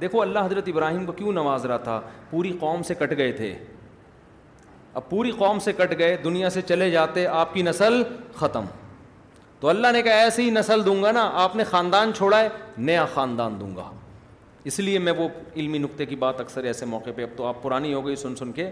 دیکھو 0.00 0.20
اللہ 0.22 0.38
حضرت 0.44 0.66
ابراہیم 0.68 1.04
کو 1.06 1.12
کیوں 1.20 1.30
نواز 1.32 1.64
رہا 1.66 1.76
تھا 1.84 2.00
پوری 2.30 2.50
قوم 2.60 2.82
سے 2.88 2.94
کٹ 2.94 3.16
گئے 3.18 3.30
تھے 3.32 3.52
اب 5.00 5.08
پوری 5.10 5.30
قوم 5.38 5.58
سے 5.64 5.72
کٹ 5.76 5.94
گئے 5.98 6.16
دنیا 6.24 6.50
سے 6.50 6.62
چلے 6.68 6.88
جاتے 6.90 7.26
آپ 7.26 7.54
کی 7.54 7.62
نسل 7.62 8.02
ختم 8.38 8.64
تو 9.60 9.68
اللہ 9.68 9.92
نے 9.92 10.02
کہا 10.02 10.14
ایسی 10.24 10.48
نسل 10.58 10.84
دوں 10.86 11.02
گا 11.02 11.12
نا 11.12 11.28
آپ 11.44 11.56
نے 11.56 11.64
خاندان 11.70 12.12
چھوڑا 12.16 12.40
ہے 12.40 12.48
نیا 12.78 13.04
خاندان 13.14 13.58
دوں 13.60 13.74
گا 13.76 13.90
اس 14.70 14.78
لیے 14.80 14.98
میں 14.98 15.12
وہ 15.18 15.28
علمی 15.56 15.78
نقطے 15.78 16.06
کی 16.06 16.16
بات 16.26 16.40
اکثر 16.40 16.64
ایسے 16.72 16.86
موقع 16.86 17.10
پہ 17.16 17.22
اب 17.22 17.36
تو 17.36 17.46
آپ 17.46 17.62
پرانی 17.62 17.94
ہو 17.94 18.06
گئی 18.06 18.16
سن 18.24 18.36
سن 18.42 18.52
کے 18.60 18.70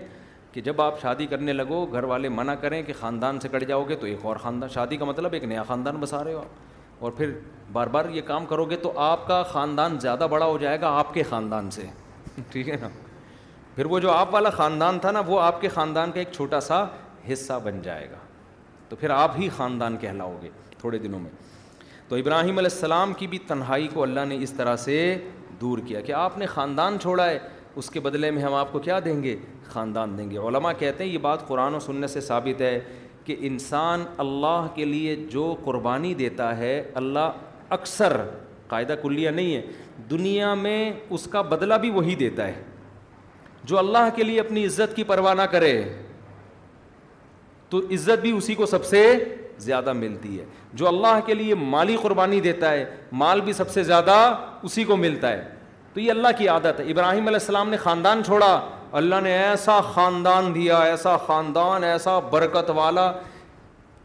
کہ 0.52 0.60
جب 0.68 0.80
آپ 0.82 1.00
شادی 1.02 1.26
کرنے 1.30 1.52
لگو 1.52 1.84
گھر 1.92 2.04
والے 2.12 2.28
منع 2.28 2.54
کریں 2.66 2.82
کہ 2.86 2.92
خاندان 3.00 3.40
سے 3.40 3.48
کٹ 3.52 3.66
جاؤ 3.68 3.84
گے 3.88 3.96
تو 4.00 4.06
ایک 4.06 4.24
اور 4.26 4.36
خاندان 4.42 4.70
شادی 4.74 4.96
کا 4.96 5.04
مطلب 5.04 5.32
ایک 5.34 5.44
نیا 5.54 5.62
خاندان 5.68 5.96
بسا 6.00 6.22
رہے 6.24 6.32
ہو 6.32 6.38
آپ 6.38 6.72
اور 7.04 7.12
پھر 7.12 7.30
بار 7.72 7.86
بار 7.94 8.04
یہ 8.12 8.20
کام 8.26 8.44
کرو 8.46 8.64
گے 8.70 8.76
تو 8.82 8.92
آپ 9.06 9.26
کا 9.28 9.42
خاندان 9.52 9.98
زیادہ 10.00 10.26
بڑا 10.30 10.46
ہو 10.46 10.56
جائے 10.58 10.80
گا 10.80 10.88
آپ 10.98 11.12
کے 11.14 11.22
خاندان 11.30 11.68
سے 11.70 11.86
ٹھیک 12.52 12.68
ہے 12.68 12.76
نا 12.80 12.88
پھر 13.74 13.86
وہ 13.94 13.98
جو 14.00 14.10
آپ 14.10 14.32
والا 14.34 14.50
خاندان 14.50 14.98
تھا 14.98 15.10
نا 15.10 15.20
وہ 15.26 15.40
آپ 15.40 15.60
کے 15.60 15.68
خاندان 15.74 16.12
کا 16.12 16.18
ایک 16.20 16.28
چھوٹا 16.36 16.60
سا 16.68 16.82
حصہ 17.32 17.58
بن 17.64 17.80
جائے 17.82 18.08
گا 18.10 18.16
تو 18.88 18.96
پھر 19.00 19.10
آپ 19.18 19.36
ہی 19.38 19.48
خاندان 19.56 19.96
کہلاؤ 20.00 20.36
گے 20.42 20.50
تھوڑے 20.80 20.98
دنوں 20.98 21.20
میں 21.20 21.30
تو 22.08 22.16
ابراہیم 22.16 22.58
علیہ 22.58 22.72
السلام 22.72 23.12
کی 23.18 23.26
بھی 23.34 23.38
تنہائی 23.48 23.88
کو 23.94 24.02
اللہ 24.02 24.24
نے 24.28 24.36
اس 24.42 24.52
طرح 24.56 24.76
سے 24.86 24.96
دور 25.60 25.78
کیا 25.86 26.00
کہ 26.08 26.12
آپ 26.22 26.38
نے 26.38 26.46
خاندان 26.54 26.98
چھوڑا 27.02 27.26
ہے 27.30 27.38
اس 27.82 27.90
کے 27.90 28.00
بدلے 28.00 28.30
میں 28.30 28.42
ہم 28.42 28.54
آپ 28.54 28.72
کو 28.72 28.78
کیا 28.88 28.98
دیں 29.04 29.22
گے 29.22 29.36
خاندان 29.72 30.16
دیں 30.18 30.30
گے 30.30 30.38
علماء 30.48 30.72
کہتے 30.78 31.04
ہیں 31.04 31.10
یہ 31.10 31.18
بات 31.28 31.46
قرآن 31.48 31.74
و 31.74 31.80
سننے 31.80 32.06
سے 32.16 32.20
ثابت 32.30 32.60
ہے 32.62 32.78
کہ 33.24 33.36
انسان 33.48 34.04
اللہ 34.24 34.66
کے 34.74 34.84
لیے 34.84 35.14
جو 35.30 35.54
قربانی 35.64 36.12
دیتا 36.14 36.56
ہے 36.56 36.72
اللہ 37.00 37.70
اکثر 37.76 38.16
قاعدہ 38.68 38.94
کلیہ 39.02 39.30
نہیں 39.30 39.54
ہے 39.54 39.62
دنیا 40.10 40.52
میں 40.64 40.78
اس 41.14 41.26
کا 41.32 41.42
بدلہ 41.52 41.74
بھی 41.80 41.90
وہی 41.90 42.14
دیتا 42.24 42.46
ہے 42.48 42.62
جو 43.70 43.78
اللہ 43.78 44.08
کے 44.16 44.22
لیے 44.22 44.40
اپنی 44.40 44.64
عزت 44.66 44.94
کی 44.96 45.04
پرواہ 45.10 45.34
نہ 45.34 45.42
کرے 45.52 45.72
تو 47.70 47.78
عزت 47.94 48.20
بھی 48.22 48.30
اسی 48.36 48.54
کو 48.54 48.66
سب 48.66 48.84
سے 48.84 49.02
زیادہ 49.66 49.92
ملتی 49.92 50.38
ہے 50.38 50.44
جو 50.78 50.88
اللہ 50.88 51.18
کے 51.26 51.34
لیے 51.34 51.54
مالی 51.54 51.96
قربانی 52.02 52.40
دیتا 52.40 52.70
ہے 52.72 52.84
مال 53.22 53.40
بھی 53.40 53.52
سب 53.52 53.70
سے 53.70 53.82
زیادہ 53.82 54.16
اسی 54.68 54.84
کو 54.84 54.96
ملتا 54.96 55.30
ہے 55.32 55.42
تو 55.94 56.00
یہ 56.00 56.10
اللہ 56.10 56.28
کی 56.38 56.48
عادت 56.48 56.80
ہے 56.80 56.84
ابراہیم 56.90 57.26
علیہ 57.26 57.40
السلام 57.40 57.68
نے 57.70 57.76
خاندان 57.86 58.24
چھوڑا 58.24 58.58
اللہ 58.98 59.20
نے 59.22 59.30
ایسا 59.36 59.80
خاندان 59.94 60.54
دیا 60.54 60.76
ایسا 60.88 61.16
خاندان 61.26 61.84
ایسا 61.84 62.18
برکت 62.30 62.68
والا 62.76 63.10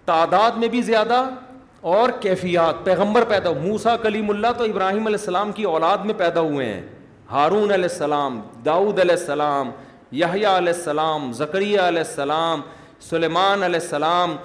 تعداد 0.06 0.56
میں 0.60 0.68
بھی 0.76 0.82
زیادہ 0.82 1.20
اور 1.96 2.10
کیفیات 2.22 2.84
پیغمبر 2.86 3.24
پیدا 3.30 3.50
ہو 3.50 3.60
موسا 3.62 3.96
کلیم 4.04 4.30
اللہ 4.30 4.52
تو 4.58 4.64
ابراہیم 4.72 5.08
علیہ 5.08 5.18
السلام 5.20 5.52
کی 5.60 5.64
اولاد 5.74 6.06
میں 6.06 6.14
پیدا 6.18 6.42
ہوئے 6.48 6.66
ہیں 6.66 6.82
ہارون 7.32 7.72
علیہ 7.72 7.90
السلام 7.92 8.40
داؤد 8.66 9.00
علیہ 9.00 9.16
السلام 9.20 9.70
یحییٰ 10.22 10.56
علیہ 10.58 10.74
السلام 10.76 11.32
زکریہ 11.40 11.80
علیہ 11.82 12.04
السلام 12.08 12.62
سلیمان 13.10 13.64
علیہ 13.64 13.80
السلام 13.82 14.36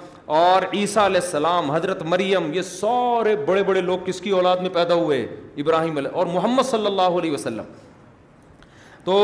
اور 0.41 0.65
عیسیٰ 0.81 1.05
علیہ 1.05 1.21
السلام 1.23 1.71
حضرت 1.71 2.03
مریم 2.13 2.53
یہ 2.53 2.61
سارے 2.69 3.35
بڑے 3.45 3.63
بڑے 3.71 3.81
لوگ 3.91 3.99
کس 4.05 4.21
کی 4.21 4.29
اولاد 4.41 4.61
میں 4.61 4.69
پیدا 4.73 4.93
ہوئے 5.03 5.21
ابراہیم 5.65 5.97
علیہ 5.97 6.11
اور 6.19 6.25
محمد 6.33 6.69
صلی 6.69 6.85
اللہ 6.85 7.19
علیہ 7.21 7.31
وسلم 7.31 7.73
تو 9.05 9.15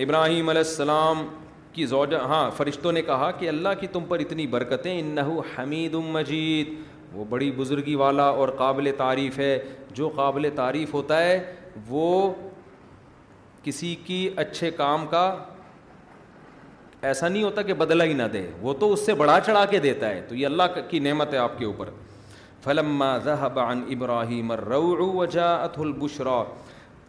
ابراہیم 0.00 0.48
علیہ 0.48 0.62
السلام 0.66 1.24
کی 1.72 1.84
ہاں 2.28 2.50
فرشتوں 2.56 2.90
نے 2.92 3.00
کہا 3.02 3.30
کہ 3.38 3.48
اللہ 3.48 3.68
کی 3.80 3.86
تم 3.92 4.04
پر 4.08 4.18
اتنی 4.24 4.46
برکتیں 4.46 4.98
انہ 4.98 5.20
حمید 5.56 5.94
مجید 6.16 6.68
وہ 7.12 7.24
بڑی 7.28 7.50
بزرگی 7.56 7.94
والا 8.02 8.26
اور 8.42 8.48
قابل 8.58 8.90
تعریف 8.96 9.38
ہے 9.38 9.58
جو 9.94 10.08
قابل 10.16 10.48
تعریف 10.56 10.94
ہوتا 10.94 11.20
ہے 11.22 11.38
وہ 11.88 12.06
کسی 13.62 13.94
کی 14.04 14.20
اچھے 14.44 14.70
کام 14.76 15.06
کا 15.10 15.24
ایسا 17.08 17.28
نہیں 17.28 17.42
ہوتا 17.42 17.62
کہ 17.62 17.74
بدلہ 17.82 18.02
ہی 18.02 18.12
نہ 18.12 18.26
دے 18.32 18.46
وہ 18.60 18.74
تو 18.80 18.92
اس 18.92 19.04
سے 19.06 19.14
بڑا 19.14 19.38
چڑھا 19.46 19.64
کے 19.70 19.78
دیتا 19.88 20.08
ہے 20.10 20.20
تو 20.28 20.34
یہ 20.34 20.46
اللہ 20.46 20.78
کی 20.90 20.98
نعمت 21.08 21.32
ہے 21.34 21.38
آپ 21.38 21.58
کے 21.58 21.64
اوپر 21.64 21.90
فلم 22.64 23.04
زہبان 23.24 23.82
ابراہیم 23.96 24.50
ات 24.52 24.72
البش 25.78 25.80
البشرا 25.80 26.42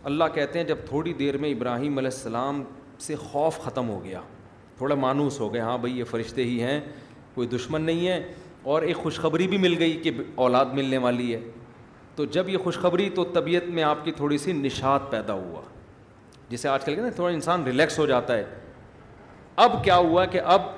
اللہ 0.09 0.23
کہتے 0.33 0.59
ہیں 0.59 0.65
جب 0.67 0.77
تھوڑی 0.87 1.11
دیر 1.19 1.37
میں 1.43 1.49
ابراہیم 1.51 1.97
علیہ 1.97 2.09
السلام 2.13 2.61
سے 3.05 3.15
خوف 3.19 3.57
ختم 3.59 3.87
ہو 3.89 4.03
گیا 4.03 4.19
تھوڑا 4.77 4.95
مانوس 5.03 5.39
ہو 5.39 5.53
گیا 5.53 5.63
ہاں 5.65 5.77
بھئی 5.85 5.97
یہ 5.99 6.03
فرشتے 6.09 6.43
ہی 6.45 6.61
ہیں 6.63 6.79
کوئی 7.35 7.47
دشمن 7.53 7.81
نہیں 7.85 8.07
ہے 8.07 8.19
اور 8.73 8.81
ایک 8.81 8.97
خوشخبری 9.03 9.47
بھی 9.47 9.57
مل 9.63 9.75
گئی 9.79 9.95
کہ 10.03 10.11
اولاد 10.45 10.65
ملنے 10.73 10.97
والی 11.07 11.33
ہے 11.33 11.39
تو 12.15 12.25
جب 12.35 12.49
یہ 12.49 12.57
خوشخبری 12.63 13.09
تو 13.15 13.23
طبیعت 13.33 13.67
میں 13.77 13.83
آپ 13.83 14.05
کی 14.05 14.11
تھوڑی 14.21 14.37
سی 14.43 14.51
نشاط 14.61 15.09
پیدا 15.11 15.33
ہوا 15.33 15.61
جسے 16.49 16.69
آج 16.69 16.85
کل 16.85 16.95
کہتے 16.95 17.07
ہیں 17.07 17.15
تھوڑا 17.15 17.33
انسان 17.33 17.63
ریلیکس 17.65 17.99
ہو 17.99 18.05
جاتا 18.05 18.37
ہے 18.37 18.43
اب 19.65 19.83
کیا 19.83 19.97
ہوا 19.97 20.25
کہ 20.35 20.41
اب 20.57 20.71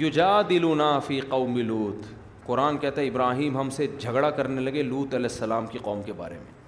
یوجا 0.00 0.40
دلونا 0.48 0.98
فی 1.06 1.20
قوم 1.28 1.58
لوت 1.66 2.06
قرآن 2.46 2.78
کہتا 2.78 3.00
ہے 3.00 3.06
ابراہیم 3.08 3.58
ہم 3.60 3.70
سے 3.76 3.86
جھگڑا 3.98 4.30
کرنے 4.40 4.60
لگے 4.70 4.82
لوت 4.82 5.14
علیہ 5.14 5.30
السلام 5.32 5.66
کی 5.74 5.78
قوم 5.82 6.02
کے 6.02 6.12
بارے 6.16 6.38
میں 6.38 6.60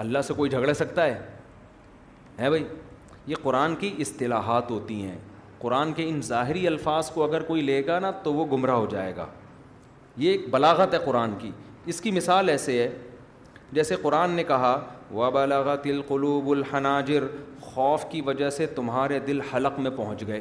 اللہ 0.00 0.18
سے 0.26 0.34
کوئی 0.34 0.50
جھگڑے 0.50 0.72
سکتا 0.74 1.04
ہے 1.06 1.18
ہے 2.38 2.48
بھائی 2.50 2.62
یہ 3.30 3.36
قرآن 3.42 3.74
کی 3.80 3.92
اصطلاحات 4.00 4.70
ہوتی 4.70 4.94
ہیں 5.02 5.16
قرآن 5.60 5.92
کے 5.94 6.08
ان 6.08 6.20
ظاہری 6.26 6.66
الفاظ 6.66 7.10
کو 7.14 7.22
اگر 7.24 7.42
کوئی 7.48 7.62
لے 7.62 7.82
گا 7.86 7.98
نا 8.04 8.10
تو 8.22 8.32
وہ 8.34 8.46
گمراہ 8.52 8.76
ہو 8.76 8.86
جائے 8.90 9.14
گا 9.16 9.26
یہ 10.22 10.30
ایک 10.30 10.46
بلاغت 10.50 10.94
ہے 10.94 10.98
قرآن 11.04 11.34
کی 11.38 11.50
اس 11.92 12.00
کی 12.00 12.10
مثال 12.20 12.48
ایسے 12.48 12.80
ہے 12.82 12.88
جیسے 13.78 13.96
قرآن 14.02 14.30
نے 14.40 14.44
کہا 14.52 14.76
و 15.14 15.30
بلاغت 15.32 15.86
القلوب 15.96 16.48
الحناجر 16.50 17.26
خوف 17.72 18.04
کی 18.10 18.20
وجہ 18.30 18.50
سے 18.60 18.66
تمہارے 18.80 19.18
دل 19.26 19.40
حلق 19.52 19.78
میں 19.86 19.90
پہنچ 19.96 20.26
گئے 20.26 20.40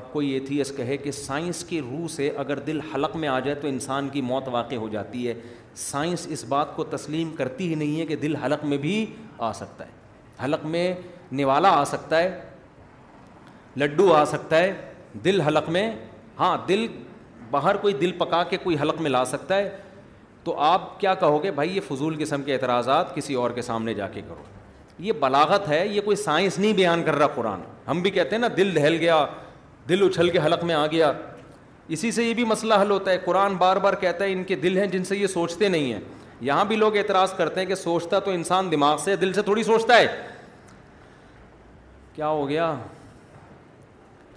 اب 0.00 0.12
کوئی 0.12 0.32
یہ 0.32 0.40
تھی 0.46 0.60
اس 0.60 0.72
کہے 0.76 0.96
کہ 0.96 1.10
سائنس 1.12 1.64
کی 1.68 1.80
روح 1.90 2.06
سے 2.14 2.28
اگر 2.44 2.58
دل 2.66 2.80
حلق 2.94 3.16
میں 3.22 3.28
آ 3.28 3.38
جائے 3.46 3.54
تو 3.62 3.68
انسان 3.68 4.08
کی 4.12 4.20
موت 4.30 4.48
واقع 4.52 4.74
ہو 4.84 4.88
جاتی 4.92 5.26
ہے 5.28 5.34
سائنس 5.76 6.26
اس 6.30 6.44
بات 6.48 6.74
کو 6.76 6.84
تسلیم 6.90 7.34
کرتی 7.36 7.68
ہی 7.68 7.74
نہیں 7.74 8.00
ہے 8.00 8.06
کہ 8.06 8.16
دل 8.22 8.36
حلق 8.44 8.64
میں 8.64 8.76
بھی 8.78 9.04
آ 9.48 9.52
سکتا 9.54 9.84
ہے 9.86 10.44
حلق 10.44 10.64
میں 10.66 10.92
نوالا 11.32 11.68
آ 11.80 11.84
سکتا 11.90 12.18
ہے 12.22 12.40
لڈو 13.80 14.12
آ 14.14 14.24
سکتا 14.30 14.58
ہے 14.58 14.72
دل 15.24 15.40
حلق 15.46 15.68
میں 15.70 15.90
ہاں 16.38 16.56
دل 16.68 16.86
باہر 17.50 17.76
کوئی 17.76 17.94
دل 18.00 18.12
پکا 18.18 18.42
کے 18.50 18.56
کوئی 18.62 18.76
حلق 18.82 19.00
میں 19.00 19.10
لا 19.10 19.24
سکتا 19.30 19.56
ہے 19.56 19.68
تو 20.44 20.58
آپ 20.60 20.98
کیا 21.00 21.14
کہو 21.14 21.42
گے 21.42 21.50
بھائی 21.56 21.76
یہ 21.76 21.80
فضول 21.88 22.16
قسم 22.18 22.42
کے 22.42 22.52
اعتراضات 22.54 23.14
کسی 23.14 23.34
اور 23.40 23.50
کے 23.54 23.62
سامنے 23.62 23.94
جا 23.94 24.06
کے 24.14 24.20
کرو 24.28 24.42
یہ 25.04 25.12
بلاغت 25.20 25.68
ہے 25.68 25.86
یہ 25.88 26.00
کوئی 26.04 26.16
سائنس 26.16 26.58
نہیں 26.58 26.72
بیان 26.72 27.02
کر 27.04 27.16
رہا 27.18 27.26
قرآن 27.34 27.60
ہم 27.88 28.00
بھی 28.02 28.10
کہتے 28.10 28.36
ہیں 28.36 28.40
نا 28.40 28.48
دل 28.56 28.74
دہل 28.74 28.96
گیا 29.00 29.24
دل 29.88 30.02
اچھل 30.06 30.30
کے 30.30 30.38
حلق 30.44 30.64
میں 30.64 30.74
آ 30.74 30.86
گیا 30.90 31.12
اسی 31.90 32.10
سے 32.10 32.24
یہ 32.24 32.34
بھی 32.34 32.44
مسئلہ 32.44 32.74
حل 32.80 32.90
ہوتا 32.90 33.10
ہے 33.10 33.18
قرآن 33.24 33.54
بار 33.58 33.76
بار 33.82 33.94
کہتا 34.00 34.24
ہے 34.24 34.32
ان 34.32 34.42
کے 34.44 34.56
دل 34.56 34.76
ہیں 34.78 34.86
جن 34.88 35.04
سے 35.04 35.16
یہ 35.18 35.26
سوچتے 35.26 35.68
نہیں 35.68 35.92
ہیں 35.92 36.00
یہاں 36.48 36.64
بھی 36.64 36.76
لوگ 36.76 36.96
اعتراض 36.96 37.32
کرتے 37.36 37.60
ہیں 37.60 37.66
کہ 37.66 37.74
سوچتا 37.74 38.18
تو 38.24 38.30
انسان 38.30 38.70
دماغ 38.72 38.98
سے 39.04 39.16
دل 39.16 39.32
سے 39.32 39.42
تھوڑی 39.42 39.62
سوچتا 39.62 39.96
ہے 39.98 40.06
کیا 42.14 42.28
ہو 42.28 42.48
گیا 42.48 42.74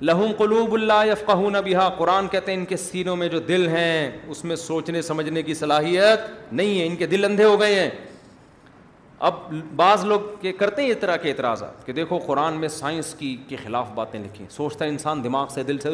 لہم 0.02 0.32
قلوب 0.38 0.74
اللہ 0.74 1.06
یفقہ 1.12 1.60
بہا 1.66 1.88
قرآن 1.98 2.28
کہتے 2.28 2.52
ہیں 2.52 2.60
ان 2.60 2.66
کے 2.66 2.78
سینوں 2.78 3.16
میں 3.16 3.28
جو 3.30 3.40
دل 3.48 3.68
ہیں 3.76 4.10
اس 4.30 4.44
میں 4.46 4.56
سوچنے 4.56 5.02
سمجھنے 5.02 5.42
کی 5.44 5.54
صلاحیت 5.54 6.54
نہیں 6.54 6.80
ہے 6.80 6.86
ان 6.88 6.96
کے 6.96 7.06
دل 7.14 7.26
اندھے 7.26 7.44
ہو 7.44 7.60
گئے 7.60 7.80
ہیں 7.80 7.90
اب 9.20 9.36
بعض 9.76 10.04
لوگ 10.06 10.20
کہ 10.42 10.52
کرتے 10.60 10.82
ہیں 10.84 10.90
اس 10.92 10.98
طرح 11.00 11.16
کے 11.18 11.30
اعتراضات 11.30 11.86
کہ 11.86 11.94
دیکھو 11.94 12.18
قرآن 12.26 12.54
میں 12.60 12.68
سائنس 12.70 13.14
کی 13.20 13.36
کے 13.48 13.56
خلاف 13.64 13.92
باتیں 13.96 14.20
لکھیں 14.20 14.46
سوچتا 14.52 14.86
ہے 14.86 14.90
انسان 14.90 15.24
دماغ 15.24 15.48
سے 15.54 15.64
دل 15.64 15.78
سے 15.84 15.90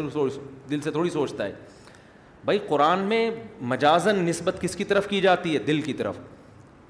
دل 0.69 0.81
سے 0.81 0.91
تھوڑی 0.91 1.09
سوچتا 1.09 1.45
ہے 1.45 1.51
بھائی 2.45 2.59
قرآن 2.67 2.99
میں 3.09 3.29
مجازن 3.71 4.23
نسبت 4.25 4.61
کس 4.61 4.75
کی 4.75 4.83
طرف 4.91 5.07
کی 5.07 5.19
جاتی 5.21 5.53
ہے 5.53 5.59
دل 5.67 5.81
کی 5.81 5.93
طرف 5.93 6.15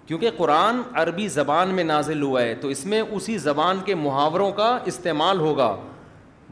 کیونکہ 0.07 0.29
قرآن 0.37 0.81
عربی 1.01 1.27
زبان 1.33 1.73
میں 1.75 1.83
نازل 1.83 2.21
ہوا 2.21 2.41
ہے 2.41 2.55
تو 2.61 2.67
اس 2.67 2.85
میں 2.85 3.01
اسی 3.11 3.37
زبان 3.37 3.79
کے 3.85 3.95
محاوروں 3.95 4.51
کا 4.61 4.77
استعمال 4.91 5.39
ہوگا 5.39 5.75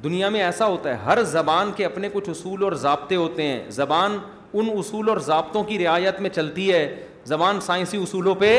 دنیا 0.03 0.29
میں 0.29 0.41
ایسا 0.43 0.65
ہوتا 0.67 0.89
ہے 0.89 0.95
ہر 1.05 1.23
زبان 1.31 1.71
کے 1.75 1.85
اپنے 1.85 2.09
کچھ 2.13 2.29
اصول 2.29 2.63
اور 2.63 2.71
ضابطے 2.83 3.15
ہوتے 3.15 3.43
ہیں 3.47 3.63
زبان 3.79 4.17
ان 4.53 4.69
اصول 4.77 5.09
اور 5.09 5.17
ضابطوں 5.25 5.63
کی 5.63 5.79
رعایت 5.79 6.19
میں 6.21 6.29
چلتی 6.35 6.71
ہے 6.73 6.83
زبان 7.27 7.59
سائنسی 7.61 7.97
اصولوں 8.03 8.35
پہ 8.39 8.53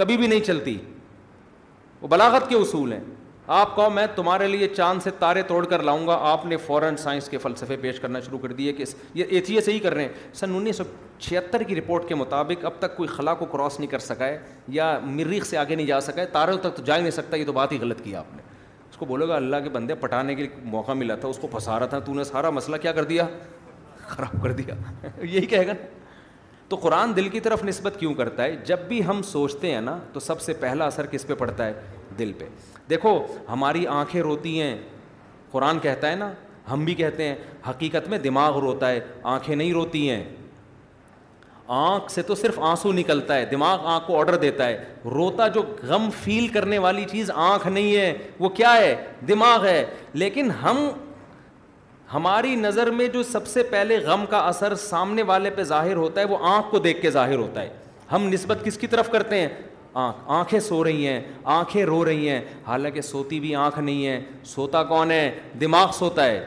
کبھی 0.00 0.16
بھی 0.16 0.26
نہیں 0.26 0.40
چلتی 0.44 0.76
وہ 2.00 2.08
بلاغت 2.08 2.48
کے 2.48 2.54
اصول 2.56 2.92
ہیں 2.92 3.00
آپ 3.56 3.74
کہو 3.76 3.88
میں 3.90 4.06
تمہارے 4.14 4.46
لیے 4.48 4.68
چاند 4.76 5.00
سے 5.04 5.10
تارے 5.18 5.42
توڑ 5.46 5.64
کر 5.68 5.82
لاؤں 5.82 6.06
گا 6.06 6.16
آپ 6.30 6.44
نے 6.46 6.56
فوراً 6.66 6.96
سائنس 7.02 7.28
کے 7.28 7.38
فلسفے 7.38 7.76
پیش 7.80 7.98
کرنا 8.00 8.20
شروع 8.26 8.38
کر 8.42 8.52
دیے 8.60 8.72
کہ 8.72 8.84
یہ 9.14 9.24
ایتھی 9.28 9.54
یہ 9.54 9.68
ہی 9.68 9.78
کر 9.86 9.94
رہے 9.94 10.04
ہیں 10.04 10.32
سن 10.40 10.54
انیس 10.56 10.76
سو 10.76 10.84
چھہتر 11.18 11.62
کی 11.68 11.76
رپورٹ 11.80 12.08
کے 12.08 12.14
مطابق 12.14 12.64
اب 12.64 12.78
تک 12.78 12.96
کوئی 12.96 13.08
خلا 13.08 13.34
کو 13.42 13.46
کراس 13.56 13.78
نہیں 13.80 13.90
کر 13.90 13.98
سکا 14.06 14.26
ہے 14.26 14.38
یا 14.78 14.98
مریخ 15.04 15.46
سے 15.46 15.58
آگے 15.58 15.74
نہیں 15.74 15.86
جا 15.86 16.00
سکا 16.08 16.20
ہے 16.20 16.26
تاروں 16.32 16.56
تک 16.68 16.76
تو 16.76 16.82
جا 16.84 16.96
ہی 16.96 17.00
نہیں 17.00 17.16
سکتا 17.20 17.36
یہ 17.36 17.44
تو 17.46 17.52
بات 17.60 17.72
ہی 17.72 17.78
غلط 17.82 18.00
کی 18.04 18.14
آپ 18.16 18.34
نے 18.36 18.42
اس 18.90 18.96
کو 18.98 19.06
بولو 19.06 19.26
گا 19.28 19.36
اللہ 19.36 19.56
کے 19.64 19.68
بندے 19.78 19.94
پٹانے 20.06 20.34
کے 20.34 20.46
موقع 20.76 20.92
ملا 21.02 21.14
تھا 21.24 21.28
اس 21.28 21.38
کو 21.40 21.46
پھنسا 21.46 21.78
رہا 21.78 21.86
تھا 21.94 21.98
تو 22.04 22.14
نے 22.14 22.24
سارا 22.34 22.50
مسئلہ 22.60 22.76
کیا 22.82 22.92
کر 22.92 23.04
دیا 23.12 23.26
خراب 24.08 24.42
کر 24.42 24.52
دیا 24.62 24.74
یہی 25.22 25.46
کہے 25.46 25.66
گا 25.66 25.72
نا 25.72 25.98
تو 26.70 26.76
قرآن 26.82 27.12
دل 27.14 27.28
کی 27.28 27.40
طرف 27.40 27.62
نسبت 27.64 27.96
کیوں 28.00 28.12
کرتا 28.14 28.42
ہے 28.44 28.56
جب 28.64 28.80
بھی 28.88 29.04
ہم 29.06 29.22
سوچتے 29.28 29.70
ہیں 29.74 29.80
نا 29.86 29.98
تو 30.12 30.20
سب 30.20 30.40
سے 30.40 30.52
پہلا 30.60 30.84
اثر 30.86 31.06
کس 31.10 31.26
پہ 31.26 31.34
پڑتا 31.38 31.66
ہے 31.66 31.72
دل 32.18 32.32
پہ 32.38 32.46
دیکھو 32.90 33.14
ہماری 33.48 33.86
آنکھیں 33.86 34.20
روتی 34.22 34.60
ہیں 34.62 34.76
قرآن 35.52 35.78
کہتا 35.86 36.10
ہے 36.10 36.16
نا 36.16 36.30
ہم 36.70 36.84
بھی 36.84 36.94
کہتے 36.94 37.26
ہیں 37.28 37.34
حقیقت 37.68 38.08
میں 38.08 38.18
دماغ 38.26 38.58
روتا 38.64 38.90
ہے 38.90 39.00
آنکھیں 39.32 39.54
نہیں 39.54 39.72
روتی 39.72 40.08
ہیں 40.10 40.22
آنکھ 41.78 42.10
سے 42.12 42.22
تو 42.28 42.34
صرف 42.34 42.58
آنسو 42.70 42.92
نکلتا 42.92 43.36
ہے 43.36 43.44
دماغ 43.50 43.86
آنکھ 43.94 44.06
کو 44.06 44.18
آڈر 44.20 44.36
دیتا 44.44 44.66
ہے 44.68 44.84
روتا 45.14 45.48
جو 45.56 45.62
غم 45.88 46.08
فیل 46.22 46.48
کرنے 46.54 46.78
والی 46.86 47.04
چیز 47.10 47.30
آنکھ 47.34 47.66
نہیں 47.68 47.94
ہے 47.96 48.12
وہ 48.40 48.48
کیا 48.60 48.76
ہے 48.76 48.94
دماغ 49.28 49.64
ہے 49.66 49.84
لیکن 50.22 50.50
ہم 50.62 50.88
ہماری 52.12 52.54
نظر 52.56 52.90
میں 52.90 53.06
جو 53.12 53.22
سب 53.22 53.46
سے 53.46 53.62
پہلے 53.72 53.98
غم 54.06 54.24
کا 54.30 54.38
اثر 54.46 54.74
سامنے 54.74 55.22
والے 55.22 55.50
پہ 55.56 55.62
ظاہر 55.64 55.96
ہوتا 55.96 56.20
ہے 56.20 56.24
وہ 56.26 56.36
آنکھ 56.52 56.70
کو 56.70 56.78
دیکھ 56.86 57.00
کے 57.02 57.10
ظاہر 57.10 57.36
ہوتا 57.36 57.62
ہے 57.62 57.68
ہم 58.12 58.26
نسبت 58.28 58.64
کس 58.64 58.78
کی 58.78 58.86
طرف 58.94 59.10
کرتے 59.10 59.40
ہیں 59.40 59.48
آنکھ 60.04 60.16
آنکھیں 60.30 60.58
سو 60.60 60.82
رہی 60.84 61.06
ہیں 61.06 61.20
آنکھیں 61.56 61.84
رو 61.86 62.04
رہی 62.04 62.28
ہیں 62.28 62.40
حالانکہ 62.66 63.00
سوتی 63.00 63.38
بھی 63.40 63.54
آنکھ 63.54 63.78
نہیں 63.78 64.06
ہے 64.06 64.20
سوتا 64.54 64.82
کون 64.92 65.10
ہے 65.10 65.30
دماغ 65.60 65.90
سوتا 65.98 66.24
ہے 66.26 66.44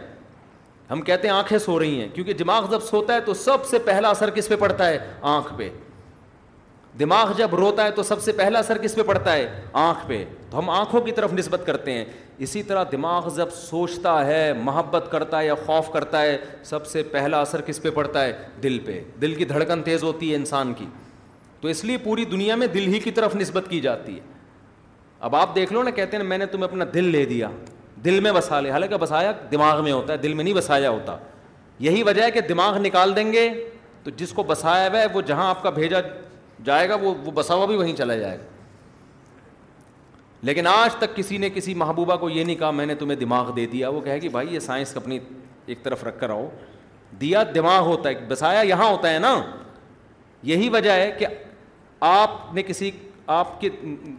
ہم 0.91 1.02
کہتے 1.02 1.28
ہیں 1.28 1.36
آنکھیں 1.36 1.58
سو 1.58 1.80
رہی 1.80 1.99
ہیں 2.02 2.08
کیونکہ 2.13 2.34
دماغ 2.43 2.69
جب 2.71 2.82
سوتا 2.89 3.13
ہے 3.15 3.21
تو 3.26 3.34
سب 3.43 3.65
سے 3.69 3.80
پہلا 3.86 4.10
اثر 4.10 4.30
کس 4.36 4.47
پہ 4.49 4.56
پڑتا 4.60 4.88
ہے 4.89 4.97
آنکھ 5.36 5.54
پہ 5.58 5.69
دماغ 6.99 7.32
جب 7.38 7.53
روتا 7.56 7.84
ہے 7.84 7.91
تو 7.91 8.03
سب 8.03 8.21
سے 8.21 8.32
پہلا 8.38 8.60
اثر 8.60 8.77
کس 8.77 8.95
پہ 8.95 9.01
پڑتا 9.03 9.34
ہے 9.34 9.47
آنکھ 9.84 10.08
پہ 10.08 10.23
تو 10.49 10.58
ہم 10.58 10.69
آنکھوں 10.69 10.99
کی 11.01 11.12
طرف 11.12 11.32
نسبت 11.34 11.65
کرتے 11.65 11.91
ہیں 11.93 12.03
اسی 12.45 12.62
طرح 12.63 12.84
دماغ 12.91 13.29
جب 13.36 13.49
سوچتا 13.56 14.25
ہے 14.25 14.51
محبت 14.63 15.08
کرتا 15.12 15.39
ہے 15.39 15.45
یا 15.45 15.56
خوف 15.65 15.89
کرتا 15.93 16.21
ہے 16.21 16.38
سب 16.63 16.86
سے 16.88 17.03
پہلا 17.12 17.39
اثر 17.41 17.62
کس 17.65 17.82
پہ 17.82 17.89
پڑتا 17.95 18.23
ہے 18.23 18.34
دل 18.63 18.77
پہ 18.86 19.01
دل 19.21 19.34
کی 19.36 19.45
دھڑکن 19.45 19.82
تیز 19.84 20.03
ہوتی 20.03 20.29
ہے 20.32 20.36
انسان 20.36 20.73
کی 20.77 20.86
تو 21.62 21.67
اس 21.67 21.84
لیے 21.86 21.97
پوری 22.03 22.25
دنیا 22.32 22.56
میں 22.56 22.67
دل 22.73 22.88
ہی 22.93 22.99
کی 22.99 23.12
طرف 23.17 23.36
نسبت 23.36 23.69
کی 23.69 23.79
جاتی 23.82 24.15
ہے 24.15 24.19
اب 25.27 25.36
آپ 25.36 25.56
دیکھ 25.56 25.73
لو 25.73 25.84
نا 25.84 25.89
کہتے 25.91 26.17
ہیں 26.17 26.23
میں 26.23 26.38
نے 26.38 26.45
تمہیں 26.45 26.67
اپنا 26.69 26.86
دل 26.93 27.06
لے 27.12 27.23
دیا 27.25 27.49
دل 28.06 28.19
میں 28.19 28.32
بسا 28.34 28.60
لے 28.60 28.69
حالانکہ 28.71 28.97
بسایا 29.01 29.32
دماغ 29.51 29.84
میں 29.84 29.91
ہوتا 29.91 30.13
ہے 30.13 30.17
دل 30.17 30.34
میں 30.34 30.43
نہیں 30.43 30.53
بسایا 30.53 30.89
ہوتا 30.89 31.17
یہی 31.89 32.03
وجہ 32.03 32.23
ہے 32.23 32.32
کہ 32.32 32.41
دماغ 32.49 32.77
نکال 32.82 33.15
دیں 33.15 33.32
گے 33.34 33.49
تو 34.03 34.12
جس 34.17 34.32
کو 34.36 34.43
بسایا 34.47 34.88
ہوا 34.89 34.99
ہے 34.99 35.06
وہ 35.13 35.21
جہاں 35.27 35.47
آپ 35.49 35.62
کا 35.63 35.69
بھیجا 35.69 35.99
جائے 36.65 36.89
گا 36.89 36.95
وہ 37.02 37.13
وہ 37.26 37.32
بسا 37.36 37.56
ہوا 37.56 37.65
بھی 37.65 37.76
وہیں 37.76 37.95
چلا 37.95 38.15
جائے 38.17 38.38
گا 38.39 38.52
لیکن 40.47 40.67
آج 40.67 40.95
تک 40.99 41.15
کسی 41.15 41.38
نے 41.38 41.49
کسی 41.56 41.73
محبوبہ 41.82 42.15
کو 42.19 42.30
یہ 42.30 42.43
نہیں 42.43 42.56
کہا 42.60 42.71
میں 42.80 42.86
نے 42.86 42.95
تمہیں 42.95 43.17
دماغ 43.19 43.52
دے 43.56 43.65
دیا 43.71 43.89
وہ 43.89 44.02
کہے 44.02 44.19
کہ 44.19 44.30
بھائی 44.30 44.54
یہ 44.54 44.60
سائنس 44.60 44.95
اپنی 44.97 45.19
ایک 45.65 45.84
طرف 45.84 46.04
رکھ 46.04 46.19
کر 46.19 46.30
آؤ 46.30 46.47
دیا 47.21 47.43
دماغ 47.56 47.86
ہوتا 47.86 48.10
ہے 48.10 48.26
بسایا 48.28 48.62
یہاں 48.67 48.89
ہوتا 48.89 49.12
ہے 49.13 49.19
نا 49.19 49.36
یہی 50.43 50.69
وجہ 50.69 50.91
ہے 50.91 51.12
کہ 51.19 51.26
آپ 52.10 52.32
نے 52.54 52.63
کسی 52.67 52.89
آپ 53.36 53.60
کے 53.62 53.69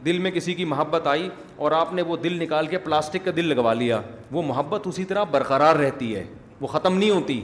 دل 0.05 0.19
میں 0.19 0.31
کسی 0.31 0.55
کی 0.55 0.65
محبت 0.65 1.07
آئی 1.07 1.29
اور 1.65 1.73
آپ 1.79 1.93
نے 1.95 2.03
وہ 2.03 2.17
دل 2.17 2.39
نکال 2.43 2.67
کے 2.67 2.79
پلاسٹک 2.85 3.25
کا 3.25 3.31
دل 3.37 3.45
لگوا 3.49 3.73
لیا 3.75 4.01
وہ 4.33 4.43
محبت 4.43 4.87
اسی 4.87 5.05
طرح 5.11 5.25
برقرار 5.31 5.77
رہتی 5.77 6.15
ہے 6.15 6.25
وہ 6.61 6.67
ختم 6.67 6.97
نہیں 6.99 7.11
ہوتی 7.11 7.41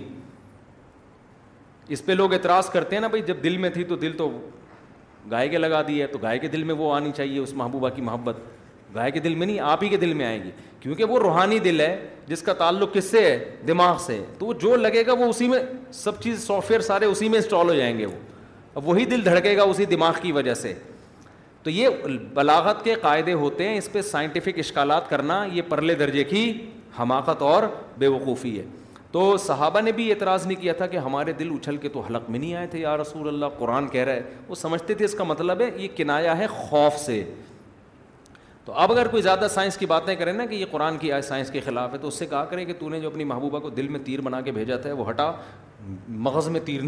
اس 1.96 2.04
پہ 2.06 2.12
لوگ 2.12 2.32
اعتراض 2.34 2.68
کرتے 2.70 2.96
ہیں 2.96 3.00
نا 3.00 3.06
بھائی 3.14 3.22
جب 3.26 3.42
دل 3.44 3.56
میں 3.58 3.70
تھی 3.70 3.84
تو 3.84 3.96
دل 4.06 4.12
تو 4.18 4.30
گائے 5.30 5.48
کے 5.48 5.59
لگا 5.59 5.80
دی 5.88 6.00
ہے 6.00 6.06
تو 6.06 6.18
گائے 6.22 6.38
کے 6.38 6.48
دل 6.48 6.62
میں 6.64 6.74
وہ 6.74 6.92
آنی 6.94 7.11
چاہیے 7.16 7.38
اس 7.38 7.52
محبوبہ 7.56 7.88
کی 7.94 8.02
محبت 8.02 8.37
گائے 8.94 9.11
کے 9.11 9.20
دل 9.20 9.35
میں 9.35 9.46
نہیں 9.46 9.59
آپ 9.61 9.83
ہی 9.85 9.88
کے 9.88 9.96
دل 9.96 10.12
میں 10.14 10.26
آئے 10.26 10.42
گی 10.42 10.50
کیونکہ 10.80 11.04
وہ 11.04 11.18
روحانی 11.20 11.59
دل 11.64 11.80
ہے 11.80 11.96
جس 12.26 12.42
کا 12.42 12.52
تعلق 12.62 12.94
کس 12.94 13.04
سے 13.11 13.20
ہے 13.24 13.38
دماغ 13.68 13.98
سے 14.06 14.22
تو 14.38 14.46
وہ 14.46 14.52
جو 14.62 14.74
لگے 14.76 15.04
گا 15.06 15.12
وہ 15.18 15.24
اسی 15.30 15.48
میں 15.48 15.59
سب 15.92 16.20
چیز 16.22 16.42
سافٹ 16.46 16.70
ویئر 16.70 16.80
سارے 16.83 17.06
اسی 17.06 17.28
میں 17.28 17.38
انسٹال 17.38 17.68
ہو 17.68 17.74
جائیں 17.74 17.96
گے 17.98 18.06
وہ 18.06 18.18
اب 18.74 18.88
وہی 18.88 19.04
دل 19.04 19.24
دھڑکے 19.24 19.56
گا 19.56 19.62
اسی 19.62 19.85
دماغ 19.92 20.18
کی 20.22 20.33
وجہ 20.33 20.54
سے 20.54 20.72
تو 21.62 21.70
یہ 21.70 21.88
بلاغت 22.35 22.85
کے 22.85 22.94
قاعدے 23.00 23.33
ہوتے 23.33 23.68
ہیں 23.68 23.76
اس 23.78 23.92
پہ 23.92 24.02
سائنٹیفک 24.02 24.59
اشکالات 24.59 25.09
کرنا 25.11 25.44
یہ 25.52 25.62
پرلے 25.68 25.94
درجے 25.94 26.24
کی 26.24 26.50
حماقت 26.98 27.42
اور 27.42 27.62
بے 27.98 28.06
وقوفی 28.09 28.59
ہے 28.59 28.64
تو 29.12 29.36
صحابہ 29.42 29.80
نے 29.80 29.92
بھی 29.92 30.10
اعتراض 30.10 30.46
نہیں 30.46 30.60
کیا 30.60 30.72
تھا 30.80 30.86
کہ 30.86 30.96
ہمارے 30.96 31.32
دل 31.38 31.50
اچھل 31.52 31.76
کے 31.84 31.88
تو 31.92 32.00
حلق 32.00 32.28
میں 32.30 32.38
نہیں 32.38 32.54
آئے 32.54 32.66
تھے 32.70 32.78
یا 32.78 32.96
رسول 32.96 33.28
اللہ 33.28 33.46
قرآن 33.58 33.88
کہہ 33.88 34.04
رہا 34.04 34.12
ہے 34.12 34.34
وہ 34.48 34.54
سمجھتے 34.54 34.94
تھے 34.94 35.04
اس 35.04 35.14
کا 35.18 35.24
مطلب 35.24 35.60
ہے 35.60 35.70
یہ 35.76 35.88
کنایا 35.96 36.36
ہے 36.38 36.46
خوف 36.50 36.98
سے 37.04 37.22
تو 38.64 38.72
اب 38.84 38.92
اگر 38.92 39.08
کوئی 39.10 39.22
زیادہ 39.22 39.46
سائنس 39.50 39.76
کی 39.78 39.86
باتیں 39.86 40.14
کرے 40.16 40.32
نا 40.32 40.44
کہ 40.46 40.54
یہ 40.54 40.66
قرآن 40.70 40.98
کی 40.98 41.12
آئے 41.12 41.22
سائنس 41.22 41.50
کے 41.50 41.60
خلاف 41.66 41.92
ہے 41.92 41.98
تو 41.98 42.08
اس 42.08 42.18
سے 42.18 42.26
کہا 42.30 42.44
کریں 42.50 42.64
کہ 42.64 42.72
تو 42.78 42.88
نے 42.88 43.00
جو 43.00 43.08
اپنی 43.10 43.24
محبوبہ 43.24 43.58
کو 43.60 43.70
دل 43.70 43.88
میں 43.88 44.00
تیر 44.04 44.20
بنا 44.20 44.40
کے 44.40 44.52
بھیجا 44.52 44.76
تھا 44.80 44.92
وہ 44.98 45.08
ہٹا 45.10 45.30
مغز 46.08 46.48
میں 46.56 46.60
تیر 46.64 46.80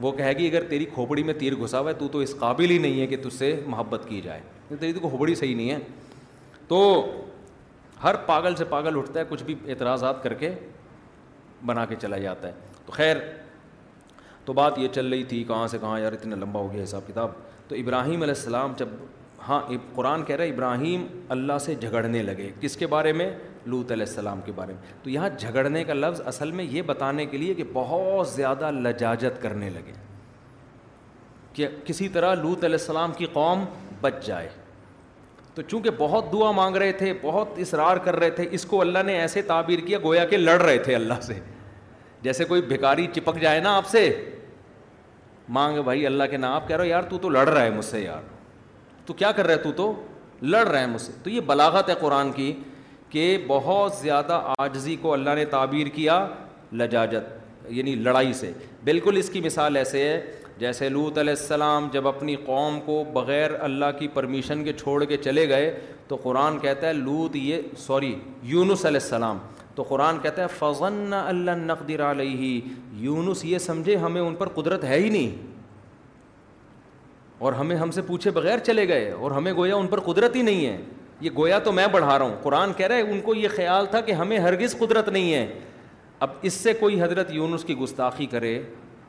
وہ 0.00 0.10
کہے 0.12 0.32
گی 0.38 0.46
اگر 0.46 0.64
تیری 0.68 0.84
کھوپڑی 0.94 1.22
میں 1.22 1.34
تیر 1.38 1.54
گھسا 1.62 1.80
ہوا 1.80 1.88
ہے 1.88 1.94
تو 1.94 2.06
تو 2.12 2.18
اس 2.18 2.34
قابل 2.38 2.70
ہی 2.70 2.78
نہیں 2.78 3.00
ہے 3.00 3.06
کہ 3.06 3.16
تجھ 3.22 3.34
سے 3.34 3.54
محبت 3.66 4.06
کی 4.08 4.20
جائے 4.20 4.40
تیری 4.78 4.92
تو 4.92 5.00
کھوپڑی 5.08 5.34
صحیح 5.34 5.54
نہیں 5.56 5.70
ہے 5.70 5.78
تو 6.68 6.78
ہر 8.02 8.14
پاگل 8.26 8.54
سے 8.56 8.64
پاگل 8.68 8.96
اٹھتا 8.98 9.20
ہے 9.20 9.24
کچھ 9.28 9.42
بھی 9.44 9.54
اعتراضات 9.70 10.22
کر 10.22 10.34
کے 10.38 10.50
بنا 11.66 11.84
کے 11.86 11.96
چلا 12.02 12.18
جاتا 12.18 12.48
ہے 12.48 12.52
تو 12.86 12.92
خیر 12.92 13.16
تو 14.44 14.52
بات 14.52 14.78
یہ 14.78 14.88
چل 14.94 15.06
رہی 15.12 15.24
تھی 15.32 15.42
کہاں 15.48 15.66
سے 15.70 15.78
کہاں 15.80 15.98
یار 16.00 16.12
اتنا 16.12 16.36
لمبا 16.36 16.60
ہو 16.60 16.72
گیا 16.72 16.82
حساب 16.84 17.06
کتاب 17.08 17.30
تو 17.68 17.74
ابراہیم 17.76 18.22
علیہ 18.22 18.34
السلام 18.38 18.72
جب 18.76 18.88
ہاں 19.48 19.60
قرآن 19.94 20.22
کہہ 20.24 20.36
رہا 20.36 20.44
ہے 20.44 20.48
ابراہیم 20.50 21.04
اللہ 21.36 21.58
سے 21.60 21.74
جھگڑنے 21.74 22.22
لگے 22.22 22.50
کس 22.60 22.76
کے 22.76 22.86
بارے 22.96 23.12
میں 23.20 23.30
لوت 23.66 23.92
علیہ 23.92 24.06
السلام 24.08 24.40
کے 24.44 24.52
بارے 24.54 24.72
میں 24.72 24.92
تو 25.02 25.10
یہاں 25.10 25.28
جھگڑنے 25.38 25.82
کا 25.84 25.94
لفظ 25.94 26.20
اصل 26.32 26.50
میں 26.58 26.64
یہ 26.70 26.82
بتانے 26.86 27.26
کے 27.26 27.38
لیے 27.38 27.54
کہ 27.60 27.64
بہت 27.72 28.28
زیادہ 28.28 28.70
لجاجت 28.74 29.40
کرنے 29.42 29.70
لگے 29.70 29.92
کہ 31.52 31.68
کسی 31.84 32.08
طرح 32.08 32.34
لوت 32.42 32.64
علیہ 32.64 32.78
السلام 32.80 33.12
کی 33.16 33.26
قوم 33.32 33.64
بچ 34.00 34.24
جائے 34.26 34.48
تو 35.54 35.62
چونکہ 35.62 35.90
بہت 35.98 36.32
دعا 36.32 36.50
مانگ 36.52 36.76
رہے 36.76 36.92
تھے 36.98 37.12
بہت 37.22 37.58
اصرار 37.60 37.96
کر 38.04 38.16
رہے 38.20 38.30
تھے 38.36 38.44
اس 38.50 38.64
کو 38.66 38.80
اللہ 38.80 38.98
نے 39.06 39.18
ایسے 39.20 39.42
تعبیر 39.48 39.78
کیا 39.86 39.98
گویا 40.04 40.24
کہ 40.26 40.36
لڑ 40.36 40.60
رہے 40.60 40.78
تھے 40.84 40.94
اللہ 40.94 41.20
سے 41.22 41.34
جیسے 42.22 42.44
کوئی 42.44 42.62
بھیکاری 42.62 43.06
چپک 43.14 43.40
جائے 43.40 43.60
نا 43.60 43.74
آپ 43.76 43.86
سے 43.88 44.04
مانگ 45.56 45.82
بھائی 45.82 46.06
اللہ 46.06 46.24
کے 46.30 46.36
نام 46.36 46.52
آپ 46.52 46.68
کہہ 46.68 46.76
رہے 46.76 46.84
ہو 46.84 46.90
یار 46.90 47.02
تو 47.10 47.18
تو 47.22 47.28
لڑ 47.30 47.46
رہا 47.48 47.62
ہے 47.64 47.70
مجھ 47.70 47.84
سے 47.84 48.00
یار 48.00 48.20
تو 49.06 49.14
کیا 49.14 49.32
کر 49.36 49.46
رہے 49.46 49.56
تو 49.62 49.72
تو 49.76 49.92
لڑ 50.42 50.66
رہا 50.66 50.80
ہے 50.80 50.86
مجھ 50.86 51.00
سے 51.02 51.12
تو 51.22 51.30
یہ 51.30 51.40
بلاغت 51.46 51.88
ہے 51.90 51.94
قرآن 52.00 52.32
کی 52.32 52.52
کہ 53.10 53.36
بہت 53.46 53.92
زیادہ 54.00 54.40
آجزی 54.58 54.96
کو 55.00 55.12
اللہ 55.12 55.34
نے 55.36 55.44
تعبیر 55.54 55.86
کیا 55.94 56.26
لجاجت 56.78 57.70
یعنی 57.72 57.94
لڑائی 57.94 58.32
سے 58.34 58.52
بالکل 58.84 59.16
اس 59.16 59.28
کی 59.30 59.40
مثال 59.40 59.76
ایسے 59.76 60.02
ہے 60.08 60.20
جیسے 60.62 60.88
لوت 60.88 61.16
علیہ 61.18 61.32
السلام 61.38 61.86
جب 61.92 62.06
اپنی 62.08 62.34
قوم 62.46 62.78
کو 62.84 63.02
بغیر 63.12 63.50
اللہ 63.68 63.86
کی 63.98 64.08
پرمیشن 64.16 64.62
کے 64.64 64.72
چھوڑ 64.80 65.04
کے 65.12 65.16
چلے 65.22 65.48
گئے 65.48 65.70
تو 66.08 66.16
قرآن 66.22 66.58
کہتا 66.58 66.86
ہے 66.88 66.92
لوت 66.92 67.36
یہ 67.36 67.60
سوری 67.86 68.14
یونس 68.50 68.84
علیہ 68.86 69.00
السلام 69.02 69.38
تو 69.74 69.82
قرآن 69.88 70.18
کہتا 70.22 70.42
ہے 70.42 70.46
فضن 70.58 71.12
اللہ 71.22 71.56
نقدر 71.64 72.02
علیہ 72.10 72.60
یونس 73.04 73.44
یہ 73.44 73.58
سمجھے 73.66 73.96
ہمیں 74.04 74.20
ان 74.20 74.34
پر 74.42 74.48
قدرت 74.60 74.84
ہے 74.92 74.98
ہی 75.04 75.08
نہیں 75.08 75.30
اور 77.46 77.52
ہمیں 77.62 77.76
ہم 77.76 77.90
سے 77.96 78.02
پوچھے 78.12 78.30
بغیر 78.38 78.58
چلے 78.66 78.86
گئے 78.88 79.10
اور 79.10 79.30
ہمیں 79.38 79.52
گویا 79.56 79.76
ان 79.76 79.86
پر 79.94 80.00
قدرت 80.10 80.36
ہی 80.36 80.42
نہیں 80.50 80.64
ہے 80.66 80.76
یہ 81.24 81.30
گویا 81.38 81.58
تو 81.68 81.72
میں 81.80 81.86
بڑھا 81.92 82.18
رہا 82.18 82.24
ہوں 82.24 82.36
قرآن 82.42 82.72
کہہ 82.76 82.86
رہا 82.86 82.96
ہے 82.96 83.10
ان 83.12 83.20
کو 83.24 83.34
یہ 83.34 83.48
خیال 83.56 83.86
تھا 83.90 84.00
کہ 84.08 84.12
ہمیں 84.22 84.38
ہرگز 84.46 84.78
قدرت 84.84 85.08
نہیں 85.18 85.32
ہے 85.32 85.46
اب 86.26 86.30
اس 86.50 86.54
سے 86.68 86.72
کوئی 86.84 87.02
حضرت 87.02 87.32
یونس 87.40 87.64
کی 87.64 87.76
گستاخی 87.78 88.26
کرے 88.36 88.58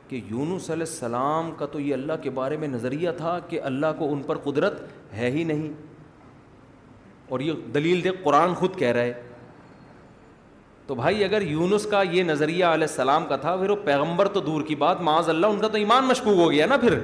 کہ 0.08 0.20
یونس 0.30 0.70
علیہ 0.70 0.86
السلام 0.90 1.50
کا 1.58 1.66
تو 1.72 1.80
یہ 1.80 1.94
اللہ 1.94 2.12
کے 2.22 2.30
بارے 2.38 2.56
میں 2.56 2.68
نظریہ 2.68 3.10
تھا 3.16 3.38
کہ 3.48 3.60
اللہ 3.70 3.92
کو 3.98 4.12
ان 4.12 4.22
پر 4.26 4.38
قدرت 4.44 4.80
ہے 5.16 5.30
ہی 5.30 5.44
نہیں 5.44 5.72
اور 7.32 7.40
یہ 7.40 7.52
دلیل 7.74 8.04
دیکھ 8.04 8.22
قرآن 8.24 8.54
خود 8.54 8.76
کہہ 8.78 8.92
رہا 8.92 9.02
ہے 9.02 9.12
تو 10.86 10.94
بھائی 10.94 11.24
اگر 11.24 11.42
یونس 11.42 11.86
کا 11.90 12.02
یہ 12.12 12.22
نظریہ 12.22 12.64
علیہ 12.64 12.86
السلام 12.90 13.26
کا 13.26 13.36
تھا 13.44 13.54
پھر 13.56 13.70
وہ 13.70 13.76
پیغمبر 13.84 14.28
تو 14.32 14.40
دور 14.48 14.62
کی 14.66 14.74
بات 14.82 15.00
معاذ 15.02 15.28
اللہ 15.28 15.46
ان 15.46 15.60
کا 15.60 15.68
تو 15.68 15.78
ایمان 15.78 16.04
مشکوک 16.08 16.36
ہو 16.38 16.50
گیا 16.50 16.66
نا 16.66 16.76
پھر 16.82 16.98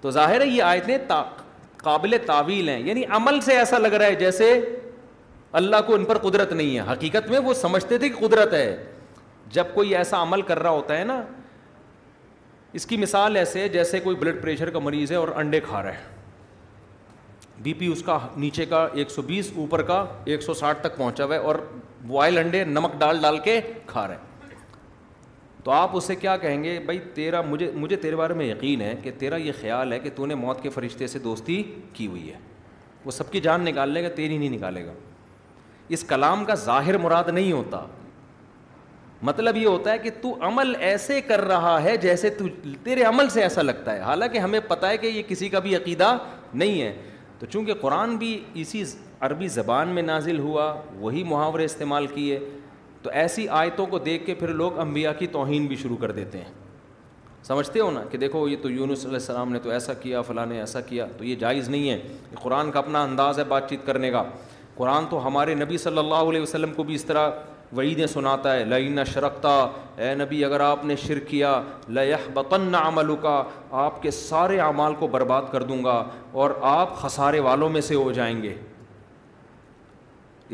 تو 0.00 0.10
ظاہر 0.16 0.40
ہے 0.40 0.46
یہ 0.46 0.62
آیتیں 0.62 0.96
تا 1.08 1.22
قابل 1.82 2.16
تعویل 2.26 2.68
ہیں 2.68 2.78
یعنی 2.86 3.04
عمل 3.16 3.40
سے 3.44 3.56
ایسا 3.58 3.78
لگ 3.78 3.92
رہا 3.94 4.06
ہے 4.06 4.14
جیسے 4.24 4.48
اللہ 5.60 5.76
کو 5.86 5.94
ان 5.94 6.04
پر 6.04 6.18
قدرت 6.18 6.52
نہیں 6.52 6.76
ہے 6.78 6.82
حقیقت 6.92 7.30
میں 7.30 7.38
وہ 7.44 7.54
سمجھتے 7.54 7.98
تھے 7.98 8.08
کہ 8.08 8.26
قدرت 8.26 8.52
ہے 8.54 8.76
جب 9.52 9.66
کوئی 9.74 9.94
ایسا 9.96 10.22
عمل 10.22 10.42
کر 10.42 10.58
رہا 10.62 10.70
ہوتا 10.70 10.98
ہے 10.98 11.04
نا 11.04 11.20
اس 12.76 12.84
کی 12.86 12.96
مثال 12.96 13.36
ایسے 13.36 13.66
جیسے 13.72 13.98
کوئی 14.04 14.16
بلڈ 14.20 14.40
پریشر 14.40 14.70
کا 14.70 14.78
مریض 14.78 15.10
ہے 15.12 15.16
اور 15.16 15.28
انڈے 15.42 15.60
کھا 15.66 15.82
رہا 15.82 15.92
ہے 15.98 16.14
بی 17.62 17.72
پی 17.74 17.86
اس 17.92 18.02
کا 18.06 18.18
نیچے 18.36 18.64
کا 18.72 18.86
ایک 19.00 19.10
سو 19.10 19.22
بیس 19.28 19.50
اوپر 19.62 19.82
کا 19.90 20.04
ایک 20.32 20.42
سو 20.42 20.54
ساٹھ 20.54 20.82
تک 20.82 20.96
پہنچا 20.96 21.24
ہوا 21.24 21.34
ہے 21.34 21.40
اور 21.50 21.56
بوائل 22.06 22.38
انڈے 22.38 22.62
نمک 22.64 22.98
ڈال 23.00 23.20
ڈال 23.22 23.38
کے 23.44 23.60
کھا 23.86 24.06
رہے 24.08 24.52
تو 25.64 25.70
آپ 25.72 25.96
اسے 25.96 26.14
کیا 26.16 26.36
کہیں 26.42 26.62
گے 26.64 26.78
بھائی 26.86 26.98
تیرا 27.14 27.40
مجھے 27.48 27.70
مجھے 27.74 27.96
تیرے 28.02 28.16
بارے 28.16 28.34
میں 28.40 28.46
یقین 28.46 28.80
ہے 28.80 28.94
کہ 29.02 29.10
تیرا 29.18 29.36
یہ 29.46 29.52
خیال 29.60 29.92
ہے 29.92 29.98
کہ 29.98 30.10
تو 30.16 30.26
نے 30.26 30.34
موت 30.44 30.62
کے 30.62 30.70
فرشتے 30.76 31.06
سے 31.14 31.18
دوستی 31.28 31.62
کی 31.92 32.06
ہوئی 32.06 32.28
ہے 32.30 32.38
وہ 33.04 33.10
سب 33.20 33.32
کی 33.32 33.40
جان 33.46 33.64
نکال 33.64 33.90
لے 33.92 34.02
گا 34.02 34.08
تیری 34.16 34.38
نہیں 34.38 34.50
نکالے 34.56 34.84
گا 34.86 34.92
اس 35.96 36.04
کلام 36.08 36.44
کا 36.44 36.54
ظاہر 36.68 36.98
مراد 36.98 37.28
نہیں 37.32 37.52
ہوتا 37.52 37.84
مطلب 39.22 39.56
یہ 39.56 39.66
ہوتا 39.66 39.92
ہے 39.92 39.98
کہ 39.98 40.10
تو 40.22 40.34
عمل 40.46 40.74
ایسے 40.78 41.20
کر 41.26 41.40
رہا 41.48 41.82
ہے 41.82 41.96
جیسے 41.96 42.30
تو 42.38 42.44
تیرے 42.84 43.02
عمل 43.02 43.28
سے 43.32 43.42
ایسا 43.42 43.62
لگتا 43.62 43.94
ہے 43.96 44.00
حالانکہ 44.00 44.38
ہمیں 44.38 44.58
پتہ 44.68 44.86
ہے 44.86 44.96
کہ 44.98 45.06
یہ 45.06 45.22
کسی 45.28 45.48
کا 45.48 45.58
بھی 45.66 45.74
عقیدہ 45.76 46.16
نہیں 46.54 46.80
ہے 46.80 46.92
تو 47.38 47.46
چونکہ 47.46 47.74
قرآن 47.80 48.16
بھی 48.16 48.38
اسی 48.60 48.82
عربی 49.20 49.48
زبان 49.48 49.88
میں 49.94 50.02
نازل 50.02 50.38
ہوا 50.38 50.72
وہی 50.98 51.22
محاورے 51.26 51.64
استعمال 51.64 52.06
کیے 52.06 52.38
تو 53.02 53.10
ایسی 53.22 53.46
آیتوں 53.62 53.86
کو 53.86 53.98
دیکھ 53.98 54.24
کے 54.26 54.34
پھر 54.34 54.48
لوگ 54.54 54.78
انبیاء 54.80 55.12
کی 55.18 55.26
توہین 55.32 55.66
بھی 55.66 55.76
شروع 55.82 55.96
کر 56.00 56.10
دیتے 56.12 56.38
ہیں 56.42 56.52
سمجھتے 57.46 57.80
ہو 57.80 57.90
نا 57.90 58.02
کہ 58.10 58.18
دیکھو 58.18 58.46
یہ 58.48 58.56
تو 58.62 58.70
یونس 58.70 59.04
علیہ 59.06 59.14
السلام 59.16 59.52
نے 59.52 59.58
تو 59.62 59.70
ایسا 59.70 59.94
کیا 59.94 60.22
فلاں 60.22 60.46
نے 60.46 60.58
ایسا 60.60 60.80
کیا 60.86 61.06
تو 61.18 61.24
یہ 61.24 61.34
جائز 61.40 61.68
نہیں 61.68 61.90
ہے 61.90 61.96
کہ 62.30 62.36
قرآن 62.42 62.70
کا 62.70 62.78
اپنا 62.78 63.02
انداز 63.02 63.38
ہے 63.38 63.44
بات 63.48 63.68
چیت 63.70 63.86
کرنے 63.86 64.10
کا 64.10 64.22
قرآن 64.76 65.04
تو 65.10 65.26
ہمارے 65.26 65.54
نبی 65.54 65.78
صلی 65.78 65.98
اللہ 65.98 66.30
علیہ 66.30 66.40
وسلم 66.40 66.72
کو 66.76 66.82
بھی 66.84 66.94
اس 66.94 67.04
طرح 67.04 67.30
وعیدیں 67.76 68.06
سناتا 68.06 68.54
ہے 68.54 68.64
لئی 68.64 68.94
شرکتا 69.12 69.54
اے 70.02 70.14
نبی 70.14 70.44
اگر 70.44 70.60
آپ 70.60 70.84
نے 70.84 70.96
شر 71.06 71.18
کیا 71.28 71.60
لیہ 71.88 72.16
بطن 72.34 72.74
عمل 72.82 73.14
کا 73.22 73.42
آپ 73.84 74.00
کے 74.02 74.10
سارے 74.10 74.58
اعمال 74.60 74.94
کو 74.98 75.06
برباد 75.10 75.52
کر 75.52 75.62
دوں 75.62 75.82
گا 75.84 76.02
اور 76.42 76.50
آپ 76.74 76.96
خسارے 77.02 77.40
والوں 77.48 77.68
میں 77.68 77.80
سے 77.88 77.94
ہو 77.94 78.10
جائیں 78.12 78.42
گے 78.42 78.54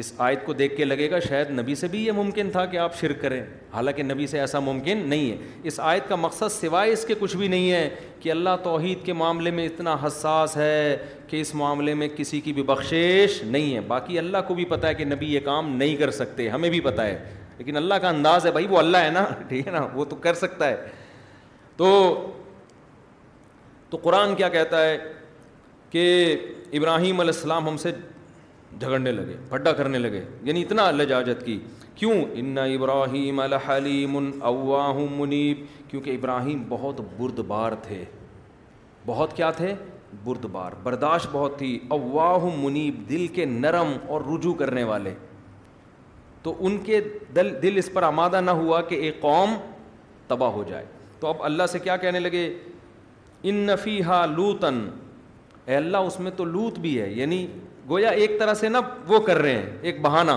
اس 0.01 0.13
آیت 0.17 0.45
کو 0.45 0.53
دیکھ 0.59 0.77
کے 0.77 0.85
لگے 0.85 1.11
گا 1.11 1.19
شاید 1.21 1.51
نبی 1.59 1.75
سے 1.75 1.89
بھی 1.91 2.05
یہ 2.05 2.13
ممکن 2.17 2.51
تھا 2.53 2.65
کہ 2.67 2.77
آپ 2.79 2.95
شرک 3.01 3.21
کریں 3.23 3.43
حالانکہ 3.73 4.03
نبی 4.03 4.27
سے 4.27 4.39
ایسا 4.41 4.59
ممکن 4.61 4.99
نہیں 5.09 5.31
ہے 5.31 5.37
اس 5.69 5.79
آیت 5.83 6.09
کا 6.09 6.17
مقصد 6.17 6.53
سوائے 6.53 6.93
اس 6.93 7.05
کے 7.07 7.15
کچھ 7.21 7.37
بھی 7.37 7.49
نہیں 7.49 7.71
ہے 7.73 7.89
کہ 8.21 8.31
اللہ 8.31 8.57
توحید 8.63 9.05
کے 9.07 9.13
معاملے 9.13 9.51
میں 9.59 9.67
اتنا 9.67 9.97
حساس 10.07 10.57
ہے 10.57 10.97
کہ 11.27 11.41
اس 11.41 11.55
معاملے 11.55 11.95
میں 11.95 12.09
کسی 12.17 12.41
کی 12.41 12.53
بھی 12.53 12.63
بخشیش 12.73 13.43
نہیں 13.43 13.75
ہے 13.75 13.81
باقی 13.89 14.19
اللہ 14.19 14.39
کو 14.49 14.55
بھی 14.55 14.65
پتہ 14.69 14.87
ہے 14.87 14.95
کہ 14.95 15.05
نبی 15.05 15.33
یہ 15.35 15.41
کام 15.45 15.75
نہیں 15.77 15.97
کر 15.97 16.11
سکتے 16.21 16.49
ہمیں 16.49 16.69
بھی 16.71 16.81
پتہ 16.81 17.03
ہے 17.03 17.19
لیکن 17.59 17.77
اللہ 17.77 17.95
کا 18.03 18.09
انداز 18.09 18.47
ہے 18.47 18.51
بھائی 18.53 18.67
وہ 18.71 18.79
اللہ 18.79 18.97
ہے 19.05 19.11
نا 19.11 19.25
ٹھیک 19.49 19.67
ہے 19.67 19.73
نا 19.73 19.87
وہ 19.95 20.05
تو 20.09 20.17
کر 20.27 20.35
سکتا 20.35 20.69
ہے 20.69 20.77
تو 21.77 22.29
قرآن 24.03 24.35
کیا 24.35 24.49
کہتا 24.49 24.83
ہے 24.85 24.97
کہ 25.91 26.07
ابراہیم 26.77 27.21
علیہ 27.21 27.33
السلام 27.35 27.69
ہم 27.69 27.77
سے 27.77 27.91
جھگڑنے 28.81 29.13
لگے 29.13 29.37
بھڈا 29.49 29.73
کرنے 29.79 29.99
لگے 29.99 30.23
یعنی 30.45 30.63
اتنا 30.63 30.91
لجاجت 30.91 31.45
کی 31.47 31.59
کیوں 31.95 32.13
ان 32.41 32.59
ابراہیم 32.59 33.41
الحلیم 33.41 34.17
اواہ 34.51 34.99
منیب 35.19 35.63
کیونکہ 35.91 36.11
ابراہیم 36.15 36.63
بہت 36.69 37.01
برد 37.19 37.39
بار 37.49 37.73
تھے 37.83 38.05
بہت 39.07 39.37
کیا 39.37 39.51
تھے 39.57 39.75
برد 40.25 40.45
بار 40.53 40.73
برداشت 40.83 41.27
بہت 41.33 41.59
تھی 41.59 41.79
اواہ 41.99 42.45
منیب 42.63 43.09
دل 43.09 43.27
کے 43.35 43.45
نرم 43.45 43.97
اور 44.09 44.21
رجوع 44.35 44.55
کرنے 44.55 44.85
والے 44.85 45.15
تو 46.43 46.55
ان 46.67 46.79
کے 46.85 47.01
دل 47.37 47.51
دل 47.63 47.77
اس 47.79 47.93
پر 47.93 48.03
آمادہ 48.03 48.41
نہ 48.41 48.51
ہوا 48.61 48.81
کہ 48.89 48.95
ایک 49.07 49.21
قوم 49.21 49.51
تباہ 50.29 50.51
ہو 50.53 50.65
جائے 50.69 50.85
تو 51.21 51.27
اب 51.29 51.43
اللہ 51.45 51.67
سے 51.73 51.79
کیا 51.79 51.97
کہنے 52.05 52.21
لگے 52.21 52.47
ان 53.51 53.55
نفی 53.67 54.03
ہا 54.05 54.25
لوتن 54.37 54.87
اے 55.67 55.77
اللہ 55.77 55.97
اس 56.07 56.19
میں 56.21 56.31
تو 56.37 56.45
لوت 56.45 56.79
بھی 56.79 57.01
ہے 57.01 57.11
یعنی 57.13 57.47
گویا 57.89 58.09
ایک 58.23 58.39
طرح 58.39 58.55
سے 58.55 58.69
نا 58.69 58.81
وہ 59.09 59.19
کر 59.27 59.37
رہے 59.43 59.53
ہیں 59.55 59.77
ایک 59.89 60.01
بہانہ 60.03 60.33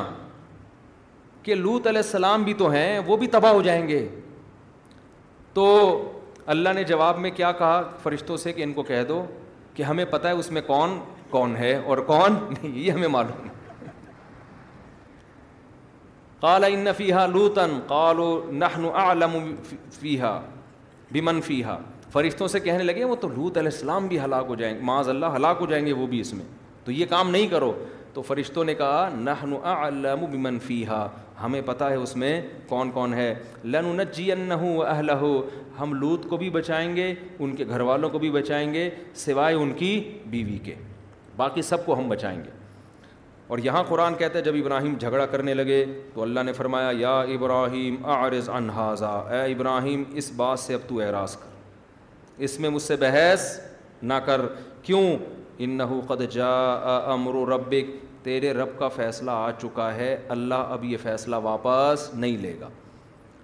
کہ 1.44 1.56
لوت 1.56 1.88
علیہ 1.88 2.02
السلام 2.06 2.44
بھی 2.44 2.54
تو 2.58 2.70
ہیں 2.72 3.00
وہ 3.08 3.18
بھی 3.18 3.28
تباہ 3.36 3.52
ہو 3.54 3.62
جائیں 3.62 3.88
گے 3.88 4.08
تو 5.54 5.66
اللہ 6.54 6.70
نے 6.76 6.84
جواب 6.84 7.20
میں 7.20 7.30
کیا 7.36 7.52
کہا 7.58 7.82
فرشتوں 8.04 8.38
سے 8.38 8.54
کہ 8.54 8.64
ان 8.64 8.74
کو 8.74 8.84
کہہ 8.84 9.04
دو 9.08 9.26
کہ 9.74 9.84
ہمیں 9.84 10.06
پتہ 10.10 10.28
ہے 10.28 10.34
اس 10.34 10.52
میں 10.52 10.62
کون 10.68 10.98
کون 11.30 11.56
ہے 11.58 11.76
اور 11.86 11.98
کون 12.08 12.36
نہیں 12.50 12.78
یہ 12.80 12.92
ہمیں 12.92 13.08
معلوم 13.18 13.46
ہے 13.48 13.54
ان 16.74 16.88
فیحہ 16.98 17.26
لوتن 17.28 17.80
قال 17.88 18.20
و 18.20 18.26
نہن 18.52 18.86
علم 18.96 19.36
فیحا 20.00 20.40
بمن 21.14 21.40
فیحا 21.42 21.78
فرشتوں 22.14 22.48
سے 22.48 22.60
کہنے 22.60 22.84
لگے 22.84 23.04
وہ 23.04 23.16
تو 23.22 23.28
لوت 23.28 23.58
علیہ 23.58 23.70
السلام 23.74 24.08
بھی 24.08 24.20
ہلاک 24.22 24.46
ہو 24.50 24.56
جائیں 24.56 24.74
گے 24.76 24.82
معاذ 24.86 25.10
اللہ 25.10 25.36
ہلاک 25.36 25.58
ہو 25.62 25.66
جائیں 25.70 25.86
گے 25.86 25.94
وہ 25.94 26.06
بھی 26.08 26.20
اس 26.20 26.34
میں 26.34 26.46
تو 26.86 26.92
یہ 26.92 27.06
کام 27.10 27.30
نہیں 27.32 27.48
کرو 27.52 27.72
تو 28.14 28.22
فرشتوں 28.22 28.64
نے 28.64 28.74
کہا 28.82 29.10
نہ 29.92 30.14
بمن 30.22 30.60
فیح 30.66 30.92
ہمیں 31.44 31.62
پتہ 31.66 31.84
ہے 31.84 31.96
اس 31.96 32.16
میں 32.16 32.40
کون 32.68 32.92
کون 32.98 33.14
ہے 33.14 33.34
لَن 33.64 34.02
جی 34.16 34.32
انہوں 34.32 34.78
اہ 34.88 35.02
ہم 35.80 35.94
لوت 35.94 36.28
کو 36.30 36.38
بھی 36.38 36.50
بچائیں 36.50 36.96
گے 36.96 37.14
ان 37.40 37.56
کے 37.56 37.66
گھر 37.70 37.82
والوں 37.90 38.10
کو 38.10 38.20
بھی 38.20 38.30
بچائیں 38.32 38.74
گے 38.74 38.90
سوائے 39.26 39.56
ان 39.56 39.74
کی 39.78 39.92
بیوی 40.36 40.58
کے 40.64 40.76
باقی 41.38 41.62
سب 41.72 41.86
کو 41.86 41.98
ہم 42.00 42.10
بچائیں 42.10 42.38
گے 42.44 42.50
اور 43.54 43.58
یہاں 43.64 43.84
قرآن 43.88 44.16
کہتے 44.18 44.38
ہیں 44.38 44.46
جب 44.46 44.56
ابراہیم 44.60 44.94
جھگڑا 45.00 45.26
کرنے 45.32 45.54
لگے 45.54 45.84
تو 46.14 46.22
اللہ 46.22 46.44
نے 46.46 46.54
فرمایا 46.54 46.92
یا 47.00 47.20
ابراہیم 47.34 47.96
آرز 48.12 48.50
انحاظہ 48.50 49.14
اے 49.36 49.44
ابراہیم 49.52 50.04
اس 50.22 50.32
بات 50.36 50.60
سے 50.60 50.74
اب 50.74 50.88
تو 50.90 51.00
اعراض 51.02 51.36
کر 51.38 52.42
اس 52.44 52.60
میں 52.60 52.70
مجھ 52.70 52.82
سے 52.84 52.96
بحث 53.00 53.56
نہ 54.02 54.14
کر 54.26 54.42
کیوں 54.84 55.04
انہو 55.64 56.00
جا 56.32 56.54
امر 57.14 57.36
و 57.36 57.46
ربق 57.56 57.90
تیرے 58.24 58.52
رب 58.54 58.78
کا 58.78 58.88
فیصلہ 58.96 59.32
آ 59.32 59.52
چکا 59.62 59.94
ہے 59.96 60.16
اللہ 60.36 60.72
اب 60.76 60.84
یہ 60.86 60.98
فیصلہ 61.02 61.36
واپس 61.44 62.10
نہیں 62.14 62.38
لے 62.42 62.54
گا 62.62 62.70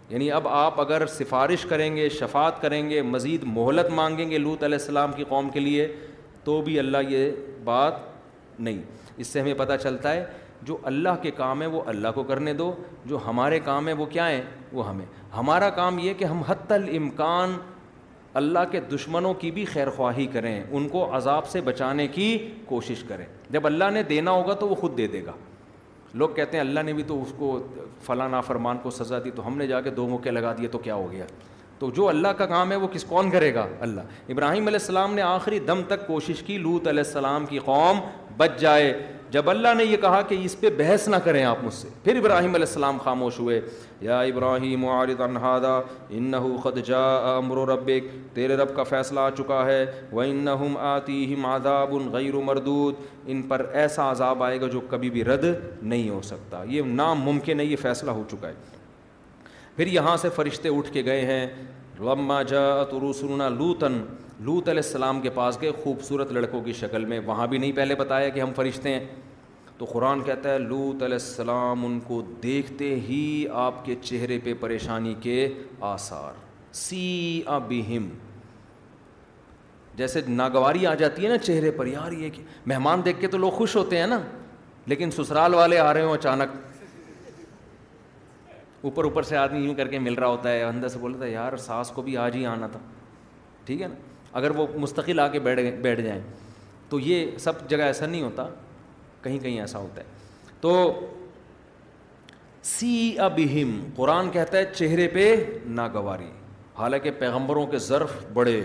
یعنی 0.10 0.30
اب 0.38 0.48
آپ 0.62 0.80
اگر 0.82 1.06
سفارش 1.10 1.66
کریں 1.70 1.96
گے 1.96 2.08
شفات 2.20 2.62
کریں 2.62 2.90
گے 2.90 3.02
مزید 3.02 3.44
مہلت 3.48 3.90
مانگیں 4.00 4.30
گے 4.32 4.38
لوت 4.38 4.64
علیہ 4.64 4.78
السلام 4.80 5.12
کی 5.16 5.24
قوم 5.30 5.50
کے 5.50 5.60
لیے 5.60 5.88
تو 6.44 6.62
بھی 6.62 6.78
اللہ 6.80 7.10
یہ 7.10 7.32
بات 7.64 7.94
نہیں 8.60 8.82
اس 9.18 9.28
سے 9.28 9.42
ہمیں 9.42 9.54
پتہ 9.58 9.74
چلتا 9.84 10.14
ہے 10.14 10.24
جو 10.68 10.78
اللہ 10.92 11.22
کے 11.22 11.32
کام 11.36 11.62
ہے 11.62 11.68
وہ 11.68 11.82
اللہ 11.94 12.08
کو 12.16 12.24
کرنے 12.24 12.54
دو 12.54 12.72
جو 13.06 13.20
ہمارے 13.28 13.60
کام 13.66 13.88
ہیں 13.88 13.94
وہ 13.98 14.06
کیا 14.10 14.28
ہیں 14.32 14.42
وہ 14.72 14.90
ہمیں 14.90 15.06
ہمارا 15.38 15.70
کام 15.80 16.00
یہ 16.00 16.14
کہ 16.18 16.26
ہم 16.26 16.42
حتی 16.48 16.74
الامکان 16.74 17.58
اللہ 18.40 18.60
کے 18.72 18.80
دشمنوں 18.94 19.34
کی 19.40 19.50
بھی 19.52 19.64
خیر 19.74 19.90
خواہی 19.96 20.26
کریں 20.34 20.62
ان 20.72 20.88
کو 20.90 21.08
عذاب 21.16 21.48
سے 21.50 21.62
بچانے 21.62 22.08
کی 22.08 22.28
کوشش 22.66 23.04
کریں 23.08 23.26
جب 23.52 23.66
اللہ 23.66 23.90
نے 23.94 24.04
دینا 24.10 24.32
ہوگا 24.32 24.54
تو 24.60 24.68
وہ 24.70 24.76
خود 24.82 24.98
دے 24.98 25.08
دے 25.16 25.26
گا 25.26 25.32
لوگ 26.22 26.30
کہتے 26.36 26.58
ہیں 26.58 26.64
اللہ 26.64 26.80
نے 26.86 26.94
بھی 26.94 27.04
تو 27.08 27.22
اس 27.24 27.34
کو 27.38 27.58
فلاں 28.06 28.42
فرمان 28.48 28.78
کو 28.84 28.90
سزا 28.92 29.20
دی 29.26 29.32
تو 29.36 29.48
ہم 29.48 29.58
نے 29.58 29.68
جا 29.68 29.82
کے 29.82 29.90
دو 30.00 30.08
موقعے 30.08 30.32
لگا 30.32 30.54
دیے 30.58 30.68
تو 30.72 30.78
کیا 30.78 30.96
ہو 30.96 31.12
گیا 31.12 31.26
تو 31.80 31.90
جو 31.96 32.08
اللہ 32.10 32.28
کا 32.38 32.46
کام 32.46 32.72
ہے 32.72 32.76
وہ 32.78 32.88
کس 32.94 33.04
کون 33.10 33.30
کرے 33.32 33.54
گا 33.54 33.66
اللہ 33.82 34.30
ابراہیم 34.32 34.68
علیہ 34.68 34.80
السلام 34.82 35.14
نے 35.16 35.22
آخری 35.22 35.60
دم 35.68 35.82
تک 35.88 36.06
کوشش 36.08 36.42
کی 36.46 36.58
لوت 36.58 36.88
علیہ 36.88 37.04
السلام 37.06 37.46
کی 37.46 37.60
قوم 37.66 38.00
بچ 38.38 38.60
جائے 38.60 38.92
جب 39.32 39.50
اللہ 39.50 39.74
نے 39.78 39.84
یہ 39.84 39.98
کہا 40.02 40.22
کہ 40.30 40.36
اس 40.44 40.60
پہ 40.60 40.70
بحث 40.78 41.08
نہ 41.10 41.16
کریں 41.24 41.44
آپ 41.46 41.58
مجھ 41.64 41.74
سے 41.74 41.88
پھر 42.04 42.16
ابراہیم 42.18 42.54
علیہ 42.56 42.66
السلام 42.68 42.98
خاموش 43.04 43.38
ہوئے 43.40 43.60
یا 44.02 44.20
ابراہیم 44.32 44.86
تیرے 48.34 48.56
رب 48.58 48.76
کا 48.76 48.84
فیصلہ 48.90 49.20
آ 49.20 49.30
چکا 49.38 49.66
ہے 49.66 49.86
غیر 52.12 52.34
مردود 52.46 52.96
ان 53.32 53.42
پر 53.50 53.66
ایسا 53.84 54.10
عذاب 54.12 54.44
آئے 54.44 54.60
گا 54.62 54.68
جو 54.74 54.82
کبھی 54.90 55.10
بھی 55.10 55.24
رد 55.26 55.46
نہیں 55.82 56.10
ہو 56.10 56.22
سکتا 56.32 56.64
یہ 56.70 56.82
نام 57.02 57.22
ممکن 57.30 57.60
ہے 57.60 57.66
یہ 57.66 57.76
فیصلہ 57.82 58.12
ہو 58.20 58.24
چکا 58.32 58.48
ہے 58.48 58.54
پھر 59.76 59.88
یہاں 59.94 60.18
سے 60.22 60.30
فرشتے 60.36 60.70
اٹھ 60.78 60.92
کے 60.94 61.06
گئے 61.06 61.22
ہیں 61.32 61.46
لما 62.00 62.42
جاءت 62.54 62.92
تر 62.92 63.26
لوتن 63.58 64.02
لوت 64.46 64.70
علیہ 64.70 64.82
السلام 64.86 65.20
کے 65.22 65.30
پاس 65.30 65.58
گئے 65.62 65.72
خوبصورت 65.84 66.32
لڑکوں 66.32 66.62
کی 66.64 66.74
شکل 66.74 67.04
میں 67.06 67.20
وہاں 67.26 67.46
بھی 67.48 67.58
نہیں 67.58 67.72
پہلے 67.76 67.96
بتایا 67.96 68.30
کہ 68.36 68.40
ہم 68.42 68.54
فرشتے 68.56 68.94
ہیں 68.94 69.00
تو 69.78 69.86
قرآن 69.92 70.24
کہتا 70.24 70.54
ہے 70.54 70.60
لوت 70.60 71.04
علیہ 71.04 71.14
السلام 71.22 71.86
ان 71.86 72.00
کو 72.08 72.22
دیکھتے 72.44 72.90
ہی 73.10 73.20
آپ 73.66 73.84
کے 73.86 73.96
چہرے 74.02 74.40
پہ 74.44 74.54
پریشانی 74.60 75.14
کے 75.22 75.48
آثار 75.92 76.34
سی 76.84 77.04
ابہم 77.58 78.08
جیسے 79.98 80.22
ناگواری 80.28 80.86
آ 80.88 80.94
جاتی 80.96 81.24
ہے 81.24 81.30
نا 81.30 81.38
چہرے 81.38 81.72
پر 81.78 81.88
یار 81.88 82.12
یہ 82.20 82.30
کہ 82.34 82.44
مہمان 82.74 83.02
دیکھ 83.06 83.20
کے 83.22 83.28
تو 83.28 83.38
لوگ 83.38 83.52
خوش 83.58 83.76
ہوتے 83.76 83.98
ہیں 84.00 84.08
نا 84.08 84.20
لیکن 84.94 85.12
سسرال 85.12 85.54
والے 85.54 85.78
آ 85.80 85.94
رہے 85.94 86.04
ہوں 86.04 86.14
اچانک 86.14 86.60
اوپر 88.86 89.04
اوپر 89.04 89.24
سے 89.24 89.38
آدمی 89.38 89.66
یوں 89.66 89.74
کر 89.76 89.88
کے 89.88 90.00
مل 90.10 90.14
رہا 90.14 90.28
ہوتا 90.28 90.52
ہے 90.52 90.64
اندر 90.64 90.88
سے 90.94 91.00
بولتا 91.00 91.26
ہے 91.26 91.32
یار 91.32 91.58
ساس 91.68 91.92
کو 91.96 92.02
بھی 92.02 92.18
آج 92.18 92.36
ہی 92.36 92.46
آنا 92.54 92.68
تھا 92.76 92.80
ٹھیک 93.66 93.82
ہے 93.82 93.88
نا 93.88 93.96
اگر 94.40 94.52
وہ 94.56 94.66
مستقل 94.80 95.20
آ 95.20 95.28
کے 95.30 95.40
بیٹھ 95.46 95.60
بیٹھ 95.82 96.02
جائیں 96.02 96.22
تو 96.90 97.00
یہ 97.00 97.38
سب 97.40 97.68
جگہ 97.70 97.84
ایسا 97.84 98.06
نہیں 98.06 98.22
ہوتا 98.22 98.48
کہیں 99.24 99.38
کہیں 99.40 99.60
ایسا 99.62 99.80
ہوتا 99.80 100.02
ہے 100.02 100.08
تو 100.62 100.76
سی 102.78 102.94
ابہم 103.28 103.80
قرآن 103.96 104.30
کہتا 104.32 104.58
ہے 104.58 104.64
چہرے 104.74 105.08
پہ 105.14 105.34
ناگواری 105.80 106.30
حالانکہ 106.78 107.12
پیغمبروں 107.20 107.66
کے 107.68 107.78
ظرف 107.88 108.12
بڑے 108.34 108.60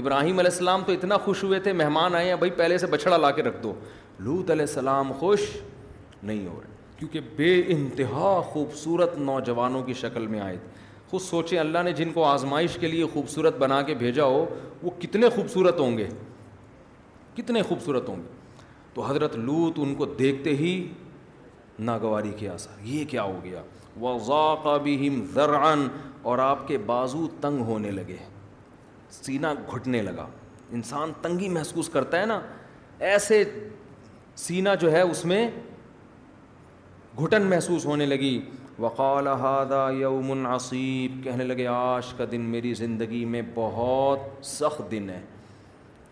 ابراہیم 0.00 0.38
علیہ 0.38 0.50
السلام 0.50 0.82
تو 0.86 0.92
اتنا 0.92 1.16
خوش 1.24 1.42
ہوئے 1.44 1.58
تھے 1.66 1.72
مہمان 1.72 2.14
آئے 2.14 2.28
ہیں 2.28 2.36
بھائی 2.36 2.50
پہلے 2.56 2.78
سے 2.78 2.86
بچھڑا 2.90 3.16
لا 3.16 3.30
کے 3.38 3.42
رکھ 3.42 3.62
دو 3.62 3.72
لوت 4.20 4.50
علیہ 4.50 4.66
السلام 4.68 5.12
خوش 5.18 5.40
نہیں 6.22 6.46
ہو 6.46 6.60
رہے 6.62 6.74
کیونکہ 6.98 7.20
بے 7.36 7.52
انتہا 7.74 8.40
خوبصورت 8.50 9.16
نوجوانوں 9.18 9.82
کی 9.86 9.92
شکل 9.94 10.26
میں 10.26 10.40
آئے 10.40 10.56
تھے 10.62 10.84
خود 11.10 11.20
سوچیں 11.22 11.58
اللہ 11.58 11.82
نے 11.84 11.92
جن 11.98 12.12
کو 12.12 12.24
آزمائش 12.24 12.76
کے 12.80 12.88
لیے 12.88 13.04
خوبصورت 13.12 13.56
بنا 13.58 13.80
کے 13.90 13.94
بھیجا 13.98 14.24
ہو 14.24 14.44
وہ 14.82 14.90
کتنے 15.00 15.28
خوبصورت 15.34 15.78
ہوں 15.80 15.98
گے 15.98 16.08
کتنے 17.36 17.62
خوبصورت 17.68 18.08
ہوں 18.08 18.16
گے 18.22 18.34
تو 18.94 19.02
حضرت 19.06 19.36
لوت 19.36 19.78
ان 19.82 19.94
کو 19.94 20.04
دیکھتے 20.18 20.54
ہی 20.56 20.72
ناگواری 21.88 22.32
کے 22.38 22.48
آثار 22.48 22.86
یہ 22.88 23.04
کیا 23.08 23.22
ہو 23.22 23.38
گیا 23.44 23.62
وہ 24.00 24.18
ذاقہ 24.26 24.78
بھی 24.82 25.08
اور 26.30 26.38
آپ 26.48 26.66
کے 26.68 26.78
بازو 26.86 27.26
تنگ 27.40 27.60
ہونے 27.66 27.90
لگے 27.90 28.16
سینہ 29.10 29.46
گھٹنے 29.74 30.02
لگا 30.02 30.26
انسان 30.78 31.10
تنگی 31.22 31.48
محسوس 31.48 31.88
کرتا 31.92 32.20
ہے 32.20 32.26
نا 32.26 32.40
ایسے 33.10 33.42
سینہ 34.46 34.68
جو 34.80 34.92
ہے 34.92 35.00
اس 35.00 35.24
میں 35.24 35.48
گھٹن 37.22 37.42
محسوس 37.50 37.84
ہونے 37.86 38.06
لگی 38.06 38.40
وقال 38.80 39.26
ہدا 39.42 39.88
یوم 39.98 40.46
عصیب 40.46 41.22
کہنے 41.24 41.44
لگے 41.44 41.66
آج 41.74 42.12
کا 42.16 42.24
دن 42.32 42.40
میری 42.54 42.72
زندگی 42.74 43.24
میں 43.34 43.40
بہت 43.54 44.44
سخت 44.46 44.80
دن 44.90 45.08
ہے 45.10 45.20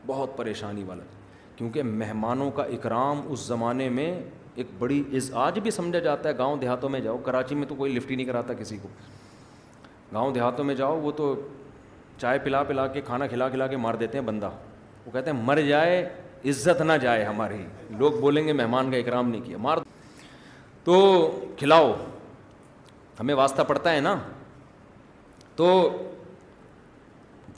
بہت 0.07 0.37
پریشانی 0.37 0.85
والا 0.87 1.03
دن 1.05 1.23
کیونکہ 1.57 1.83
مہمانوں 1.83 2.51
کا 2.51 2.63
اکرام 2.73 3.21
اس 3.33 3.41
زمانے 3.47 3.89
میں 3.97 4.13
ایک 4.55 4.67
بڑی 4.79 5.03
عز 5.17 5.31
آج 5.45 5.59
بھی 5.63 5.71
سمجھا 5.71 5.99
جاتا 5.99 6.29
ہے 6.29 6.37
گاؤں 6.39 6.57
دیہاتوں 6.61 6.89
میں 6.91 7.01
جاؤ 7.01 7.17
کراچی 7.25 7.55
میں 7.55 7.67
تو 7.69 7.75
کوئی 7.75 7.93
لفٹ 7.95 8.11
ہی 8.11 8.17
نہیں 8.17 8.27
کراتا 8.27 8.55
کسی 8.59 8.77
کو 8.83 8.89
گاؤں 10.13 10.33
دیہاتوں 10.35 10.65
میں 10.65 10.75
جاؤ 10.75 10.99
وہ 11.03 11.13
تو 11.17 11.35
چائے 12.21 12.39
پلا 12.45 12.63
پلا 12.63 12.87
کے 12.97 13.01
کھانا 13.07 13.27
کھلا 13.27 13.49
کھلا 13.49 13.67
کے 13.67 13.77
مار 13.77 13.95
دیتے 14.01 14.19
ہیں 14.19 14.25
بندہ 14.25 14.51
وہ 15.07 15.11
کہتے 15.13 15.31
ہیں 15.31 15.39
مر 15.45 15.61
جائے 15.69 16.03
عزت 16.49 16.83
نہ 16.83 16.93
جائے 17.03 17.25
ہماری 17.25 17.63
لوگ 17.99 18.21
بولیں 18.21 18.47
گے 18.47 18.53
مہمان 18.53 18.91
کا 18.91 18.97
اکرام 18.97 19.29
نہیں 19.31 19.43
کیا 19.45 19.59
مار 19.61 19.79
تو 20.85 20.97
کھلاؤ 21.59 21.93
ہمیں 23.21 23.35
واسطہ 23.35 23.63
پڑتا 23.69 23.93
ہے 23.95 24.01
نا 24.01 24.15
تو 25.57 25.67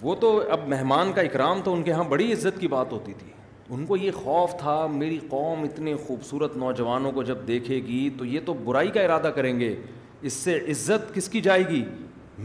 وہ 0.01 0.15
تو 0.21 0.41
اب 0.53 0.67
مہمان 0.69 1.13
کا 1.13 1.21
اکرام 1.23 1.61
تو 1.65 1.73
ان 1.75 1.83
کے 1.83 1.91
یہاں 1.91 2.05
بڑی 2.09 2.33
عزت 2.33 2.59
کی 2.61 2.69
بات 2.69 2.93
ہوتی 2.93 3.13
تھی 3.19 3.31
ان 3.75 3.87
کو 3.87 3.97
یہ 3.97 4.11
خوف 4.25 4.51
تھا 4.59 4.87
میری 4.91 5.19
قوم 5.31 5.63
اتنے 5.65 5.95
خوبصورت 6.07 6.57
نوجوانوں 6.57 7.13
کو 7.13 7.23
جب 7.31 7.47
دیکھے 7.47 7.77
گی 7.87 8.09
تو 8.19 8.25
یہ 8.25 8.41
تو 8.47 8.55
برائی 8.65 8.91
کا 8.95 9.01
ارادہ 9.03 9.31
کریں 9.35 9.59
گے 9.61 9.75
اس 10.29 10.33
سے 10.33 10.59
عزت 10.71 11.15
کس 11.15 11.29
کی 11.29 11.41
جائے 11.41 11.67
گی 11.69 11.83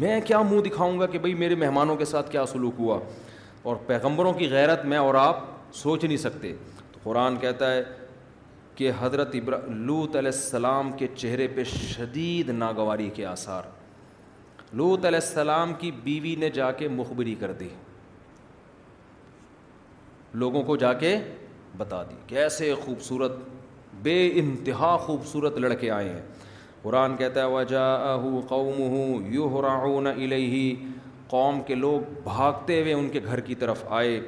میں 0.04 0.20
کیا 0.26 0.42
منہ 0.50 0.62
دکھاؤں 0.66 1.00
گا 1.00 1.06
کہ 1.14 1.20
بھائی 1.20 1.34
میرے 1.44 1.56
مہمانوں 1.64 1.96
کے 1.98 2.06
ساتھ 2.06 2.32
کیا 2.32 2.46
سلوک 2.52 2.80
ہوا 2.80 3.00
اور 3.70 3.76
پیغمبروں 3.88 4.34
کی 4.34 4.50
غیرت 4.50 4.86
میں 4.92 4.98
اور 4.98 5.16
آپ 5.28 5.44
سوچ 5.76 6.04
نہیں 6.06 6.18
سکتے 6.18 6.54
تو 6.92 7.00
قرآن 7.04 7.38
کہتا 7.40 7.74
ہے 7.74 7.84
کہ 8.76 8.92
حضرت 9.00 9.36
ابرا 9.36 9.58
لوت 9.68 10.16
علیہ 10.16 10.32
السلام 10.34 10.92
کے 10.98 11.08
چہرے 11.16 11.48
پہ 11.56 11.64
شدید 11.74 12.50
ناگواری 12.50 13.10
کے 13.14 13.26
آثار 13.26 13.64
لوت 14.74 15.06
علیہ 15.06 15.20
السلام 15.24 15.74
کی 15.80 15.92
بیوی 16.04 16.36
نے 16.40 16.50
جا 16.58 16.72
کے 16.82 16.88
مخبری 16.98 17.36
کر 17.40 17.52
دی 17.60 17.70
لوگوں 20.44 20.62
کو 20.64 20.76
جا 20.84 20.94
کے 21.02 21.18
بتا 21.78 22.02
دی 22.10 22.16
کیسے 22.28 22.74
خوبصورت 22.86 23.36
بے 24.04 24.18
انتہا 24.40 24.96
خوبصورت 25.06 25.58
لڑکے 25.58 25.90
آئے 25.92 26.10
ہیں 26.10 26.22
قرآن 26.82 27.16
کہتا 27.18 27.42
ہے 27.46 27.50
وجا 27.54 27.88
قوم 28.50 28.80
ہوں 28.82 29.32
یو 29.34 29.48
ہو 29.58 30.02
قوم 31.34 31.62
کے 31.68 31.76
لوگ 31.76 32.00
بھاگتے 32.24 32.80
ہوئے 32.82 32.94
ان 32.94 33.10
کے 33.10 33.20
گھر 33.26 33.40
کی 33.50 33.56
طرف 33.56 33.84
آئے 34.00 34.20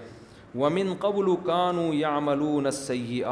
ومن 0.61 0.93
قبل 1.03 1.33
کانو 1.45 1.83
یا 1.93 2.17
ملون 2.23 2.65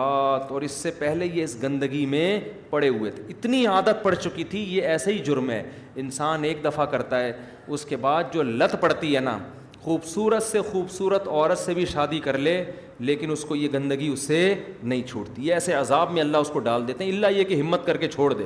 اور 0.04 0.62
اس 0.68 0.72
سے 0.84 0.92
پہلے 1.00 1.26
یہ 1.26 1.44
اس 1.44 1.56
گندگی 1.64 2.06
میں 2.14 2.40
پڑے 2.70 2.90
ہوئے 2.90 3.12
تھے 3.12 3.24
اتنی 3.30 3.66
عادت 3.74 4.02
پڑ 4.04 4.14
چکی 4.16 4.44
تھی 4.54 4.64
یہ 4.76 4.88
ایسے 4.94 5.14
ہی 5.14 5.18
جرم 5.26 5.50
ہے 5.52 5.62
انسان 6.04 6.44
ایک 6.44 6.64
دفعہ 6.64 6.86
کرتا 6.94 7.20
ہے 7.24 7.32
اس 7.76 7.86
کے 7.86 7.98
بعد 8.06 8.34
جو 8.34 8.44
لت 8.44 8.76
پڑتی 8.82 9.16
ہے 9.16 9.20
نا 9.22 9.38
خوبصورت 9.82 10.44
سے 10.44 10.62
خوبصورت 10.72 11.28
عورت 11.28 11.58
سے 11.58 11.74
بھی 11.74 11.86
شادی 11.94 12.20
کر 12.26 12.38
لے 12.38 12.64
لیکن 13.10 13.32
اس 13.32 13.44
کو 13.46 13.56
یہ 13.56 13.70
گندگی 13.74 14.08
اس 14.14 14.22
سے 14.28 14.40
نہیں 14.82 15.02
چھوڑتی 15.08 15.48
یہ 15.48 15.54
ایسے 15.54 15.74
عذاب 15.74 16.12
میں 16.14 16.22
اللہ 16.22 16.38
اس 16.46 16.50
کو 16.54 16.60
ڈال 16.70 16.88
دیتے 16.88 17.04
ہیں 17.04 17.12
اللہ 17.12 17.38
یہ 17.38 17.44
کہ 17.52 17.62
ہمت 17.62 17.86
کر 17.86 17.98
کے 17.98 18.08
چھوڑ 18.12 18.34
دے 18.34 18.46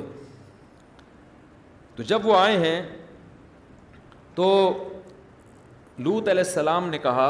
تو 1.96 2.02
جب 2.12 2.26
وہ 2.26 2.36
آئے 2.38 2.56
ہیں 2.66 2.80
تو 4.34 4.48
لوت 5.98 6.28
علیہ 6.28 6.42
السلام 6.46 6.88
نے 6.90 6.98
کہا 7.02 7.28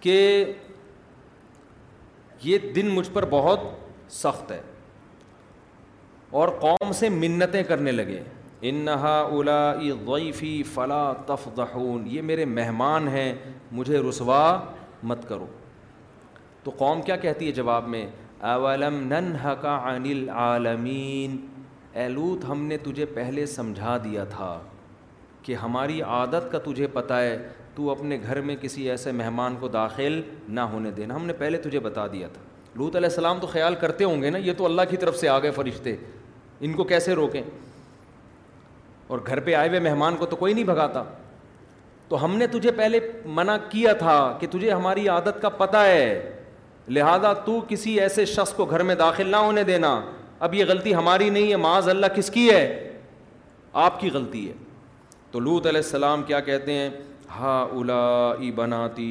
کہ 0.00 0.18
یہ 2.42 2.58
دن 2.74 2.88
مجھ 2.94 3.08
پر 3.12 3.24
بہت 3.30 3.60
سخت 4.12 4.50
ہے 4.52 4.60
اور 6.40 6.48
قوم 6.60 6.92
سے 6.98 7.08
منتیں 7.08 7.62
کرنے 7.68 7.92
لگے 7.92 8.22
انہا 8.70 9.14
اولا 9.20 9.60
غیفی 10.06 10.62
فلاں 10.74 11.12
تفظ 11.26 11.60
یہ 12.12 12.22
میرے 12.30 12.44
مہمان 12.44 13.08
ہیں 13.08 13.32
مجھے 13.78 13.98
رسوا 14.08 14.40
مت 15.12 15.28
کرو 15.28 15.46
تو 16.64 16.70
قوم 16.78 17.02
کیا 17.02 17.16
کہتی 17.16 17.46
ہے 17.46 17.52
جواب 17.58 17.88
میں 17.88 18.06
اولم 18.54 18.98
نن 19.12 19.32
حکا 19.44 19.74
انلعالمین 19.92 21.36
ایلوت 22.02 22.44
ہم 22.48 22.62
نے 22.66 22.76
تجھے 22.82 23.06
پہلے 23.14 23.46
سمجھا 23.54 23.96
دیا 24.04 24.24
تھا 24.36 24.58
کہ 25.42 25.54
ہماری 25.62 26.00
عادت 26.16 26.50
کا 26.52 26.58
تجھے 26.64 26.86
پتہ 26.92 27.14
ہے 27.24 27.36
تو 27.74 27.90
اپنے 27.90 28.16
گھر 28.26 28.40
میں 28.46 28.56
کسی 28.60 28.88
ایسے 28.90 29.12
مہمان 29.12 29.56
کو 29.60 29.68
داخل 29.74 30.20
نہ 30.56 30.60
ہونے 30.72 30.90
دینا 30.90 31.16
ہم 31.16 31.26
نے 31.26 31.32
پہلے 31.38 31.58
تجھے 31.64 31.80
بتا 31.80 32.06
دیا 32.12 32.28
تھا 32.32 32.42
لوت 32.78 32.96
علیہ 32.96 33.08
السلام 33.08 33.38
تو 33.40 33.46
خیال 33.46 33.74
کرتے 33.80 34.04
ہوں 34.04 34.22
گے 34.22 34.30
نا 34.30 34.38
یہ 34.38 34.52
تو 34.56 34.64
اللہ 34.66 34.82
کی 34.90 34.96
طرف 34.96 35.16
سے 35.18 35.28
آ 35.28 35.38
گئے 35.42 35.50
فرشتے 35.50 35.94
ان 36.66 36.72
کو 36.76 36.84
کیسے 36.84 37.12
روکیں 37.14 37.42
اور 39.14 39.18
گھر 39.26 39.40
پہ 39.44 39.54
آئے 39.54 39.68
ہوئے 39.68 39.80
مہمان 39.80 40.16
کو 40.16 40.26
تو 40.26 40.36
کوئی 40.36 40.52
نہیں 40.54 40.64
بھگاتا 40.64 41.02
تو 42.08 42.24
ہم 42.24 42.36
نے 42.36 42.46
تجھے 42.52 42.70
پہلے 42.76 43.00
منع 43.24 43.56
کیا 43.70 43.92
تھا 43.98 44.18
کہ 44.40 44.46
تجھے 44.50 44.70
ہماری 44.70 45.08
عادت 45.08 45.40
کا 45.42 45.48
پتہ 45.58 45.76
ہے 45.86 46.30
لہذا 46.88 47.32
تو 47.44 47.60
کسی 47.68 47.98
ایسے 48.00 48.24
شخص 48.26 48.52
کو 48.54 48.64
گھر 48.64 48.82
میں 48.82 48.94
داخل 48.94 49.28
نہ 49.30 49.36
ہونے 49.36 49.62
دینا 49.64 50.00
اب 50.46 50.54
یہ 50.54 50.64
غلطی 50.68 50.94
ہماری 50.94 51.28
نہیں 51.30 51.50
ہے 51.50 51.56
معاذ 51.64 51.88
اللہ 51.88 52.06
کس 52.16 52.30
کی 52.34 52.48
ہے 52.50 52.62
آپ 53.84 54.00
کی 54.00 54.10
غلطی 54.12 54.46
ہے 54.48 54.52
تو 55.30 55.40
لوت 55.40 55.66
علیہ 55.66 55.80
السلام 55.84 56.22
کیا 56.26 56.40
کہتے 56.48 56.72
ہیں 56.72 56.88
ہا 57.38 57.58
الا 57.72 58.32
بناتی 58.54 59.10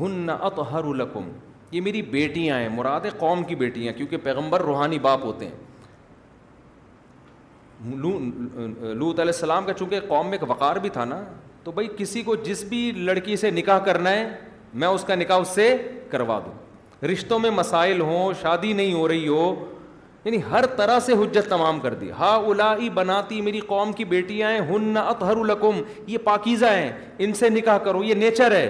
ہن 0.00 0.28
اطہر 0.40 0.84
الکم 0.84 1.28
یہ 1.72 1.80
میری 1.80 2.02
بیٹیاں 2.16 2.58
ہیں 2.58 2.68
مراد 2.74 3.00
قوم 3.18 3.42
کی 3.48 3.54
بیٹیاں 3.56 3.92
کیونکہ 3.96 4.16
پیغمبر 4.22 4.60
روحانی 4.62 4.98
باپ 5.08 5.24
ہوتے 5.24 5.46
ہیں 5.46 5.68
لوت 7.82 9.20
علیہ 9.20 9.32
السلام 9.34 9.64
کا 9.66 9.72
چونکہ 9.72 10.00
قوم 10.08 10.26
میں 10.30 10.38
ایک 10.40 10.48
وقار 10.50 10.76
بھی 10.76 10.88
تھا 10.96 11.04
نا 11.04 11.22
تو 11.64 11.72
بھائی 11.72 11.88
کسی 11.96 12.22
کو 12.22 12.34
جس 12.44 12.62
بھی 12.68 12.90
لڑکی 12.96 13.36
سے 13.42 13.50
نکاح 13.50 13.78
کرنا 13.84 14.10
ہے 14.10 14.26
میں 14.82 14.88
اس 14.88 15.04
کا 15.04 15.14
نکاح 15.14 15.40
اس 15.40 15.48
سے 15.54 15.74
کروا 16.10 16.38
دوں 16.44 17.04
رشتوں 17.08 17.38
میں 17.38 17.50
مسائل 17.50 18.00
ہوں 18.00 18.32
شادی 18.42 18.72
نہیں 18.72 18.94
ہو 18.94 19.06
رہی 19.08 19.26
ہو 19.28 19.54
یعنی 20.24 20.40
ہر 20.50 20.66
طرح 20.76 20.98
سے 21.06 21.12
حجت 21.20 21.48
تمام 21.50 21.78
کر 21.80 21.94
دی 22.00 22.10
ہا 22.18 22.34
الا 22.36 22.74
بناتی 22.94 23.40
میری 23.42 23.60
قوم 23.66 23.92
کی 24.00 24.04
بیٹیاں 24.04 24.50
ہیں 24.52 24.60
ہن 24.70 24.96
اطہر 25.04 25.36
القم 25.36 25.80
یہ 26.06 26.18
پاکیزہ 26.24 26.72
ہیں 26.72 26.90
ان 27.24 27.32
سے 27.34 27.48
نکاح 27.50 27.78
کرو 27.84 28.02
یہ 28.04 28.14
نیچر 28.14 28.52
ہے 28.56 28.66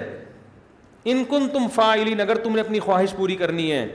ان 1.11 1.23
کن 1.29 1.47
تم 1.53 1.67
فائلین 1.75 2.21
اگر 2.21 2.37
تم 2.43 2.55
نے 2.55 2.61
اپنی 2.61 2.79
خواہش 2.79 3.15
پوری 3.17 3.35
کرنی 3.35 3.71
ہے 3.71 3.85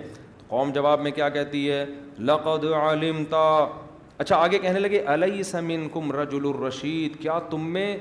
قوم 0.49 0.71
جواب 0.73 1.01
میں 1.03 1.11
کیا 1.11 1.29
کہتی 1.37 1.71
ہے 1.71 1.85
لقد 2.31 2.65
علمتا 2.83 3.43
اچھا 4.19 4.37
آگے 4.37 4.59
کہنے 4.59 4.79
لگے 4.81 5.03
علیہ 5.15 5.43
سمن 5.45 5.89
کم 5.93 6.13
رجول 6.13 6.47
الرشید 6.55 7.21
کیا 7.23 7.39
تم 7.51 7.69
میں 7.73 7.97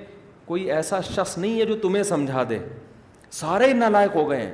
کوئی 0.46 0.70
ایسا 0.72 1.00
شخص 1.02 1.38
نہیں 1.38 1.60
ہے 1.60 1.66
جو 1.66 1.76
تمہیں 1.82 2.04
سمجھا 2.14 2.44
دے 2.50 2.58
سارے 3.40 3.74
نالائق 3.74 4.16
ہو 4.16 4.30
گئے 4.30 4.42
ہیں 4.42 4.54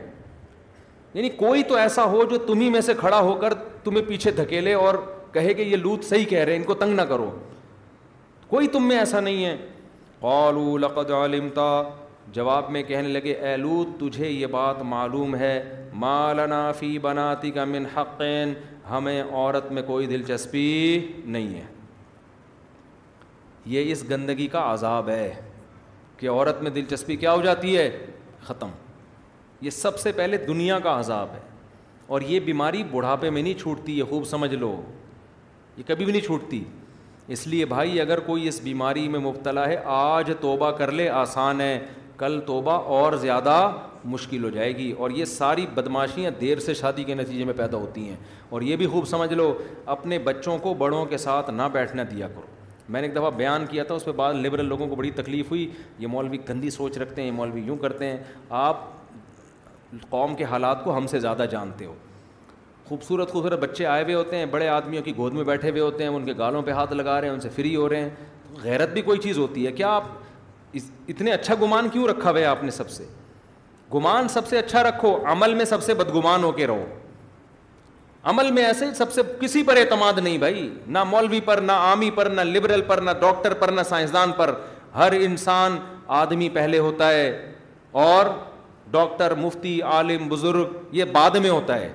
یعنی 1.15 1.29
کوئی 1.37 1.63
تو 1.69 1.75
ایسا 1.75 2.03
ہو 2.11 2.23
جو 2.29 2.37
تمہیں 2.47 2.69
میں 2.71 2.81
سے 2.81 2.93
کھڑا 2.99 3.19
ہو 3.19 3.33
کر 3.39 3.53
تمہیں 3.83 4.03
پیچھے 4.07 4.31
دھکیلے 4.31 4.73
اور 4.73 4.95
کہے 5.33 5.53
کہ 5.53 5.61
یہ 5.61 5.75
لوت 5.77 6.03
صحیح 6.05 6.25
کہہ 6.29 6.39
رہے 6.43 6.51
ہیں 6.51 6.59
ان 6.59 6.65
کو 6.65 6.73
تنگ 6.83 6.95
نہ 6.95 7.01
کرو 7.09 7.29
کوئی 8.47 8.67
تم 8.67 8.87
میں 8.87 8.97
ایسا 8.97 9.19
نہیں 9.19 9.45
ہے 9.45 9.57
لقد 10.81 11.11
علمتا 11.23 11.65
جواب 12.33 12.69
میں 12.71 12.81
کہنے 12.87 13.07
لگے 13.13 13.33
اے 13.33 13.55
لوت 13.57 13.99
تجھے 13.99 14.27
یہ 14.29 14.47
بات 14.51 14.81
معلوم 14.89 15.35
ہے 15.35 15.53
مالنا 16.03 16.71
فی 16.79 16.97
بناتی 17.05 17.51
کا 17.51 17.65
من 17.65 17.85
حقین 17.95 18.53
ہمیں 18.89 19.21
عورت 19.23 19.71
میں 19.71 19.81
کوئی 19.87 20.07
دلچسپی 20.07 20.67
نہیں 21.25 21.53
ہے 21.55 21.65
یہ 23.75 23.91
اس 23.91 24.03
گندگی 24.09 24.47
کا 24.55 24.61
عذاب 24.73 25.09
ہے 25.09 25.33
کہ 26.17 26.29
عورت 26.29 26.61
میں 26.61 26.71
دلچسپی 26.71 27.15
کیا 27.15 27.33
ہو 27.33 27.41
جاتی 27.41 27.77
ہے 27.77 27.89
ختم 28.43 28.69
یہ 29.61 29.69
سب 29.69 29.99
سے 29.99 30.11
پہلے 30.11 30.37
دنیا 30.47 30.79
کا 30.83 30.99
عذاب 30.99 31.33
ہے 31.33 31.39
اور 32.13 32.21
یہ 32.27 32.39
بیماری 32.45 32.83
بڑھاپے 32.91 33.29
میں 33.29 33.41
نہیں 33.41 33.59
چھوٹتی 33.59 33.97
یہ 33.97 34.03
خوب 34.09 34.23
سمجھ 34.27 34.53
لو 34.53 34.75
یہ 35.77 35.83
کبھی 35.87 36.05
بھی 36.05 36.11
نہیں 36.13 36.25
چھوٹتی 36.25 36.63
اس 37.33 37.45
لیے 37.47 37.65
بھائی 37.65 37.99
اگر 38.01 38.19
کوئی 38.19 38.47
اس 38.47 38.59
بیماری 38.63 39.07
میں 39.09 39.19
مبتلا 39.19 39.67
ہے 39.69 39.75
آج 39.95 40.31
توبہ 40.41 40.71
کر 40.77 40.91
لے 40.91 41.07
آسان 41.09 41.61
ہے 41.61 41.77
کل 42.17 42.39
توبہ 42.45 42.71
اور 42.95 43.13
زیادہ 43.21 43.59
مشکل 44.15 44.43
ہو 44.43 44.49
جائے 44.49 44.75
گی 44.77 44.91
اور 44.97 45.11
یہ 45.15 45.25
ساری 45.25 45.65
بدماشیاں 45.75 46.31
دیر 46.41 46.59
سے 46.59 46.73
شادی 46.73 47.03
کے 47.03 47.15
نتیجے 47.15 47.43
میں 47.45 47.53
پیدا 47.57 47.77
ہوتی 47.77 48.07
ہیں 48.09 48.15
اور 48.49 48.61
یہ 48.61 48.75
بھی 48.75 48.87
خوب 48.91 49.07
سمجھ 49.07 49.31
لو 49.33 49.53
اپنے 49.95 50.19
بچوں 50.29 50.57
کو 50.61 50.73
بڑوں 50.77 51.05
کے 51.13 51.17
ساتھ 51.25 51.49
نہ 51.49 51.61
بیٹھنا 51.73 52.03
دیا 52.11 52.27
کرو 52.27 52.45
میں 52.89 53.01
نے 53.01 53.07
ایک 53.07 53.15
دفعہ 53.15 53.29
بیان 53.37 53.65
کیا 53.69 53.83
تھا 53.83 53.95
اس 53.95 54.05
پہ 54.05 54.11
بعد 54.21 54.33
لبرل 54.43 54.65
لوگوں 54.69 54.87
کو 54.87 54.95
بڑی 54.95 55.11
تکلیف 55.15 55.49
ہوئی 55.51 55.67
یہ 55.99 56.07
مولوی 56.13 56.37
گندی 56.49 56.69
سوچ 56.69 56.97
رکھتے 56.97 57.21
ہیں 57.21 57.27
یہ 57.27 57.35
مولوی 57.35 57.61
یوں 57.65 57.77
کرتے 57.81 58.05
ہیں 58.07 58.17
آپ 58.59 58.79
قوم 60.09 60.35
کے 60.35 60.43
حالات 60.49 60.83
کو 60.83 60.95
ہم 60.97 61.07
سے 61.07 61.19
زیادہ 61.19 61.45
جانتے 61.51 61.85
ہو 61.85 61.93
خوبصورت 62.87 63.31
خوبصورت 63.31 63.59
بچے 63.59 63.85
آئے 63.85 64.03
ہوئے 64.03 64.15
ہوتے 64.15 64.37
ہیں 64.37 64.45
بڑے 64.51 64.67
آدمیوں 64.69 65.03
کی 65.03 65.15
گود 65.17 65.33
میں 65.33 65.43
بیٹھے 65.43 65.69
ہوئے 65.69 65.81
ہوتے 65.81 66.03
ہیں 66.03 66.09
ان 66.11 66.25
کے 66.25 66.33
گالوں 66.37 66.61
پہ 66.65 66.71
ہاتھ 66.71 66.93
لگا 66.93 67.19
رہے 67.21 67.27
ہیں 67.27 67.33
ان 67.35 67.39
سے 67.41 67.49
فری 67.55 67.75
ہو 67.75 67.89
رہے 67.89 68.01
ہیں 68.01 68.09
غیرت 68.63 68.89
بھی 68.93 69.01
کوئی 69.01 69.19
چیز 69.19 69.37
ہوتی 69.39 69.65
ہے 69.65 69.71
کیا 69.71 69.89
آپ 69.95 70.03
اتنے 71.07 71.31
اچھا 71.31 71.55
گمان 71.61 71.89
کیوں 71.89 72.07
رکھا 72.07 72.29
ہوا 72.29 72.39
ہے 72.39 72.45
آپ 72.45 72.63
نے 72.63 72.71
سب 72.71 72.89
سے 72.89 73.05
گمان 73.93 74.27
سب 74.29 74.47
سے 74.47 74.57
اچھا 74.57 74.83
رکھو 74.83 75.15
عمل 75.31 75.53
میں 75.53 75.65
سب 75.65 75.83
سے 75.83 75.93
بدگمان 75.93 76.43
ہو 76.43 76.51
کے 76.51 76.67
رہو 76.67 76.85
عمل 78.29 78.51
میں 78.51 78.63
ایسے 78.65 78.85
سب 78.97 79.11
سے 79.11 79.21
کسی 79.39 79.63
پر 79.67 79.77
اعتماد 79.77 80.17
نہیں 80.23 80.37
بھائی 80.37 80.69
نہ 80.97 81.03
مولوی 81.07 81.39
پر 81.45 81.61
نہ 81.61 81.71
عامی 81.71 82.09
پر 82.15 82.29
نہ 82.29 82.41
لبرل 82.41 82.81
پر 82.87 83.01
نہ 83.03 83.11
ڈاکٹر 83.21 83.53
پر 83.59 83.71
نہ 83.71 83.81
سائنسدان 83.89 84.31
پر 84.37 84.53
ہر 84.95 85.11
انسان 85.19 85.77
آدمی 86.21 86.49
پہلے 86.53 86.79
ہوتا 86.79 87.09
ہے 87.11 87.27
اور 88.01 88.25
ڈاکٹر 88.91 89.35
مفتی 89.35 89.81
عالم 89.89 90.27
بزرگ 90.29 90.75
یہ 90.95 91.03
بعد 91.13 91.35
میں 91.41 91.49
ہوتا 91.49 91.79
ہے 91.79 91.91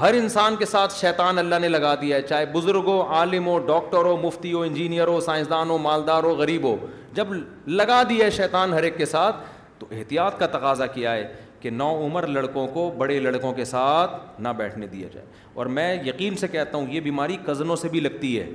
ہر 0.00 0.14
انسان 0.14 0.56
کے 0.56 0.64
ساتھ 0.70 0.94
شیطان 0.94 1.38
اللہ 1.38 1.58
نے 1.60 1.68
لگا 1.68 1.94
دیا 2.00 2.16
ہے 2.16 2.22
چاہے 2.22 2.46
بزرگ 2.52 2.86
ہو 2.88 3.00
عالم 3.16 3.46
ہو 3.46 3.58
ڈاکٹر 3.70 4.04
ہو 4.04 4.16
مفتی 4.22 4.52
ہو 4.52 4.60
انجینئر 4.62 5.06
ہو 5.08 5.20
سائنسدان 5.20 5.70
ہو 5.70 5.78
مالدار 5.86 6.22
ہو 6.24 6.34
غریب 6.38 6.64
ہو 6.64 6.76
جب 7.14 7.32
لگا 7.80 8.02
دیا 8.08 8.24
ہے 8.24 8.30
شیطان 8.36 8.72
ہر 8.74 8.82
ایک 8.90 8.96
کے 8.98 9.06
ساتھ 9.14 9.36
تو 9.78 9.86
احتیاط 9.98 10.38
کا 10.38 10.46
تقاضا 10.58 10.86
کیا 10.98 11.14
ہے 11.14 11.26
کہ 11.60 11.70
نو 11.70 11.88
عمر 12.04 12.26
لڑکوں 12.26 12.66
کو 12.74 12.90
بڑے 12.98 13.18
لڑکوں 13.20 13.52
کے 13.52 13.64
ساتھ 13.64 14.40
نہ 14.42 14.48
بیٹھنے 14.56 14.86
دیا 14.86 15.08
جائے 15.14 15.26
اور 15.58 15.66
میں 15.78 15.92
یقین 16.06 16.36
سے 16.44 16.48
کہتا 16.48 16.78
ہوں 16.78 16.86
یہ 16.92 17.00
بیماری 17.00 17.36
کزنوں 17.46 17.76
سے 17.76 17.88
بھی 17.88 18.00
لگتی 18.00 18.38
ہے 18.38 18.46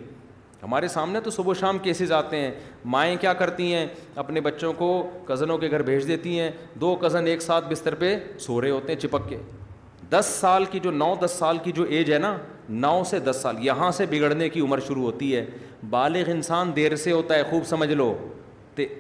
ہمارے 0.64 0.88
سامنے 0.88 1.20
تو 1.22 1.30
صبح 1.32 1.52
و 1.52 1.54
شام 1.60 1.78
کیسز 1.84 2.12
آتے 2.14 2.38
ہیں 2.42 2.52
مائیں 2.92 3.16
کیا 3.22 3.32
کرتی 3.42 3.74
ہیں 3.74 3.86
اپنے 4.18 4.42
بچوں 4.42 4.72
کو 4.74 4.88
کزنوں 5.28 5.58
کے 5.58 5.70
گھر 5.72 5.82
بھیج 5.84 6.08
دیتی 6.08 6.40
ہیں 6.40 6.50
دو 6.82 6.94
کزن 7.02 7.26
ایک 7.28 7.42
ساتھ 7.42 7.66
بستر 7.70 7.96
پہ 8.00 8.16
سو 8.40 8.60
رہے 8.62 8.70
ہوتے 8.70 8.94
ہیں 8.94 9.00
چپک 9.00 9.28
کے 9.30 9.38
دس 10.10 10.26
سال 10.40 10.66
کی 10.72 10.80
جو 10.84 10.92
نو 10.92 11.14
دس 11.24 11.32
سال 11.40 11.58
کی 11.64 11.72
جو 11.76 11.84
ایج 11.90 12.12
ہے 12.14 12.18
نا 12.20 12.36
نو 12.70 13.02
سے 13.10 13.20
دس 13.20 13.38
سال 13.42 13.58
یہاں 13.66 13.90
سے 13.98 14.06
بگڑنے 14.10 14.48
کی 14.50 14.60
عمر 14.62 14.80
شروع 14.88 15.04
ہوتی 15.04 15.36
ہے 15.36 15.46
بالغ 15.90 16.30
انسان 16.32 16.72
دیر 16.76 16.96
سے 17.04 17.12
ہوتا 17.12 17.36
ہے 17.36 17.44
خوب 17.50 17.66
سمجھ 17.68 17.90
لو 17.92 18.14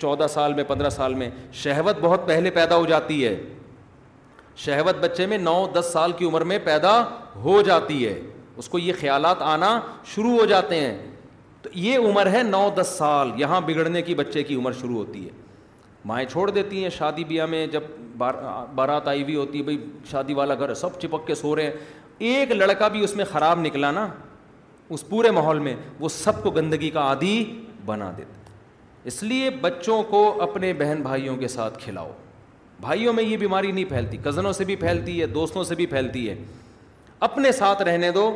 چودہ 0.01 0.25
سال 0.33 0.53
میں 0.53 0.63
پندرہ 0.67 0.89
سال 0.89 1.13
میں 1.19 1.29
شہوت 1.61 1.99
بہت 2.01 2.25
پہلے 2.27 2.49
پیدا 2.59 2.75
ہو 2.77 2.85
جاتی 2.89 3.23
ہے 3.25 3.35
شہوت 4.65 4.97
بچے 5.03 5.25
میں 5.25 5.37
نو 5.37 5.53
دس 5.79 5.89
سال 5.93 6.11
کی 6.17 6.25
عمر 6.25 6.43
میں 6.51 6.59
پیدا 6.63 6.91
ہو 7.43 7.61
جاتی 7.65 8.05
ہے 8.05 8.19
اس 8.57 8.69
کو 8.69 8.79
یہ 8.79 8.93
خیالات 8.99 9.41
آنا 9.41 9.79
شروع 10.15 10.37
ہو 10.39 10.45
جاتے 10.49 10.79
ہیں 10.79 10.95
یہ 11.75 11.97
عمر 12.07 12.27
ہے 12.33 12.41
نو 12.43 12.67
دس 12.75 12.93
سال 12.97 13.31
یہاں 13.37 13.59
بگڑنے 13.65 14.01
کی 14.01 14.15
بچے 14.15 14.43
کی 14.43 14.55
عمر 14.55 14.71
شروع 14.81 14.95
ہوتی 14.97 15.23
ہے 15.25 15.29
مائیں 16.05 16.27
چھوڑ 16.31 16.49
دیتی 16.49 16.81
ہیں 16.83 16.89
شادی 16.97 17.23
بیاہ 17.27 17.45
میں 17.49 17.65
جب 17.71 17.83
بار 18.17 18.33
بارات 18.75 19.07
آئی 19.07 19.23
ہوئی 19.23 19.35
ہوتی 19.35 19.57
ہے 19.59 19.63
بھائی 19.63 19.77
شادی 20.09 20.33
والا 20.33 20.55
گھر 20.55 20.73
سب 20.73 20.99
چپک 21.01 21.25
کے 21.27 21.35
سو 21.35 21.55
رہے 21.55 21.63
ہیں 21.63 22.33
ایک 22.33 22.51
لڑکا 22.51 22.87
بھی 22.87 23.03
اس 23.03 23.15
میں 23.15 23.25
خراب 23.31 23.59
نکلا 23.61 23.91
نا 23.91 24.07
اس 24.97 25.07
پورے 25.09 25.31
ماحول 25.31 25.59
میں 25.59 25.75
وہ 25.99 26.09
سب 26.09 26.41
کو 26.43 26.51
گندگی 26.51 26.89
کا 26.97 27.01
عادی 27.09 27.35
بنا 27.85 28.11
دیتا 28.17 28.51
اس 29.11 29.21
لیے 29.23 29.49
بچوں 29.61 30.01
کو 30.09 30.23
اپنے 30.41 30.73
بہن 30.79 31.01
بھائیوں 31.03 31.35
کے 31.37 31.47
ساتھ 31.47 31.79
کھلاؤ 31.83 32.11
بھائیوں 32.81 33.13
میں 33.13 33.23
یہ 33.23 33.37
بیماری 33.37 33.71
نہیں 33.71 33.85
پھیلتی 33.89 34.17
کزنوں 34.23 34.51
سے 34.53 34.65
بھی 34.65 34.75
پھیلتی 34.75 35.19
ہے 35.21 35.25
دوستوں 35.37 35.63
سے 35.63 35.75
بھی 35.75 35.85
پھیلتی 35.95 36.29
ہے 36.29 36.35
اپنے 37.27 37.51
ساتھ 37.59 37.81
رہنے 37.81 38.11
دو 38.11 38.31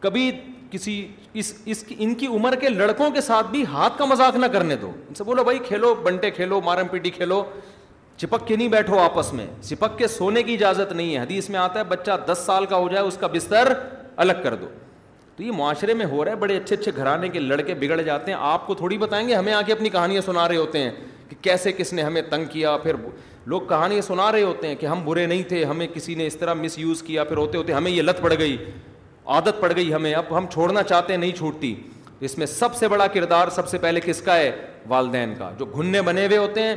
کبھی 0.00 0.30
کسی 0.72 0.92
اس 1.40 1.52
اس 1.72 1.82
کی 1.84 1.94
ان 2.04 2.12
کی 2.20 2.26
عمر 2.34 2.54
کے 2.60 2.68
لڑکوں 2.68 3.10
کے 3.14 3.20
ساتھ 3.20 3.46
بھی 3.50 3.64
ہاتھ 3.72 3.98
کا 3.98 4.04
مذاق 4.10 4.36
نہ 4.36 4.46
کرنے 4.52 4.76
دو 4.84 4.90
ان 5.08 5.14
سے 5.14 5.24
بولو 5.24 5.44
بھائی 5.44 5.58
کھیلو 5.66 5.94
بنٹے 6.02 6.30
کھیلو 6.36 6.60
مارم 6.68 6.86
پیٹی 6.90 7.10
کھیلو 7.16 7.42
چپک 8.16 8.46
کے 8.46 8.56
نہیں 8.56 8.68
بیٹھو 8.68 8.98
آپس 8.98 9.32
میں 9.32 9.46
چپک 9.68 9.98
کے 9.98 10.06
سونے 10.08 10.42
کی 10.42 10.54
اجازت 10.54 10.92
نہیں 10.92 11.12
ہے 11.14 11.18
حدیث 11.20 11.48
میں 11.50 11.58
آتا 11.60 11.78
ہے 11.78 11.84
بچہ 11.88 12.16
دس 12.30 12.42
سال 12.46 12.66
کا 12.72 12.76
ہو 12.76 12.88
جائے 12.92 13.02
اس 13.06 13.16
کا 13.20 13.26
بستر 13.32 13.72
الگ 14.24 14.40
کر 14.42 14.54
دو 14.62 14.68
تو 15.36 15.42
یہ 15.42 15.50
معاشرے 15.56 15.94
میں 16.00 16.06
ہو 16.06 16.24
رہا 16.24 16.30
ہے 16.30 16.36
بڑے 16.36 16.56
اچھے 16.56 16.76
اچھے 16.76 16.92
گھرانے 16.96 17.28
کے 17.36 17.40
لڑکے 17.40 17.74
بگڑ 17.80 18.00
جاتے 18.06 18.32
ہیں 18.32 18.38
آپ 18.52 18.66
کو 18.66 18.74
تھوڑی 18.82 18.98
بتائیں 18.98 19.26
گے 19.28 19.34
ہمیں 19.34 19.52
آ 19.52 19.60
کے 19.66 19.72
اپنی 19.72 19.88
کہانیاں 19.96 20.20
سنا 20.26 20.46
رہے 20.48 20.56
ہوتے 20.56 20.78
ہیں 20.82 20.90
کہ 21.28 21.36
کیسے 21.42 21.72
کس 21.72 21.92
نے 21.92 22.02
ہمیں 22.02 22.20
تنگ 22.30 22.44
کیا 22.52 22.76
پھر 22.82 22.96
لوگ 23.52 23.60
کہانیاں 23.68 24.02
سنا 24.06 24.30
رہے 24.32 24.42
ہوتے 24.42 24.68
ہیں 24.68 24.74
کہ 24.80 24.86
ہم 24.86 25.04
برے 25.04 25.26
نہیں 25.26 25.42
تھے 25.48 25.64
ہمیں 25.64 25.86
کسی 25.94 26.14
نے 26.14 26.26
اس 26.26 26.36
طرح 26.38 26.54
مس 26.54 26.78
یوز 26.78 27.02
کیا 27.02 27.24
پھر 27.30 27.36
ہوتے 27.36 27.58
ہوتے 27.58 27.72
ہمیں 27.72 27.90
یہ 27.90 28.02
لت 28.02 28.20
پڑ 28.22 28.32
گئی 28.38 28.56
عادت 29.26 29.60
پڑ 29.60 29.72
گئی 29.76 29.92
ہمیں 29.94 30.12
اب 30.14 30.36
ہم 30.36 30.46
چھوڑنا 30.52 30.82
چاہتے 30.82 31.12
ہیں 31.12 31.20
نہیں 31.20 31.32
چھوٹتی 31.36 31.74
اس 32.24 32.36
میں 32.38 32.46
سب 32.46 32.74
سے 32.76 32.88
بڑا 32.88 33.06
کردار 33.14 33.48
سب 33.54 33.68
سے 33.68 33.78
پہلے 33.78 34.00
کس 34.04 34.20
کا 34.22 34.36
ہے 34.36 34.50
والدین 34.88 35.34
کا 35.38 35.50
جو 35.58 35.64
گھننے 35.74 36.02
بنے 36.02 36.26
ہوئے 36.26 36.38
ہوتے 36.38 36.62
ہیں 36.62 36.74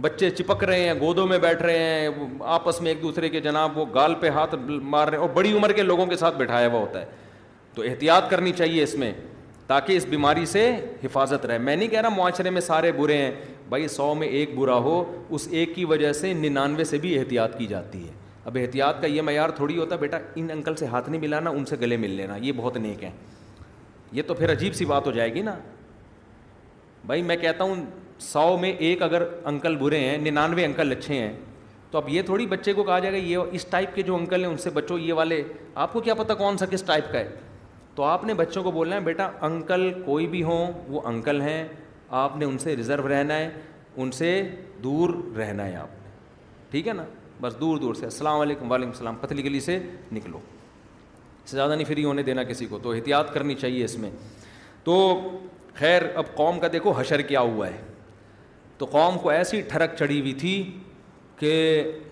بچے 0.00 0.30
چپک 0.30 0.62
رہے 0.64 0.86
ہیں 0.86 0.92
گودوں 1.00 1.26
میں 1.28 1.38
بیٹھ 1.38 1.62
رہے 1.62 1.78
ہیں 1.84 2.08
آپس 2.56 2.80
میں 2.80 2.90
ایک 2.90 3.02
دوسرے 3.02 3.28
کے 3.28 3.40
جناب 3.40 3.76
وہ 3.78 3.84
گال 3.94 4.14
پہ 4.20 4.28
ہاتھ 4.34 4.54
مار 4.64 5.08
رہے 5.08 5.16
ہیں 5.18 5.24
اور 5.24 5.34
بڑی 5.34 5.52
عمر 5.56 5.72
کے 5.72 5.82
لوگوں 5.82 6.06
کے 6.06 6.16
ساتھ 6.16 6.36
بیٹھایا 6.36 6.68
ہوا 6.72 6.78
ہوتا 6.80 7.00
ہے 7.00 7.06
تو 7.74 7.82
احتیاط 7.88 8.30
کرنی 8.30 8.52
چاہیے 8.58 8.82
اس 8.82 8.94
میں 8.98 9.12
تاکہ 9.66 9.96
اس 9.96 10.04
بیماری 10.10 10.46
سے 10.46 10.70
حفاظت 11.04 11.46
رہے 11.46 11.58
میں 11.58 11.76
نہیں 11.76 11.88
کہہ 11.88 12.00
رہا 12.00 12.08
معاشرے 12.16 12.50
میں 12.50 12.60
سارے 12.60 12.92
برے 12.92 13.16
ہیں 13.16 13.30
بھائی 13.68 13.86
سو 13.88 14.14
میں 14.14 14.28
ایک 14.28 14.56
برا 14.58 14.76
ہو 14.88 15.02
اس 15.30 15.48
ایک 15.50 15.74
کی 15.74 15.84
وجہ 15.84 16.12
سے 16.20 16.32
ننانوے 16.34 16.84
سے 16.84 16.98
بھی 17.04 17.18
احتیاط 17.18 17.58
کی 17.58 17.66
جاتی 17.66 18.06
ہے 18.08 18.20
اب 18.46 18.56
احتیاط 18.60 19.00
کا 19.00 19.06
یہ 19.06 19.22
معیار 19.22 19.50
تھوڑی 19.56 19.76
ہوتا 19.78 19.96
بیٹا 19.96 20.18
ان 20.36 20.50
انکل 20.50 20.76
سے 20.76 20.86
ہاتھ 20.92 21.08
نہیں 21.10 21.20
ملانا 21.20 21.50
ان 21.50 21.64
سے 21.64 21.76
گلے 21.80 21.96
مل 22.04 22.10
لینا 22.20 22.36
یہ 22.42 22.52
بہت 22.56 22.76
نیک 22.76 23.02
ہیں 23.04 23.10
یہ 24.12 24.22
تو 24.26 24.34
پھر 24.34 24.52
عجیب 24.52 24.74
سی 24.74 24.84
بات 24.84 25.06
ہو 25.06 25.10
جائے 25.18 25.34
گی 25.34 25.42
نا 25.42 25.54
بھائی 27.06 27.22
میں 27.28 27.36
کہتا 27.36 27.64
ہوں 27.64 27.84
سو 28.30 28.56
میں 28.60 28.72
ایک 28.88 29.02
اگر 29.02 29.22
انکل 29.52 29.76
برے 29.76 29.98
ہیں 30.00 30.16
ننانوے 30.18 30.64
انکل 30.64 30.92
اچھے 30.96 31.14
ہیں 31.18 31.32
تو 31.90 31.98
اب 31.98 32.08
یہ 32.08 32.22
تھوڑی 32.26 32.46
بچے 32.46 32.72
کو 32.72 32.82
کہا 32.82 32.98
جائے 32.98 33.12
گا 33.14 33.18
یہ 33.26 33.52
اس 33.58 33.64
ٹائپ 33.70 33.94
کے 33.94 34.02
جو 34.02 34.16
انکل 34.16 34.44
ہیں 34.44 34.50
ان 34.50 34.56
سے 34.58 34.70
بچوں 34.74 34.98
یہ 34.98 35.12
والے 35.14 35.42
آپ 35.84 35.92
کو 35.92 36.00
کیا 36.00 36.14
پتہ 36.18 36.32
کون 36.38 36.58
سا 36.58 36.66
کس 36.70 36.82
ٹائپ 36.86 37.12
کا 37.12 37.18
ہے 37.18 37.28
تو 37.94 38.02
آپ 38.04 38.24
نے 38.24 38.34
بچوں 38.34 38.62
کو 38.62 38.70
بولنا 38.72 38.96
ہے 38.96 39.00
بیٹا 39.12 39.30
انکل 39.48 39.90
کوئی 40.04 40.26
بھی 40.34 40.42
ہوں 40.42 40.72
وہ 40.88 41.00
انکل 41.08 41.40
ہیں 41.42 41.64
آپ 42.24 42.36
نے 42.36 42.44
ان 42.44 42.58
سے 42.58 42.76
ریزرو 42.76 43.08
رہنا 43.08 43.36
ہے 43.38 43.50
ان 43.96 44.10
سے 44.18 44.32
دور 44.82 45.10
رہنا 45.36 45.66
ہے 45.66 45.76
آپ 45.76 46.70
ٹھیک 46.70 46.88
ہے 46.88 46.92
نا 46.92 47.04
بس 47.42 47.54
دور 47.60 47.78
دور 47.82 47.94
سے 47.98 48.04
السلام 48.06 48.40
علیکم 48.40 48.70
وعلیکم 48.70 48.90
السلام 48.90 49.14
پتلی 49.20 49.44
گلی 49.44 49.60
سے 49.60 49.78
نکلو 50.12 50.38
اس 51.44 51.50
سے 51.50 51.56
زیادہ 51.56 51.70
نہیں 51.74 51.84
فری 51.84 52.04
ہونے 52.04 52.22
دینا 52.22 52.42
کسی 52.50 52.66
کو 52.72 52.78
تو 52.82 52.90
احتیاط 52.92 53.32
کرنی 53.34 53.54
چاہیے 53.62 53.84
اس 53.84 53.96
میں 53.98 54.10
تو 54.84 54.94
خیر 55.78 56.02
اب 56.22 56.34
قوم 56.36 56.58
کا 56.60 56.68
دیکھو 56.72 56.92
حشر 56.98 57.20
کیا 57.30 57.40
ہوا 57.40 57.68
ہے 57.68 57.80
تو 58.78 58.86
قوم 58.90 59.18
کو 59.22 59.30
ایسی 59.30 59.60
ٹھڑک 59.72 59.96
چڑھی 59.98 60.20
ہوئی 60.20 60.34
تھی 60.44 60.52
کہ 61.38 61.54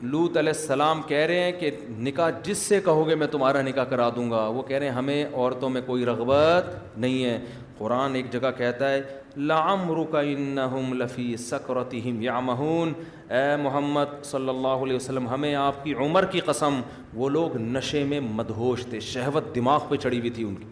لوت 0.02 0.36
علیہ 0.36 0.52
السلام 0.56 1.02
کہہ 1.08 1.24
رہے 1.30 1.42
ہیں 1.44 1.52
کہ 1.60 1.70
نکاح 2.06 2.30
جس 2.44 2.58
سے 2.72 2.80
کہو 2.84 3.06
گے 3.08 3.14
میں 3.22 3.26
تمہارا 3.36 3.62
نکاح 3.70 3.84
کرا 3.92 4.08
دوں 4.16 4.30
گا 4.30 4.46
وہ 4.56 4.62
کہہ 4.68 4.76
رہے 4.78 4.88
ہیں 4.88 4.94
ہمیں 4.94 5.24
عورتوں 5.32 5.70
میں 5.76 5.82
کوئی 5.86 6.04
رغبت 6.06 6.74
نہیں 6.96 7.24
ہے 7.24 7.38
قرآن 7.78 8.14
ایک 8.14 8.32
جگہ 8.32 8.50
کہتا 8.58 8.90
ہے 8.92 9.00
لآم 9.36 9.90
رم 10.12 10.92
لفی 11.02 11.34
ثرتیم 11.38 12.20
یامون 12.22 12.92
اے 13.34 13.42
محمد 13.62 14.22
صلی 14.24 14.48
اللہ 14.48 14.82
علیہ 14.84 14.96
وسلم 14.96 15.28
ہمیں 15.28 15.54
آپ 15.54 15.82
کی 15.84 15.92
عمر 15.94 16.24
کی 16.30 16.40
قسم 16.46 16.80
وہ 17.16 17.28
لوگ 17.30 17.56
نشے 17.60 18.02
میں 18.08 18.20
مدہوش 18.32 18.84
تھے 18.90 19.00
شہوت 19.10 19.54
دماغ 19.54 19.84
پہ 19.88 19.96
چڑھی 20.02 20.18
ہوئی 20.18 20.30
تھی 20.38 20.44
ان 20.44 20.54
کی 20.60 20.64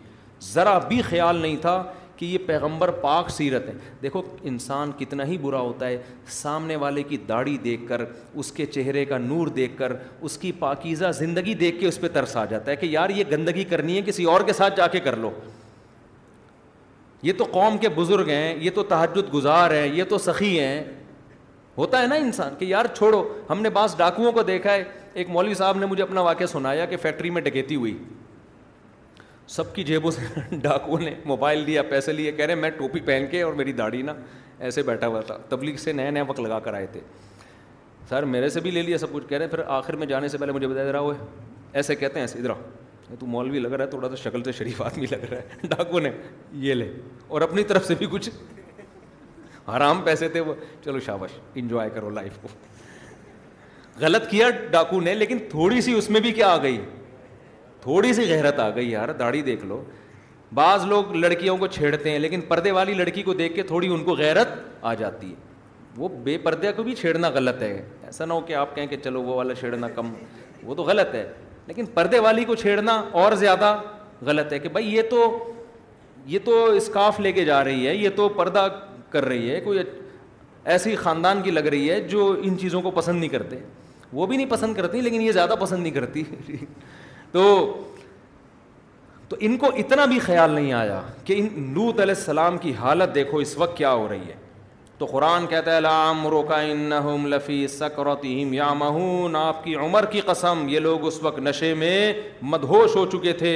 ذرا 0.52 0.76
بھی 0.88 1.00
خیال 1.08 1.36
نہیں 1.36 1.56
تھا 1.60 1.82
کہ 2.16 2.26
یہ 2.26 2.38
پیغمبر 2.46 2.90
پاک 3.02 3.30
سیرت 3.30 3.66
ہے 3.68 3.72
دیکھو 4.02 4.22
انسان 4.50 4.90
کتنا 4.98 5.24
ہی 5.26 5.36
برا 5.42 5.58
ہوتا 5.60 5.86
ہے 5.88 5.98
سامنے 6.42 6.76
والے 6.84 7.02
کی 7.08 7.16
داڑھی 7.28 7.56
دیکھ 7.64 7.86
کر 7.88 8.04
اس 8.42 8.50
کے 8.52 8.66
چہرے 8.66 9.04
کا 9.04 9.18
نور 9.18 9.46
دیکھ 9.58 9.76
کر 9.78 9.92
اس 10.20 10.38
کی 10.38 10.52
پاکیزہ 10.58 11.12
زندگی 11.18 11.54
دیکھ 11.62 11.80
کے 11.80 11.86
اس 11.88 12.00
پہ 12.00 12.08
ترس 12.14 12.36
آ 12.36 12.44
جاتا 12.50 12.70
ہے 12.70 12.76
کہ 12.76 12.86
یار 12.86 13.10
یہ 13.16 13.24
گندگی 13.32 13.64
کرنی 13.74 13.96
ہے 13.96 14.02
کسی 14.06 14.24
اور 14.34 14.40
کے 14.46 14.52
ساتھ 14.62 14.76
جا 14.76 14.86
کے 14.92 15.00
کر 15.04 15.16
لو 15.16 15.30
یہ 17.22 17.32
تو 17.38 17.44
قوم 17.52 17.78
کے 17.78 17.88
بزرگ 17.94 18.28
ہیں 18.28 18.54
یہ 18.60 18.70
تو 18.74 18.82
تحجد 18.90 19.32
گزار 19.34 19.70
ہیں 19.70 19.86
یہ 19.94 20.04
تو 20.08 20.18
سخی 20.26 20.58
ہیں 20.60 20.82
ہوتا 21.78 22.02
ہے 22.02 22.06
نا 22.06 22.14
انسان 22.14 22.54
کہ 22.58 22.64
یار 22.64 22.84
چھوڑو 22.96 23.22
ہم 23.50 23.60
نے 23.62 23.70
بعض 23.70 23.96
ڈاکوؤں 23.96 24.32
کو 24.32 24.42
دیکھا 24.42 24.72
ہے 24.72 24.84
ایک 25.20 25.28
مولوی 25.30 25.54
صاحب 25.54 25.78
نے 25.78 25.86
مجھے 25.86 26.02
اپنا 26.02 26.20
واقعہ 26.20 26.46
سنایا 26.46 26.84
کہ 26.86 26.96
فیکٹری 27.02 27.30
میں 27.30 27.42
ڈکیتی 27.42 27.76
ہوئی 27.76 27.96
سب 29.56 29.74
کی 29.74 29.84
جیبوں 29.84 30.10
سے 30.10 30.56
ڈاکو 30.62 30.98
نے 30.98 31.14
موبائل 31.24 31.66
دیا 31.66 31.82
پیسے 31.90 32.12
لیے 32.12 32.32
کہہ 32.32 32.44
رہے 32.46 32.54
میں 32.54 32.70
ٹوپی 32.78 33.00
پہن 33.04 33.24
کے 33.30 33.42
اور 33.42 33.52
میری 33.60 33.72
داڑھی 33.72 34.02
نا 34.02 34.14
ایسے 34.58 34.82
بیٹھا 34.82 35.06
ہوا 35.06 35.20
تھا 35.26 35.36
تبلیغ 35.48 35.76
سے 35.82 35.92
نئے 35.92 36.10
نئے 36.10 36.22
وقت 36.28 36.40
لگا 36.40 36.58
کر 36.60 36.74
آئے 36.74 36.86
تھے 36.92 37.00
سر 38.08 38.24
میرے 38.24 38.48
سے 38.48 38.60
بھی 38.60 38.70
لے 38.70 38.82
لیا 38.82 38.98
سب 38.98 39.12
کچھ 39.12 39.26
کہہ 39.28 39.38
رہے 39.38 39.44
ہیں 39.44 39.50
پھر 39.52 39.62
آخر 39.78 39.96
میں 39.96 40.06
جانے 40.06 40.28
سے 40.28 40.38
پہلے 40.38 40.52
مجھے 40.52 40.66
بتایا 40.68 40.86
ذرا 40.86 41.00
وہ 41.00 41.12
ایسے 41.72 41.94
کہتے 41.94 42.14
ہیں 42.18 42.24
ایسے 42.24 42.38
ادھر 42.38 42.50
تو 43.18 43.26
مولوی 43.26 43.50
بھی 43.50 43.58
لگ 43.60 43.72
رہا 43.74 43.84
ہے 43.84 43.90
تھوڑا 43.90 44.08
سا 44.08 44.14
شکل 44.22 44.42
سے 44.44 44.52
شریف 44.52 44.80
آدمی 44.82 45.06
لگ 45.10 45.24
رہا 45.30 45.36
ہے 45.36 45.68
ڈاکو 45.68 46.00
نے 46.00 46.10
یہ 46.64 46.74
لے 46.74 46.90
اور 47.28 47.40
اپنی 47.42 47.62
طرف 47.64 47.86
سے 47.86 47.94
بھی 47.98 48.06
کچھ 48.10 48.28
حرام 49.76 50.02
پیسے 50.04 50.28
تھے 50.28 50.40
وہ 50.40 50.54
چلو 50.84 51.00
شابش 51.06 51.38
انجوائے 51.60 51.90
کرو 51.94 52.10
لائف 52.10 52.38
کو 52.42 52.48
غلط 54.00 54.28
کیا 54.30 54.50
ڈاکو 54.70 55.00
نے 55.00 55.14
لیکن 55.14 55.38
تھوڑی 55.50 55.80
سی 55.80 55.92
اس 55.98 56.10
میں 56.10 56.20
بھی 56.20 56.32
کیا 56.32 56.48
آ 56.54 56.62
گئی 56.62 56.78
تھوڑی 57.82 58.12
سی 58.12 58.28
غیرت 58.28 58.60
آ 58.60 58.68
گئی 58.74 58.90
یار 58.90 59.08
داڑھی 59.18 59.42
دیکھ 59.42 59.64
لو 59.66 59.82
بعض 60.54 60.84
لوگ 60.86 61.14
لڑکیوں 61.14 61.56
کو 61.58 61.66
چھیڑتے 61.66 62.10
ہیں 62.10 62.18
لیکن 62.18 62.40
پردے 62.48 62.70
والی 62.72 62.94
لڑکی 62.94 63.22
کو 63.22 63.32
دیکھ 63.34 63.54
کے 63.54 63.62
تھوڑی 63.72 63.88
ان 63.94 64.04
کو 64.04 64.14
غیرت 64.16 64.52
آ 64.80 64.94
جاتی 65.00 65.30
ہے 65.30 65.46
وہ 65.96 66.08
بے 66.24 66.36
پردے 66.42 66.72
کو 66.76 66.82
بھی 66.82 66.94
چھیڑنا 66.94 67.28
غلط 67.34 67.62
ہے 67.62 67.74
ایسا 68.06 68.24
نہ 68.24 68.32
ہو 68.32 68.40
کہ 68.46 68.54
آپ 68.54 68.74
کہیں 68.74 68.86
کہ 68.86 68.96
چلو 69.04 69.22
وہ 69.22 69.34
والا 69.36 69.54
چھیڑنا 69.60 69.88
کم 69.94 70.12
وہ 70.66 70.74
تو 70.74 70.82
غلط 70.82 71.14
ہے 71.14 71.26
لیکن 71.68 71.86
پردے 71.94 72.18
والی 72.24 72.44
کو 72.48 72.54
چھیڑنا 72.60 72.92
اور 73.22 73.32
زیادہ 73.40 73.74
غلط 74.26 74.52
ہے 74.52 74.58
کہ 74.58 74.68
بھائی 74.74 74.94
یہ 74.94 75.02
تو 75.10 75.22
یہ 76.34 76.38
تو 76.44 76.64
اسکارف 76.76 77.18
لے 77.20 77.32
کے 77.32 77.44
جا 77.44 77.62
رہی 77.64 77.86
ہے 77.86 77.94
یہ 77.94 78.08
تو 78.16 78.28
پردہ 78.36 78.66
کر 79.10 79.24
رہی 79.24 79.50
ہے 79.50 79.60
کوئی 79.64 79.78
ایسی 80.74 80.94
خاندان 81.02 81.42
کی 81.42 81.50
لگ 81.50 81.66
رہی 81.74 81.90
ہے 81.90 82.00
جو 82.14 82.30
ان 82.44 82.56
چیزوں 82.60 82.80
کو 82.82 82.90
پسند 83.00 83.18
نہیں 83.18 83.28
کرتے 83.30 83.56
وہ 84.18 84.26
بھی 84.26 84.36
نہیں 84.36 84.50
پسند 84.50 84.74
کرتی 84.76 85.00
لیکن 85.00 85.22
یہ 85.22 85.32
زیادہ 85.32 85.54
پسند 85.60 85.82
نہیں 85.82 85.92
کرتی 85.92 86.22
تو 87.32 87.44
تو 89.28 89.36
ان 89.46 89.56
کو 89.62 89.66
اتنا 89.84 90.04
بھی 90.12 90.18
خیال 90.28 90.50
نہیں 90.50 90.72
آیا 90.72 91.00
کہ 91.24 91.34
ان 91.38 91.72
لوت 91.74 92.00
علیہ 92.00 92.14
السلام 92.16 92.58
کی 92.58 92.72
حالت 92.78 93.14
دیکھو 93.14 93.38
اس 93.46 93.56
وقت 93.58 93.76
کیا 93.76 93.92
ہو 93.92 94.08
رہی 94.08 94.28
ہے 94.28 94.36
تو 94.98 95.06
قرآن 95.06 95.46
کہتا 95.46 95.74
ہے 95.74 95.80
لام 95.80 96.26
روکا 96.28 96.56
انہم 96.60 97.26
لفی 97.34 97.66
سکرتیم 97.72 98.52
یا 98.52 98.72
مہون 98.78 99.36
آپ 99.36 99.62
کی 99.64 99.74
عمر 99.84 100.04
کی 100.12 100.20
قسم 100.26 100.64
یہ 100.68 100.78
لوگ 100.86 101.04
اس 101.06 101.22
وقت 101.22 101.38
نشے 101.38 101.72
میں 101.82 102.12
مدہوش 102.54 102.96
ہو 102.96 103.04
چکے 103.12 103.32
تھے 103.42 103.52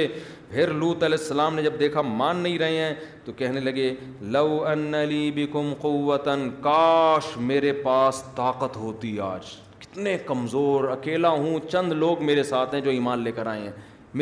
پھر 0.51 0.71
لوت 0.79 1.03
علیہ 1.03 1.17
السلام 1.21 1.55
نے 1.55 1.63
جب 1.63 1.79
دیکھا 1.79 2.01
مان 2.01 2.37
نہیں 2.37 2.57
رہے 2.59 2.77
ہیں 2.77 2.93
تو 3.25 3.31
کہنے 3.37 3.59
لگے 3.59 3.93
لو 4.35 4.63
ان 4.67 4.93
علی 4.95 5.31
بکم 5.35 5.73
قوتن 5.81 6.47
کاش 6.63 7.35
میرے 7.51 7.73
پاس 7.83 8.23
طاقت 8.35 8.77
ہوتی 8.77 9.19
آج 9.33 9.51
کتنے 9.79 10.17
کمزور 10.25 10.89
اکیلا 10.97 11.29
ہوں 11.29 11.69
چند 11.71 11.91
لوگ 12.05 12.23
میرے 12.25 12.43
ساتھ 12.53 12.73
ہیں 12.75 12.81
جو 12.81 12.91
ایمان 12.91 13.23
لے 13.23 13.31
کر 13.41 13.47
آئے 13.47 13.61
ہیں 13.61 13.71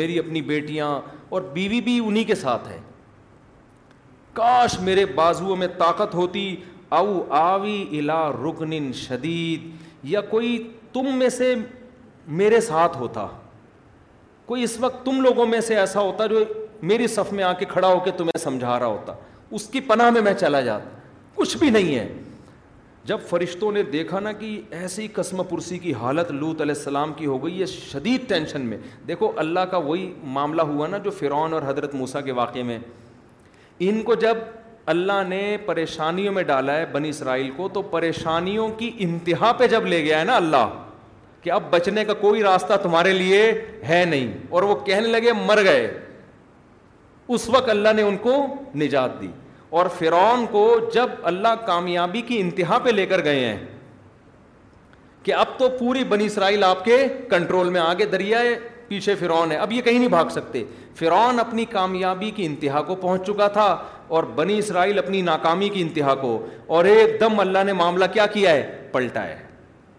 میری 0.00 0.18
اپنی 0.18 0.40
بیٹیاں 0.50 0.98
اور 1.28 1.42
بیوی 1.52 1.80
بھی 1.90 1.98
انہی 2.06 2.24
کے 2.24 2.34
ساتھ 2.44 2.68
ہے 2.68 2.78
کاش 4.34 4.78
میرے 4.82 5.04
بازوؤں 5.16 5.56
میں 5.56 5.66
طاقت 5.78 6.14
ہوتی 6.14 6.44
او 6.96 7.12
آوی 7.36 7.76
الا 7.98 8.16
رکن 8.42 8.72
شدید 9.02 9.68
یا 10.12 10.20
کوئی 10.32 10.50
تم 10.94 11.06
میں 11.18 11.28
سے 11.36 11.54
میرے 12.40 12.60
ساتھ 12.68 12.96
ہوتا 13.02 13.26
کوئی 14.46 14.62
اس 14.64 14.76
وقت 14.80 15.04
تم 15.06 15.20
لوگوں 15.28 15.46
میں 15.46 15.60
سے 15.70 15.76
ایسا 15.80 16.00
ہوتا 16.00 16.26
جو 16.34 16.44
میری 16.90 17.06
صف 17.14 17.32
میں 17.38 17.44
آ 17.44 17.52
کے 17.58 17.64
کھڑا 17.68 17.88
ہو 17.92 17.98
کے 18.04 18.10
تمہیں 18.16 18.38
سمجھا 18.42 18.78
رہا 18.78 18.86
ہوتا 18.86 19.12
اس 19.58 19.66
کی 19.72 19.80
پناہ 19.88 20.10
میں 20.10 20.20
میں 20.28 20.34
چلا 20.40 20.60
جاتا 20.68 20.98
کچھ 21.34 21.56
بھی 21.58 21.70
نہیں 21.78 21.94
ہے 21.98 22.06
جب 23.10 23.20
فرشتوں 23.28 23.70
نے 23.72 23.82
دیکھا 23.96 24.20
نا 24.20 24.32
کہ 24.40 24.56
ایسی 24.80 25.06
قسم 25.12 25.42
پرسی 25.50 25.78
کی 25.84 25.92
حالت 26.00 26.30
لوت 26.30 26.60
علیہ 26.60 26.74
السلام 26.76 27.12
کی 27.16 27.26
ہو 27.26 27.42
گئی 27.44 27.60
ہے 27.60 27.66
شدید 27.66 28.28
ٹینشن 28.28 28.60
میں 28.66 28.78
دیکھو 29.08 29.30
اللہ 29.44 29.60
کا 29.70 29.76
وہی 29.88 30.12
معاملہ 30.36 30.62
ہوا 30.74 30.86
نا 30.88 30.98
جو 31.06 31.10
فرعون 31.20 31.52
اور 31.54 31.62
حضرت 31.66 31.94
موسیٰ 32.02 32.24
کے 32.24 32.32
واقعے 32.40 32.62
میں 32.68 32.78
ان 33.86 34.02
کو 34.10 34.14
جب 34.26 34.36
اللہ 34.90 35.22
نے 35.28 35.56
پریشانیوں 35.66 36.32
میں 36.34 36.42
ڈالا 36.44 36.74
ہے 36.76 36.86
بنی 36.92 37.08
اسرائیل 37.08 37.50
کو 37.56 37.68
تو 37.72 37.82
پریشانیوں 37.90 38.68
کی 38.78 38.90
انتہا 39.00 39.52
پہ 39.58 39.66
جب 39.68 39.86
لے 39.86 40.02
گیا 40.04 40.18
ہے 40.20 40.24
نا 40.24 40.36
اللہ 40.36 40.66
کہ 41.42 41.50
اب 41.50 41.62
بچنے 41.70 42.04
کا 42.04 42.14
کوئی 42.20 42.42
راستہ 42.42 42.76
تمہارے 42.82 43.12
لیے 43.12 43.42
ہے 43.88 44.04
نہیں 44.08 44.32
اور 44.50 44.62
وہ 44.62 44.74
کہنے 44.86 45.08
لگے 45.08 45.32
مر 45.46 45.62
گئے 45.64 45.86
اس 47.34 47.48
وقت 47.48 47.68
اللہ 47.70 47.92
نے 47.96 48.02
ان 48.02 48.16
کو 48.22 48.34
نجات 48.78 49.20
دی 49.20 49.30
اور 49.80 49.86
فرعون 49.98 50.44
کو 50.50 50.68
جب 50.94 51.10
اللہ 51.30 51.54
کامیابی 51.66 52.20
کی 52.26 52.40
انتہا 52.40 52.78
پہ 52.84 52.90
لے 52.90 53.06
کر 53.12 53.24
گئے 53.24 53.44
ہیں 53.44 53.56
کہ 55.22 55.34
اب 55.34 55.58
تو 55.58 55.68
پوری 55.78 56.04
بنی 56.08 56.24
اسرائیل 56.26 56.64
آپ 56.64 56.84
کے 56.84 56.98
کنٹرول 57.30 57.68
میں 57.70 57.80
آگے 57.80 58.04
دریائے 58.14 58.56
پیچھے 58.92 59.14
فرعون 59.16 59.52
ہے 59.52 59.56
اب 59.56 59.70
یہ 59.72 59.80
کہیں 59.82 59.98
نہیں 59.98 60.08
بھاگ 60.10 60.28
سکتے 60.30 60.62
فرعون 60.96 61.38
اپنی 61.40 61.64
کامیابی 61.70 62.30
کی 62.36 62.46
انتہا 62.46 62.80
کو 62.88 62.94
پہنچ 62.94 63.22
چکا 63.26 63.46
تھا 63.52 63.66
اور 64.16 64.24
بنی 64.40 64.56
اسرائیل 64.58 64.98
اپنی 64.98 65.20
ناکامی 65.28 65.68
کی 65.74 65.80
انتہا 65.82 66.14
کو 66.22 66.32
اور 66.76 66.84
ایک 66.90 67.18
دم 67.20 67.38
اللہ 67.40 67.62
نے 67.66 67.72
معاملہ 67.78 68.04
کیا 68.12 68.26
کیا 68.34 68.50
ہے 68.52 68.88
پلٹا 68.92 69.22
ہے 69.26 69.36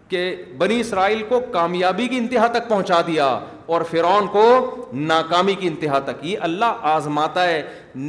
کہ 0.08 0.20
بنی 0.58 0.78
اسرائیل 0.80 1.22
کو 1.28 1.40
کامیابی 1.52 2.06
کی 2.08 2.18
انتہا 2.18 2.46
تک 2.58 2.68
پہنچا 2.68 3.00
دیا 3.06 3.26
اور 3.74 3.82
فرعون 3.90 4.26
کو 4.32 4.44
ناکامی 5.10 5.54
کی 5.60 5.66
انتہا 5.68 5.98
تک 6.10 6.24
یہ 6.26 6.44
اللہ 6.50 6.86
آزماتا 6.94 7.46
ہے 7.48 7.60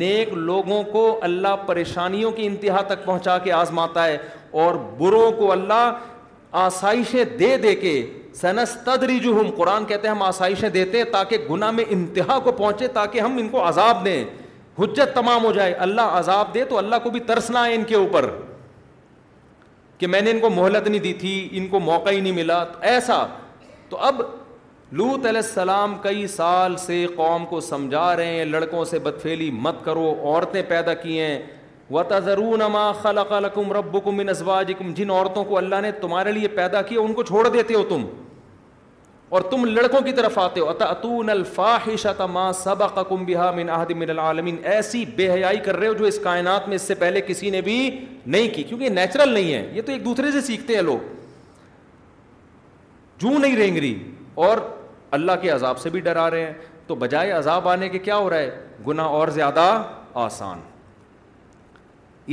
نیک 0.03 0.33
لوگوں 0.51 0.81
کو 0.91 1.03
اللہ 1.29 1.55
پریشانیوں 1.67 2.31
کی 2.39 2.45
انتہا 2.47 2.81
تک 2.93 3.05
پہنچا 3.05 3.37
کے 3.47 3.51
آزماتا 3.61 4.05
ہے 4.07 4.17
اور 4.65 4.75
بروں 4.97 5.31
کو 5.39 5.51
اللہ 5.51 6.61
آسائشیں 6.67 7.23
دے 7.39 7.55
دے 7.65 7.73
کے 7.85 7.95
سنس 8.41 8.71
تدریجو 8.85 9.33
ہم 9.39 9.49
قرآن 9.57 9.85
کہتے 9.87 10.07
ہیں 10.07 10.13
ہم 10.15 10.21
آسائشیں 10.23 10.69
دیتے 10.69 11.03
تاکہ 11.11 11.45
گناہ 11.49 11.71
میں 11.71 11.83
انتہا 11.97 12.37
کو 12.43 12.51
پہنچے 12.51 12.87
تاکہ 12.97 13.19
ہم 13.21 13.37
ان 13.39 13.47
کو 13.49 13.67
عذاب 13.67 14.03
دیں 14.05 14.23
حجت 14.79 15.13
تمام 15.15 15.43
ہو 15.45 15.51
جائے 15.57 15.73
اللہ 15.85 16.15
عذاب 16.17 16.53
دے 16.53 16.63
تو 16.69 16.77
اللہ 16.77 16.95
کو 17.03 17.09
بھی 17.09 17.19
ترس 17.27 17.49
نہ 17.49 17.57
آئے 17.57 17.75
ان 17.75 17.83
کے 17.91 17.95
اوپر 17.95 18.29
کہ 19.97 20.07
میں 20.07 20.21
نے 20.21 20.31
ان 20.31 20.39
کو 20.39 20.49
مہلت 20.49 20.87
نہیں 20.87 20.99
دی 21.01 21.13
تھی 21.19 21.31
ان 21.59 21.67
کو 21.67 21.79
موقع 21.79 22.09
ہی 22.09 22.19
نہیں 22.19 22.33
ملا 22.41 22.63
ایسا 22.93 23.25
تو 23.89 23.97
اب 24.09 24.21
لوت 24.91 25.25
علیہ 25.25 25.41
السلام 25.45 25.97
کئی 26.01 26.27
سال 26.35 26.75
سے 26.85 27.05
قوم 27.15 27.45
کو 27.49 27.59
سمجھا 27.69 28.15
رہے 28.17 28.35
ہیں 28.35 28.45
لڑکوں 28.45 28.83
سے 28.89 28.99
بدفیلی 29.07 29.49
مت 29.67 29.83
کرو 29.85 30.09
عورتیں 30.23 30.61
پیدا 30.69 30.93
کی 31.03 31.19
ہیں 31.19 31.39
و 31.91 32.01
ت 32.11 32.19
ذرما 32.25 32.85
خل 33.01 33.19
قالقم 33.31 33.71
رب 33.73 34.21
ازواجکم 34.29 34.93
جن 34.97 35.09
عورتوں 35.09 35.43
کو 35.49 35.57
اللہ 35.57 35.81
نے 35.81 35.91
تمہارے 36.05 36.31
لیے 36.31 36.47
پیدا 36.59 36.81
کیا 36.87 36.99
ان 36.99 37.13
کو 37.13 37.23
چھوڑ 37.23 37.47
دیتے 37.47 37.73
ہو 37.73 37.83
تم 37.89 38.05
اور 39.35 39.41
تم 39.51 39.65
لڑکوں 39.65 39.99
کی 40.05 40.11
طرف 40.19 40.37
آتے 40.39 40.59
ہو 40.59 40.69
اطا 40.69 40.85
اتون 40.95 41.29
الفا 41.29 41.77
حش 41.85 42.05
اتما 42.05 42.51
صبا 42.63 42.87
کم 43.09 43.25
بحا 43.25 43.49
من 43.55 44.09
العالمین 44.09 44.55
ایسی 44.73 45.03
بے 45.15 45.29
حیائی 45.33 45.59
کر 45.67 45.77
رہے 45.77 45.87
ہو 45.87 45.93
جو 45.97 46.05
اس 46.05 46.19
کائنات 46.23 46.67
میں 46.67 46.75
اس 46.75 46.81
سے 46.87 46.95
پہلے 46.95 47.21
کسی 47.27 47.49
نے 47.49 47.61
بھی 47.69 47.77
نہیں 48.25 48.47
کی 48.55 48.63
کیونکہ 48.63 48.83
یہ 48.85 48.89
نیچرل 48.89 49.33
نہیں 49.33 49.53
ہے 49.53 49.67
یہ 49.73 49.81
تو 49.85 49.91
ایک 49.91 50.05
دوسرے 50.05 50.31
سے 50.31 50.41
سیکھتے 50.49 50.75
ہیں 50.75 50.81
لوگ 50.89 50.99
جو 53.23 53.37
نہیں 53.37 53.55
رینگری 53.57 53.95
اور 54.47 54.57
اللہ 55.19 55.31
کے 55.41 55.49
عذاب 55.49 55.77
سے 55.79 55.89
بھی 55.89 55.99
ڈرا 56.09 56.29
رہے 56.31 56.45
ہیں 56.45 56.53
تو 56.87 56.95
بجائے 57.05 57.31
عذاب 57.31 57.67
آنے 57.69 57.89
کے 57.89 57.99
کیا 58.07 58.17
ہو 58.17 58.29
رہا 58.29 58.37
ہے 58.37 58.57
گناہ 58.87 59.05
اور 59.19 59.27
زیادہ 59.39 59.67
آسان 60.25 60.59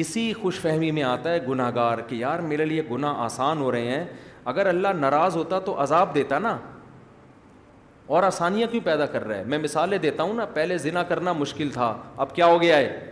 اسی 0.01 0.33
خوش 0.43 0.61
فہمی 0.61 0.91
میں 0.97 1.03
آتا 1.03 1.31
ہے 1.33 1.39
گناہ 1.49 1.71
گار 1.75 1.99
کہ 2.09 2.15
یار 2.17 2.39
میرے 2.51 2.65
لیے 2.67 2.83
گناہ 2.91 3.17
آسان 3.25 3.59
ہو 3.61 3.73
رہے 3.73 3.91
ہیں 3.95 4.05
اگر 4.53 4.67
اللہ 4.67 4.93
ناراض 5.01 5.37
ہوتا 5.37 5.59
تو 5.65 5.81
عذاب 5.83 6.15
دیتا 6.15 6.39
نا 6.39 6.57
اور 8.15 8.23
آسانیاں 8.23 8.67
کیوں 8.71 8.85
پیدا 8.85 9.07
کر 9.07 9.27
رہا 9.27 9.37
ہے 9.39 9.45
میں 9.47 9.59
مثالیں 9.59 9.99
دیتا 9.99 10.23
ہوں 10.23 10.35
نا 10.35 10.45
پہلے 10.55 10.79
ذنا 10.79 11.03
کرنا 11.09 11.33
مشکل 11.33 11.69
تھا 11.73 11.97
اب 12.25 12.35
کیا 12.35 12.47
ہو 12.47 12.61
گیا 12.63 12.77
ہے 12.77 13.09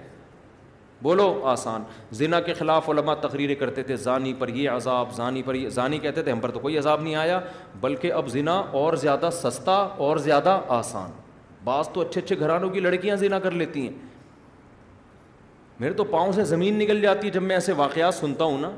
بولو 1.03 1.29
آسان 1.49 1.83
ذنا 2.15 2.41
کے 2.47 2.55
خلاف 2.55 2.89
علماء 2.91 3.15
تقریریں 3.21 3.55
کرتے 3.61 3.83
تھے 3.83 3.97
زانی 3.97 4.33
پر 4.39 4.49
یہ 4.55 4.71
عذاب 4.71 5.13
زانی 5.17 5.43
پر 5.43 5.55
یہ 5.55 5.69
زانی 5.77 5.99
کہتے 5.99 6.23
تھے 6.23 6.33
ہم 6.33 6.41
پر 6.41 6.51
تو 6.51 6.59
کوئی 6.61 6.77
عذاب 6.79 7.03
نہیں 7.03 7.15
آیا 7.17 7.39
بلکہ 7.81 8.13
اب 8.13 8.29
ذنا 8.31 8.57
اور 8.81 8.95
زیادہ 9.07 9.29
سستا 9.43 9.77
اور 10.07 10.17
زیادہ 10.27 10.61
آسان 10.79 11.11
بعض 11.65 11.89
تو 11.95 12.01
اچھے 12.01 12.21
اچھے 12.21 12.39
گھرانوں 12.39 12.69
کی 12.71 12.81
لڑکیاں 12.81 13.17
ذنا 13.17 13.39
کر 13.39 13.51
لیتی 13.51 13.87
ہیں 13.87 13.97
میرے 15.81 15.93
تو 15.99 16.05
پاؤں 16.05 16.31
سے 16.33 16.45
زمین 16.45 16.79
نکل 16.79 17.01
جاتی 17.01 17.27
ہے 17.27 17.33
جب 17.33 17.43
میں 17.43 17.55
ایسے 17.57 17.73
واقعات 17.77 18.15
سنتا 18.15 18.45
ہوں 18.45 18.59
نا 18.61 18.71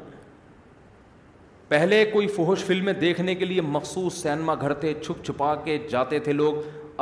پہلے 1.69 2.05
کوئی 2.13 2.27
فہوش 2.37 2.65
فلمیں 2.65 2.93
دیکھنے 3.01 3.35
کے 3.35 3.45
لیے 3.45 3.61
مخصوص 3.77 4.21
سینما 4.23 4.55
گھر 4.61 4.73
تھے 4.83 4.93
چھپ 5.03 5.25
چھپا 5.27 5.55
کے 5.65 5.79
جاتے 5.91 6.19
تھے 6.27 6.33
لوگ 6.33 6.55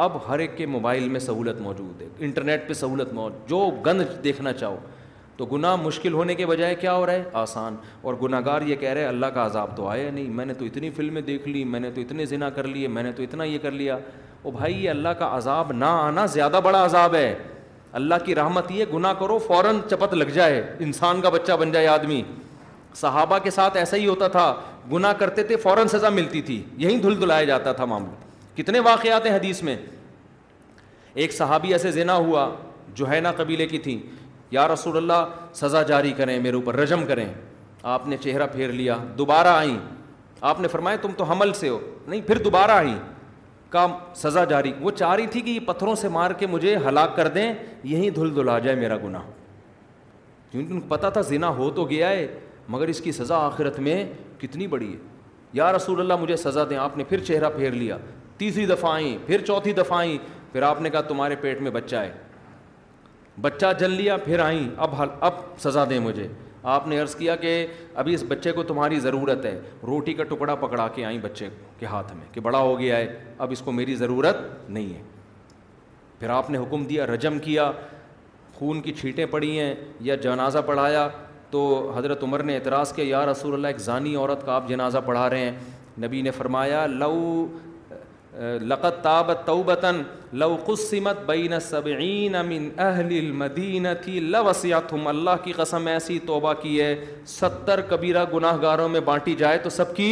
اب 0.04 0.16
ہر 0.28 0.38
ایک 0.38 0.56
کے 0.58 0.66
موبائل 0.74 1.08
میں 1.08 1.20
سہولت 1.20 1.60
موجود 1.60 2.00
ہے 2.02 2.08
انٹرنیٹ 2.26 2.66
پہ 2.68 2.74
سہولت 2.80 3.12
موجود 3.14 3.48
جو 3.48 3.60
گند 3.86 4.02
دیکھنا 4.24 4.52
چاہو 4.62 4.76
تو 5.36 5.46
گناہ 5.52 5.76
مشکل 5.82 6.12
ہونے 6.12 6.34
کے 6.34 6.46
بجائے 6.46 6.74
کیا 6.80 6.92
ہو 6.96 7.04
رہا 7.06 7.12
ہے 7.12 7.22
آسان 7.44 7.76
اور 8.00 8.14
گناہ 8.22 8.40
گار 8.46 8.62
یہ 8.68 8.76
کہہ 8.80 8.92
رہے 8.96 9.04
اللہ 9.06 9.26
کا 9.34 9.44
عذاب 9.46 9.76
تو 9.76 9.88
آیا 9.88 10.10
نہیں 10.10 10.28
میں 10.38 10.44
نے 10.46 10.54
تو 10.54 10.64
اتنی 10.64 10.90
فلمیں 10.96 11.20
دیکھ 11.30 11.48
لی 11.48 11.64
میں 11.74 11.80
نے 11.80 11.90
تو 11.94 12.00
اتنے 12.00 12.26
ذنا 12.32 12.50
کر 12.58 12.68
لیے 12.68 12.88
میں 12.96 13.02
نے 13.02 13.12
تو 13.12 13.22
اتنا 13.22 13.44
یہ 13.44 13.58
کر 13.62 13.70
لیا 13.82 13.98
او 14.42 14.50
بھائی 14.50 14.84
یہ 14.84 14.90
اللہ 14.90 15.16
کا 15.18 15.36
عذاب 15.36 15.72
نہ 15.72 15.96
آنا 16.08 16.26
زیادہ 16.38 16.60
بڑا 16.64 16.84
عذاب 16.84 17.14
ہے 17.14 17.34
اللہ 17.98 18.14
کی 18.24 18.34
رحمت 18.34 18.70
یہ 18.70 18.84
گناہ 18.92 19.12
کرو 19.20 19.38
فوراً 19.46 19.78
چپت 19.90 20.14
لگ 20.14 20.24
جائے 20.34 20.62
انسان 20.80 21.20
کا 21.20 21.28
بچہ 21.28 21.52
بن 21.60 21.72
جائے 21.72 21.86
آدمی 21.88 22.22
صحابہ 22.96 23.38
کے 23.42 23.50
ساتھ 23.50 23.76
ایسا 23.76 23.96
ہی 23.96 24.06
ہوتا 24.06 24.28
تھا 24.28 24.54
گناہ 24.92 25.12
کرتے 25.18 25.42
تھے 25.48 25.56
فوراً 25.62 25.88
سزا 25.88 26.08
ملتی 26.08 26.40
تھی 26.42 26.62
یہی 26.78 26.96
دھل 27.00 27.20
دھلایا 27.20 27.44
جاتا 27.44 27.72
تھا 27.72 27.84
معاملہ 27.84 28.56
کتنے 28.56 28.80
واقعات 28.84 29.26
ہیں 29.26 29.34
حدیث 29.36 29.62
میں 29.62 29.76
ایک 31.22 31.32
صحابی 31.34 31.72
ایسے 31.72 31.90
زینا 31.92 32.14
ہوا 32.16 32.48
جو 32.94 33.08
ہے 33.10 33.20
نا 33.20 33.32
قبیلے 33.36 33.66
کی 33.66 33.78
تھیں 33.88 33.98
رسول 34.72 34.96
اللہ 34.96 35.26
سزا 35.54 35.80
جاری 35.88 36.12
کریں 36.16 36.38
میرے 36.42 36.56
اوپر 36.56 36.76
رجم 36.76 37.04
کریں 37.06 37.26
آپ 37.82 38.06
نے 38.08 38.16
چہرہ 38.22 38.46
پھیر 38.52 38.72
لیا 38.78 38.96
دوبارہ 39.18 39.48
آئیں 39.56 39.76
آپ 40.52 40.60
نے 40.60 40.68
فرمایا 40.68 40.96
تم 41.02 41.10
تو 41.16 41.24
حمل 41.24 41.52
سے 41.58 41.68
ہو 41.68 41.78
نہیں 42.06 42.20
پھر 42.26 42.38
دوبارہ 42.44 42.70
آئیں 42.72 42.94
کا 43.70 43.86
سزا 44.16 44.44
جاری 44.50 44.72
وہ 44.80 44.90
چاہ 44.90 45.14
رہی 45.14 45.26
تھی 45.32 45.40
کہ 45.40 45.50
یہ 45.50 45.60
پتھروں 45.66 45.94
سے 45.96 46.08
مار 46.08 46.30
کے 46.38 46.46
مجھے 46.46 46.76
ہلاک 46.86 47.14
کر 47.16 47.28
دیں 47.34 47.52
یہیں 47.92 48.08
دھل 48.16 48.34
دھلا 48.36 48.58
جائے 48.58 48.76
میرا 48.76 48.96
گناہ 49.04 49.26
کیونکہ 50.50 50.72
ان 50.72 50.80
کو 50.80 50.86
پتا 50.88 51.10
تھا 51.16 51.20
زنا 51.28 51.48
ہو 51.56 51.70
تو 51.74 51.84
گیا 51.90 52.08
ہے 52.10 52.26
مگر 52.68 52.88
اس 52.88 53.00
کی 53.00 53.12
سزا 53.12 53.36
آخرت 53.46 53.78
میں 53.88 54.04
کتنی 54.40 54.66
بڑی 54.74 54.92
ہے 54.92 54.98
یا 55.58 55.72
رسول 55.72 56.00
اللہ 56.00 56.16
مجھے 56.20 56.36
سزا 56.36 56.64
دیں 56.70 56.76
آپ 56.78 56.96
نے 56.96 57.04
پھر 57.08 57.24
چہرہ 57.24 57.50
پھیر 57.56 57.72
لیا 57.72 57.96
تیسری 58.38 58.66
دفعہ 58.66 58.92
آئیں 58.92 59.16
پھر 59.26 59.44
چوتھی 59.46 59.72
دفعہ 59.72 59.98
آئیں 59.98 60.16
پھر 60.52 60.62
آپ 60.62 60.80
نے 60.82 60.90
کہا 60.90 61.00
تمہارے 61.08 61.36
پیٹ 61.40 61.60
میں 61.62 61.70
بچہ 61.70 61.96
ہے 61.96 62.12
بچہ 63.40 63.72
جل 63.78 63.90
لیا 63.90 64.16
پھر 64.24 64.38
آئیں 64.44 64.68
اب 64.76 64.90
اب 65.20 65.34
سزا 65.62 65.84
دیں 65.90 65.98
مجھے 66.00 66.28
آپ 66.62 66.86
نے 66.88 66.98
عرض 67.00 67.14
کیا 67.16 67.36
کہ 67.36 67.66
ابھی 68.00 68.14
اس 68.14 68.24
بچے 68.28 68.52
کو 68.52 68.62
تمہاری 68.62 68.98
ضرورت 69.00 69.44
ہے 69.44 69.58
روٹی 69.86 70.12
کا 70.14 70.24
ٹکڑا 70.34 70.54
پکڑا 70.54 70.86
کے 70.94 71.04
آئیں 71.04 71.18
بچے 71.22 71.48
کے 71.78 71.86
ہاتھ 71.86 72.12
میں 72.16 72.26
کہ 72.32 72.40
بڑا 72.40 72.58
ہو 72.58 72.78
گیا 72.78 72.96
ہے 72.96 73.16
اب 73.38 73.52
اس 73.52 73.60
کو 73.64 73.72
میری 73.72 73.94
ضرورت 73.96 74.36
نہیں 74.68 74.94
ہے 74.94 75.02
پھر 76.18 76.30
آپ 76.30 76.50
نے 76.50 76.58
حکم 76.58 76.84
دیا 76.84 77.06
رجم 77.06 77.38
کیا 77.44 77.70
خون 78.58 78.80
کی 78.82 78.92
چھیٹیں 79.00 79.24
پڑی 79.30 79.58
ہیں 79.58 79.74
یا 80.06 80.14
جنازہ 80.22 80.58
پڑھایا 80.66 81.08
تو 81.50 81.60
حضرت 81.96 82.22
عمر 82.22 82.42
نے 82.42 82.54
اعتراض 82.54 82.92
کیا 82.92 83.04
یا 83.08 83.24
رسول 83.30 83.54
اللہ 83.54 83.66
ایک 83.66 83.78
ضانی 83.80 84.14
عورت 84.16 84.44
کا 84.46 84.54
آپ 84.54 84.68
جنازہ 84.68 84.98
پڑھا 85.06 85.28
رہے 85.30 85.50
ہیں 85.50 85.58
نبی 86.04 86.20
نے 86.22 86.30
فرمایا 86.30 86.86
لو 86.86 87.08
تابت 89.02 89.50
لو 90.40 90.56
قسمت 90.66 91.18
بین 91.28 91.58
سبعین 91.60 92.36
من 92.48 92.68
اہل 92.80 93.12
المدینہ 93.18 93.88
تھی 94.04 94.20
لسمت 94.34 94.92
اللہ 95.08 95.42
کی 95.44 95.52
قسم 95.56 95.86
ایسی 95.94 96.18
توبہ 96.26 96.52
کی 96.60 96.80
ہے 96.80 96.94
ستر 97.32 97.80
کبیرہ 97.88 98.24
گناہ 98.34 98.56
گاروں 98.62 98.88
میں 98.88 99.00
بانٹی 99.10 99.34
جائے 99.38 99.58
تو 99.62 99.70
سب 99.78 99.94
کی 99.96 100.08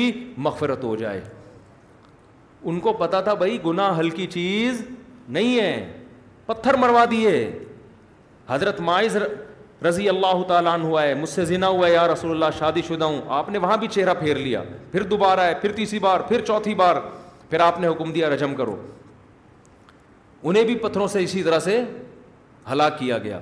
مغفرت 0.46 0.84
ہو 0.84 0.94
جائے 1.04 1.20
ان 2.68 2.80
کو 2.88 2.92
پتا 3.02 3.20
تھا 3.28 3.34
بھائی 3.44 3.58
گناہ 3.66 3.98
ہلکی 3.98 4.26
چیز 4.38 4.80
نہیں 5.36 5.58
ہے 5.60 5.72
پتھر 6.46 6.76
مروا 6.84 7.04
دیے 7.10 7.34
حضرت 8.48 8.80
مائز 8.80 9.16
رضی 9.86 10.08
اللہ 10.08 10.42
تعالیٰ 10.48 10.78
ہوا 10.82 11.02
ہے 11.02 11.14
مجھ 11.14 11.28
سے 11.28 11.44
زنا 11.44 11.68
ہوا 11.68 11.86
ہے 11.86 11.92
یا 11.92 12.06
رسول 12.12 12.30
اللہ 12.30 12.56
شادی 12.58 12.82
شدہ 12.88 13.04
ہوں 13.04 13.20
آپ 13.40 13.48
نے 13.48 13.58
وہاں 13.64 13.76
بھی 13.82 13.88
چہرہ 13.96 14.14
پھیر 14.20 14.36
لیا 14.36 14.62
پھر 14.92 15.02
دوبارہ 15.12 15.40
ہے 15.50 15.54
پھر 15.60 15.72
تیسری 15.72 15.98
بار 16.06 16.20
پھر 16.28 16.44
چوتھی 16.46 16.74
بار 16.82 16.96
پھر 17.50 17.60
آپ 17.60 17.78
نے 17.80 17.88
حکم 17.88 18.12
دیا 18.12 18.28
رجم 18.30 18.54
کرو 18.54 18.76
انہیں 20.42 20.64
بھی 20.64 20.74
پتھروں 20.82 21.06
سے 21.08 21.22
اسی 21.24 21.42
طرح 21.42 21.58
سے 21.58 21.80
ہلاک 22.70 22.98
کیا 22.98 23.18
گیا 23.18 23.38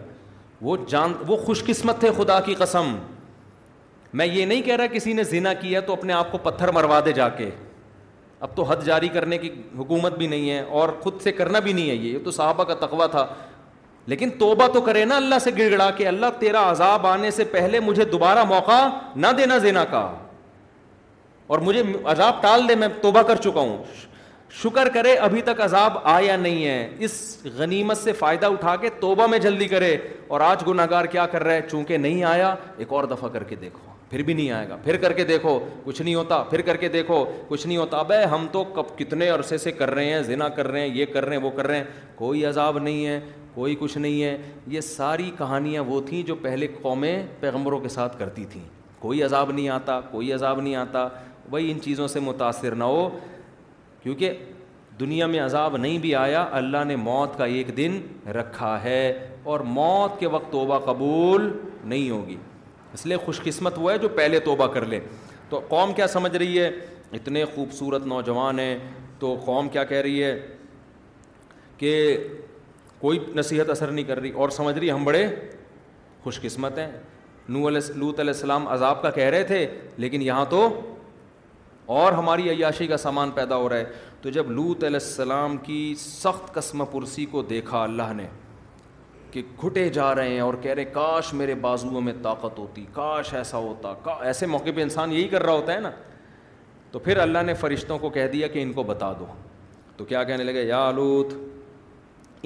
وہ 0.63 0.77
جان 0.89 1.13
وہ 1.27 1.37
خوش 1.37 1.63
قسمت 1.65 1.99
تھے 2.01 2.11
خدا 2.17 2.39
کی 2.41 2.55
قسم 2.59 2.95
میں 4.19 4.27
یہ 4.27 4.45
نہیں 4.47 4.63
کہہ 4.63 4.77
رہا 4.77 4.87
کسی 4.93 5.13
نے 5.13 5.25
زینا 5.31 5.53
کیا 5.61 5.81
تو 5.87 5.93
اپنے 5.93 6.13
آپ 6.13 6.31
کو 6.33 6.39
پتھر 6.43 6.71
مروا 6.73 7.01
دے 7.05 7.13
جا 7.13 7.29
کے 7.39 7.51
اب 8.47 8.55
تو 8.57 8.63
حد 8.71 8.85
جاری 8.85 9.09
کرنے 9.09 9.39
کی 9.39 9.49
حکومت 9.79 10.17
بھی 10.19 10.27
نہیں 10.27 10.51
ہے 10.51 10.61
اور 10.81 10.89
خود 11.01 11.21
سے 11.23 11.33
کرنا 11.33 11.59
بھی 11.67 11.73
نہیں 11.73 11.91
ہے 11.91 11.95
یہ 11.95 12.19
تو 12.25 12.31
صحابہ 12.31 12.65
کا 12.71 12.75
تقوا 12.87 13.07
تھا 13.15 13.27
لیکن 14.09 14.31
توبہ 14.39 14.67
تو 14.75 14.81
کرے 14.81 15.05
نا 15.05 15.17
اللہ 15.17 15.39
سے 15.45 15.51
گڑ 15.59 15.71
گڑا 15.73 15.91
کے 15.97 16.07
اللہ 16.09 16.39
تیرا 16.39 16.71
عذاب 16.71 17.07
آنے 17.07 17.31
سے 17.31 17.45
پہلے 17.53 17.81
مجھے 17.81 18.05
دوبارہ 18.11 18.45
موقع 18.49 18.79
نہ 19.21 19.27
دینا 19.39 19.59
زینا 19.59 19.85
کا 19.91 20.07
اور 21.49 21.59
مجھے 21.65 21.83
عذاب 22.13 22.41
ٹال 22.43 22.69
دے 22.69 22.75
میں 22.75 22.89
توبہ 23.03 23.23
کر 23.27 23.37
چکا 23.43 23.61
ہوں 23.61 23.79
شکر 24.63 24.89
کرے 24.95 25.13
ابھی 25.27 25.41
تک 25.45 25.61
عذاب 25.61 25.97
آیا 26.09 26.37
نہیں 26.37 26.65
ہے 26.67 26.89
اس 27.05 27.13
غنیمت 27.57 27.99
سے 27.99 28.13
فائدہ 28.19 28.47
اٹھا 28.47 28.75
کے 28.81 28.91
توبہ 29.01 29.27
میں 29.31 29.39
جلدی 29.39 29.69
کرے 29.69 29.97
اور 30.29 30.41
آج 30.41 30.63
گناہ 30.69 30.87
گار 30.91 31.05
کیا 31.15 31.27
کر 31.33 31.43
رہا 31.45 31.55
ہے 31.55 31.61
چونکہ 31.71 31.97
نہیں 31.97 32.23
آیا 32.25 32.55
ایک 32.79 32.93
اور 32.93 33.05
دفعہ 33.15 33.29
کر 33.33 33.45
کے 33.45 33.57
دیکھو 33.57 33.93
پھر 34.11 34.23
بھی 34.23 34.35
نہیں 34.35 34.51
آئے 34.53 34.69
گا 34.69 34.77
پھر 34.85 34.97
کر 35.01 35.13
کے 35.13 35.25
دیکھو 35.25 35.59
کچھ 35.85 36.01
نہیں 36.03 36.15
ہوتا 36.15 36.43
پھر 36.51 36.61
کر 36.67 36.77
کے 36.83 36.89
دیکھو 36.89 37.25
کچھ 37.49 37.67
نہیں 37.67 37.77
ہوتا 37.77 37.99
اب 37.99 38.13
ہم 38.33 38.47
تو 38.53 38.63
کب 38.75 38.97
کتنے 38.99 39.29
عرصے 39.29 39.59
سے 39.59 39.73
کر 39.81 39.91
رہے 39.95 40.13
ہیں 40.13 40.23
زنا 40.23 40.49
کر 40.59 40.69
رہے 40.71 40.81
ہیں 40.87 40.95
یہ 40.97 41.07
کر 41.13 41.25
رہے 41.25 41.37
ہیں 41.37 41.43
وہ 41.43 41.51
کر 41.57 41.67
رہے 41.67 41.77
ہیں 41.77 41.85
کوئی 42.17 42.45
عذاب 42.47 42.79
نہیں 42.79 43.07
ہے 43.07 43.19
کوئی 43.55 43.75
کچھ 43.79 43.97
نہیں 43.99 44.23
ہے 44.23 44.37
یہ 44.77 44.81
ساری 44.91 45.31
کہانیاں 45.39 45.83
وہ 45.87 46.01
تھیں 46.09 46.23
جو 46.27 46.35
پہلے 46.43 46.67
قومیں 46.83 47.23
پیغمبروں 47.41 47.79
کے 47.81 47.89
ساتھ 47.99 48.19
کرتی 48.19 48.45
تھیں 48.53 48.63
کوئی 48.99 49.23
عذاب 49.23 49.51
نہیں 49.53 49.69
آتا 49.69 50.01
کوئی 50.11 50.33
عذاب 50.33 50.61
نہیں 50.61 50.75
آتا 50.77 51.09
وہی 51.51 51.71
ان 51.71 51.81
چیزوں 51.81 52.07
سے 52.09 52.21
متاثر 52.21 52.75
نہ 52.75 52.85
ہو 52.85 53.09
کیونکہ 54.03 54.39
دنیا 55.01 55.27
میں 55.27 55.41
عذاب 55.41 55.77
نہیں 55.77 55.99
بھی 55.99 56.15
آیا 56.15 56.47
اللہ 56.59 56.85
نے 56.87 56.97
موت 56.97 57.37
کا 57.39 57.45
ایک 57.55 57.77
دن 57.77 57.99
رکھا 58.37 58.79
ہے 58.83 59.01
اور 59.53 59.61
موت 59.81 60.19
کے 60.21 60.27
وقت 60.35 60.51
توبہ 60.53 60.79
قبول 60.85 61.51
نہیں 61.85 62.11
ہوگی 62.11 62.37
اس 62.95 63.05
لیے 63.07 63.17
خوش 63.25 63.41
قسمت 63.45 63.75
وہ 63.79 63.91
ہے 63.93 63.99
جو 63.99 64.09
پہلے 64.17 64.39
توبہ 64.45 64.67
کر 64.75 64.87
لے 64.87 65.01
تو 65.49 65.61
قوم 65.69 65.93
کیا 65.97 66.07
سمجھ 66.09 66.35
رہی 66.37 66.59
ہے 66.61 66.71
اتنے 67.19 67.45
خوبصورت 67.55 68.07
نوجوان 68.07 68.59
ہیں 68.59 68.77
تو 69.19 69.37
قوم 69.45 69.69
کیا 69.73 69.85
کہہ 69.91 70.01
رہی 70.07 70.23
ہے 70.23 70.39
کہ 71.79 71.95
کوئی 73.01 73.19
نصیحت 73.35 73.71
اثر 73.71 73.91
نہیں 73.91 74.05
کر 74.05 74.21
رہی 74.21 74.31
اور 74.43 74.49
سمجھ 74.57 74.79
رہی 74.79 74.91
ہم 74.91 75.05
بڑے 75.05 75.25
خوش 76.23 76.41
قسمت 76.41 76.79
ہیں 76.79 76.91
نو 77.49 77.67
علیہ 77.69 77.97
لوت 77.97 78.21
علیہ 78.21 78.33
السلام 78.33 78.67
عذاب 78.69 79.03
کا 79.03 79.11
کہہ 79.19 79.29
رہے 79.33 79.43
تھے 79.51 79.67
لیکن 80.05 80.23
یہاں 80.23 80.45
تو 80.51 80.69
اور 81.95 82.13
ہماری 82.13 82.49
عیاشی 82.51 82.87
کا 82.87 82.97
سامان 82.97 83.31
پیدا 83.35 83.57
ہو 83.57 83.69
رہا 83.69 83.77
ہے 83.79 83.85
تو 84.23 84.31
جب 84.37 84.51
لوت 84.51 84.85
علیہ 84.85 84.99
السلام 85.03 85.57
کی 85.67 85.95
سخت 85.99 86.53
قسم 86.55 86.85
پرسی 86.93 87.25
کو 87.31 87.43
دیکھا 87.51 87.83
اللہ 87.83 88.13
نے 88.17 88.27
کہ 89.31 89.43
گھٹے 89.65 89.89
جا 89.99 90.15
رہے 90.15 90.29
ہیں 90.33 90.41
اور 90.41 90.55
کہہ 90.63 90.75
رہے 90.75 90.85
کاش 90.93 91.33
میرے 91.35 91.55
بازوؤں 91.61 92.01
میں 92.01 92.13
طاقت 92.23 92.59
ہوتی 92.59 92.85
کاش 92.93 93.33
ایسا 93.35 93.59
ہوتا 93.59 93.95
ایسے 94.29 94.47
موقع 94.47 94.71
پہ 94.77 94.83
انسان 94.83 95.13
یہی 95.13 95.29
کر 95.29 95.43
رہا 95.43 95.53
ہوتا 95.53 95.73
ہے 95.75 95.81
نا 95.81 95.91
تو 96.91 96.99
پھر 97.07 97.17
اللہ 97.21 97.43
نے 97.47 97.55
فرشتوں 97.61 97.99
کو 97.99 98.11
کہہ 98.11 98.27
دیا 98.33 98.47
کہ 98.57 98.63
ان 98.63 98.73
کو 98.73 98.83
بتا 98.91 99.13
دو 99.19 99.27
تو 99.97 100.05
کیا 100.05 100.23
کہنے 100.25 100.45
لگے 100.45 100.63
یا 100.65 100.91
لوت 100.97 101.33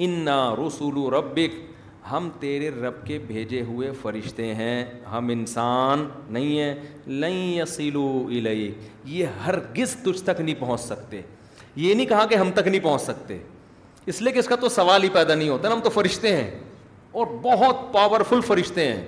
انا 0.03 0.45
رسول 0.57 0.65
رسولو 0.65 1.09
ربک 1.19 1.59
ہم 2.09 2.29
تیرے 2.39 2.69
رب 2.81 3.05
کے 3.07 3.17
بھیجے 3.27 3.61
ہوئے 3.67 3.91
فرشتے 4.01 4.53
ہیں 4.55 4.85
ہم 5.11 5.27
انسان 5.31 6.07
نہیں 6.33 6.57
ہیں 6.59 6.73
لئی 7.07 7.57
یسیلو 7.59 8.07
الئی 8.37 8.71
یہ 9.17 9.25
ہر 9.45 9.59
گز 9.77 9.95
تجھ 10.03 10.23
تک 10.23 10.41
نہیں 10.41 10.55
پہنچ 10.59 10.79
سکتے 10.81 11.21
یہ 11.75 11.93
نہیں 11.93 12.05
کہا 12.05 12.25
کہ 12.29 12.35
ہم 12.35 12.51
تک 12.55 12.67
نہیں 12.67 12.83
پہنچ 12.83 13.01
سکتے 13.01 13.37
اس 14.11 14.21
لیے 14.21 14.31
کہ 14.33 14.39
اس 14.39 14.47
کا 14.47 14.55
تو 14.61 14.69
سوال 14.69 15.03
ہی 15.03 15.09
پیدا 15.13 15.35
نہیں 15.35 15.49
ہوتا 15.49 15.71
ہم 15.73 15.79
تو 15.83 15.89
فرشتے 15.93 16.35
ہیں 16.35 16.49
اور 17.19 17.27
بہت 17.41 17.91
پاورفل 17.93 18.41
فرشتے 18.47 18.87
ہیں 18.91 19.03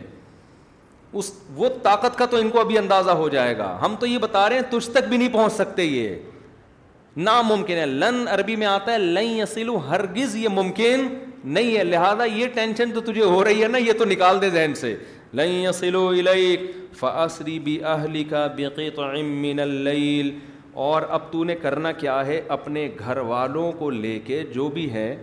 اس 1.22 1.32
وہ 1.56 1.70
طاقت 1.84 2.18
کا 2.18 2.26
تو 2.26 2.38
ان 2.38 2.50
کو 2.50 2.60
ابھی 2.60 2.78
اندازہ 2.78 3.12
ہو 3.18 3.28
جائے 3.30 3.58
گا 3.58 3.78
ہم 3.82 3.96
تو 4.00 4.06
یہ 4.06 4.18
بتا 4.20 4.48
رہے 4.50 4.56
ہیں 4.60 4.70
تجھ 4.80 4.90
تک 4.92 5.08
بھی 5.10 5.18
نہیں 5.18 5.34
پہنچ 5.34 5.54
سکتے 5.54 5.84
یہ 5.84 6.16
ناممکن 7.18 7.78
ہے 7.78 7.86
لن 7.86 8.28
عربی 8.32 8.56
میں 8.56 8.68
آتا 8.68 8.92
ہے 8.94 8.98
لن 8.98 9.24
یسلو 9.40 9.76
ہرگز 9.90 10.36
یہ 10.36 10.50
ممکن 10.52 11.08
نہیں 11.44 11.76
ہے 11.78 11.84
لہذا 11.84 12.24
یہ 12.24 12.48
ٹینشن 12.54 12.92
تو 12.94 13.02
تجھے 13.12 13.24
ہو 13.24 13.44
رہی 13.44 13.62
ہے 13.64 13.68
نا 13.68 13.78
یہ 13.78 13.94
تو 13.98 14.06
نکال 14.06 14.42
دے 14.42 14.50
ذہن 14.50 14.74
سے 14.76 14.96
لن 15.34 15.50
یسلو 15.54 16.08
الیک 16.08 16.62
فاسری 17.00 17.58
بی 17.60 17.78
اہل 17.92 18.24
کا 18.30 18.46
بے 18.56 18.68
قی 18.76 20.24
اور 20.84 21.02
اب 21.16 21.32
تو 21.32 21.44
نے 21.44 21.56
کرنا 21.56 21.92
کیا 21.92 22.26
ہے 22.26 22.42
اپنے 22.56 22.88
گھر 23.00 23.18
والوں 23.32 23.72
کو 23.80 23.90
لے 23.90 24.18
کے 24.26 24.44
جو 24.54 24.68
بھی 24.74 24.92
ہے 24.94 25.16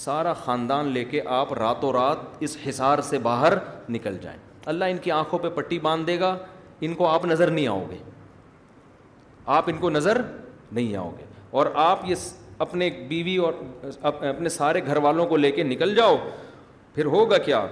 سارا 0.00 0.32
خاندان 0.44 0.88
لے 0.94 1.04
کے 1.10 1.20
آپ 1.36 1.52
راتوں 1.58 1.92
رات 1.92 2.24
اس 2.46 2.56
حصار 2.68 3.00
سے 3.10 3.18
باہر 3.28 3.54
نکل 3.88 4.18
جائیں 4.22 4.38
اللہ 4.74 4.84
ان 4.90 4.96
کی 5.02 5.10
آنکھوں 5.10 5.38
پہ 5.42 5.48
پٹی 5.54 5.78
باندھ 5.88 6.06
دے 6.06 6.18
گا 6.20 6.36
ان 6.86 6.94
کو 6.94 7.06
آپ 7.08 7.24
نظر 7.26 7.50
نہیں 7.50 7.66
آؤ 7.68 7.84
گے 7.90 7.96
آپ 9.56 9.68
ان 9.70 9.78
کو 9.80 9.90
نظر 9.90 10.20
نہیں 10.72 10.94
آؤ 10.96 11.10
گے 11.18 11.26
اور 11.50 11.66
آپ 11.82 11.98
یہ 12.08 12.14
اپنے 12.60 12.88
بیوی 13.08 13.36
اور 13.46 13.52
اپنے 14.10 14.48
سارے 14.48 14.80
گھر 14.86 14.96
والوں 15.02 15.26
کو 15.26 15.36
لے 15.36 15.50
کے 15.50 15.62
نکل 15.62 15.94
جاؤ 15.96 16.16
پھر 16.94 17.04
ہوگا 17.14 17.38
کیا 17.38 17.66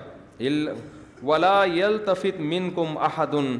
ولا 1.22 1.62
یلتفت 1.74 2.40
من 2.52 2.70
کم 2.74 2.98
احدن 3.08 3.56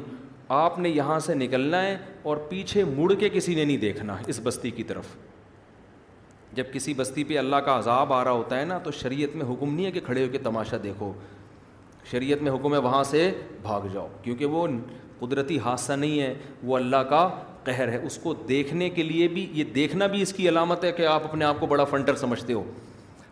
آپ 0.57 0.77
نے 0.79 0.89
یہاں 0.89 1.19
سے 1.19 1.33
نکلنا 1.35 1.81
ہے 1.85 1.97
اور 2.29 2.37
پیچھے 2.49 2.83
مڑ 2.97 3.11
کے 3.19 3.29
کسی 3.29 3.55
نے 3.55 3.63
نہیں 3.63 3.77
دیکھنا 3.77 4.17
ہے 4.19 4.23
اس 4.29 4.39
بستی 4.43 4.71
کی 4.71 4.83
طرف 4.91 5.05
جب 6.55 6.71
کسی 6.73 6.93
بستی 6.97 7.23
پہ 7.23 7.37
اللہ 7.37 7.55
کا 7.65 7.77
عذاب 7.77 8.13
آ 8.13 8.23
رہا 8.23 8.31
ہوتا 8.31 8.59
ہے 8.59 8.65
نا 8.65 8.77
تو 8.83 8.91
شریعت 8.99 9.35
میں 9.35 9.45
حکم 9.51 9.73
نہیں 9.73 9.85
ہے 9.85 9.91
کہ 9.91 9.99
کھڑے 10.05 10.23
ہو 10.25 10.29
کے 10.31 10.37
تماشا 10.43 10.77
دیکھو 10.83 11.11
شریعت 12.11 12.41
میں 12.43 12.51
حکم 12.51 12.73
ہے 12.73 12.79
وہاں 12.85 13.03
سے 13.03 13.29
بھاگ 13.63 13.87
جاؤ 13.93 14.07
کیونکہ 14.23 14.45
وہ 14.55 14.67
قدرتی 15.19 15.57
حادثہ 15.65 15.93
نہیں 15.93 16.19
ہے 16.21 16.33
وہ 16.69 16.77
اللہ 16.77 17.03
کا 17.09 17.27
قہر 17.67 17.87
ہے 17.91 17.97
اس 18.07 18.17
کو 18.23 18.33
دیکھنے 18.49 18.89
کے 18.95 19.03
لیے 19.03 19.27
بھی 19.27 19.45
یہ 19.53 19.63
دیکھنا 19.77 20.05
بھی 20.11 20.21
اس 20.21 20.31
کی 20.33 20.47
علامت 20.49 20.83
ہے 20.83 20.91
کہ 20.99 21.05
آپ 21.13 21.23
اپنے 21.25 21.45
آپ 21.45 21.59
کو 21.59 21.65
بڑا 21.73 21.83
فنٹر 21.93 22.15
سمجھتے 22.25 22.53
ہو 22.57 22.63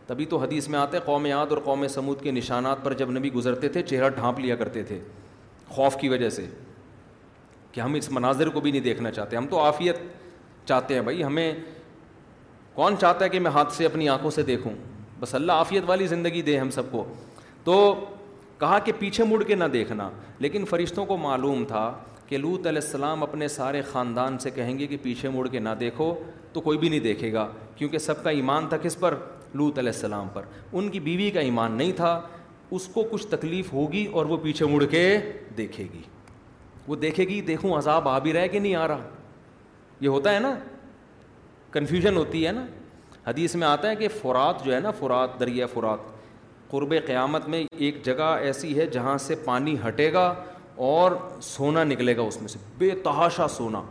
تبھی 0.08 0.26
تو 0.32 0.38
حدیث 0.38 0.68
میں 0.70 0.80
آتے 0.80 1.00
قوم 1.06 1.26
یاد 1.26 1.52
اور 1.54 1.58
قوم 1.66 1.88
سمود 1.94 2.22
کے 2.22 2.32
نشانات 2.32 2.84
پر 2.84 2.94
جب 3.02 3.12
نبی 3.12 3.32
گزرتے 3.34 3.70
تھے 3.76 3.82
چہرہ 3.92 4.10
ڈھانپ 4.18 4.40
لیا 4.40 4.56
کرتے 4.56 4.84
تھے 4.90 5.00
خوف 5.68 5.96
کی 6.02 6.10
وجہ 6.10 6.30
سے 6.38 6.46
کہ 7.72 7.82
ہم 7.82 7.94
اس 8.00 8.12
مناظر 8.18 8.50
کو 8.58 8.62
بھی 8.66 8.72
نہیں 8.72 8.82
دیکھنا 8.82 9.12
چاہتے 9.12 9.38
ہم 9.38 9.48
تو 9.54 9.60
عافیت 9.64 10.00
چاہتے 10.74 10.94
ہیں 10.94 11.02
بھائی 11.08 11.24
ہمیں 11.24 11.52
کون 12.74 12.96
چاہتا 13.02 13.26
ہے 13.26 13.30
کہ 13.30 13.40
میں 13.46 13.52
ہاتھ 13.52 13.74
سے 13.74 13.86
اپنی 13.86 14.10
آنکھوں 14.16 14.32
سے 14.38 14.44
دیکھوں 14.50 14.74
بس 15.20 15.34
اللہ 15.36 15.64
عافیت 15.64 15.84
والی 15.88 16.08
زندگی 16.14 16.42
دے 16.52 16.58
ہم 16.60 16.70
سب 16.78 16.92
کو 16.92 17.04
تو 17.64 17.78
کہا 18.60 18.80
کہ 18.86 18.92
پیچھے 19.00 19.24
مڑ 19.30 19.42
کے 19.44 19.56
نہ 19.56 19.64
دیکھنا 19.78 20.10
لیکن 20.46 20.66
فرشتوں 20.70 21.06
کو 21.06 21.18
معلوم 21.18 21.64
تھا 21.68 21.86
کہ 22.28 22.38
لوت 22.38 22.68
علیہ 22.68 22.82
السلام 22.84 23.24
اپنے 23.24 23.48
سارے 23.56 23.82
خاندان 23.92 24.38
سے 24.40 24.50
کہیں 24.52 24.78
گے 24.80 24.86
کہ 24.88 24.98
پیچھے 25.02 25.30
مڑ 25.30 25.48
کے 25.48 25.60
نہ 25.60 25.70
دیکھو 25.80 26.14
تو 26.54 26.62
کوئی 26.62 26.78
بھی 26.78 26.90
نہیں 26.90 27.00
دیکھے 27.00 27.32
گا 27.34 27.48
کیونکہ 27.76 27.98
سب 27.98 28.24
کا 28.24 28.30
ایمان 28.38 28.68
تھا 28.70 28.78
کس 28.84 29.00
پر 29.00 29.16
لوت 29.54 29.78
علیہ 29.80 29.92
السلام 29.96 30.28
پر 30.34 30.46
ان 30.72 30.90
کی 30.92 31.00
بیوی 31.00 31.30
کا 31.32 31.40
ایمان 31.40 31.72
نہیں 31.78 31.92
تھا 31.96 32.20
اس 32.76 32.88
کو 32.94 33.04
کچھ 33.12 33.28
تکلیف 33.30 33.72
ہوگی 33.74 34.06
اور 34.14 34.26
وہ 34.26 34.38
پیچھے 34.44 34.66
مڑ 34.66 34.84
کے 34.92 35.04
دیکھے 35.58 35.84
گی 35.94 36.02
وہ 36.88 36.96
دیکھے 37.06 37.24
گی 37.28 37.40
دیکھوں 37.48 37.78
عذاب 37.78 38.08
آ 38.10 38.18
بھی 38.26 38.34
رہے 38.34 38.48
کہ 38.48 38.60
نہیں 38.60 38.76
آ 38.76 38.88
رہا 38.88 39.08
یہ 40.02 40.08
ہوتا 40.10 40.34
ہے 40.34 40.40
نا 40.40 40.54
کنفیوژن 41.72 42.18
ہوتی 42.18 42.46
ہے 42.48 42.52
نا 42.52 42.66
حدیث 43.28 43.56
میں 43.56 43.68
آتا 43.68 43.90
ہے 43.90 43.96
کہ 43.96 44.08
فرات 44.22 44.64
جو 44.66 44.74
ہے 44.74 44.80
نا 44.80 44.92
فرات 45.00 45.40
دریا 45.40 45.66
فرات 45.74 46.14
قرب 46.72 46.94
قیامت 47.08 47.48
میں 47.50 47.64
ایک 47.86 48.04
جگہ 48.06 48.36
ایسی 48.46 48.78
ہے 48.80 48.86
جہاں 48.94 49.18
سے 49.28 49.36
پانی 49.46 49.76
ہٹے 49.88 50.12
گا 50.14 50.28
اور 50.84 51.12
سونا 51.44 51.84
نکلے 51.84 52.16
گا 52.18 52.22
اس 52.22 52.40
میں 52.42 52.48
سے 52.50 52.60
بے 52.78 52.90
تحاشا 53.04 53.48
سونا 53.48 53.82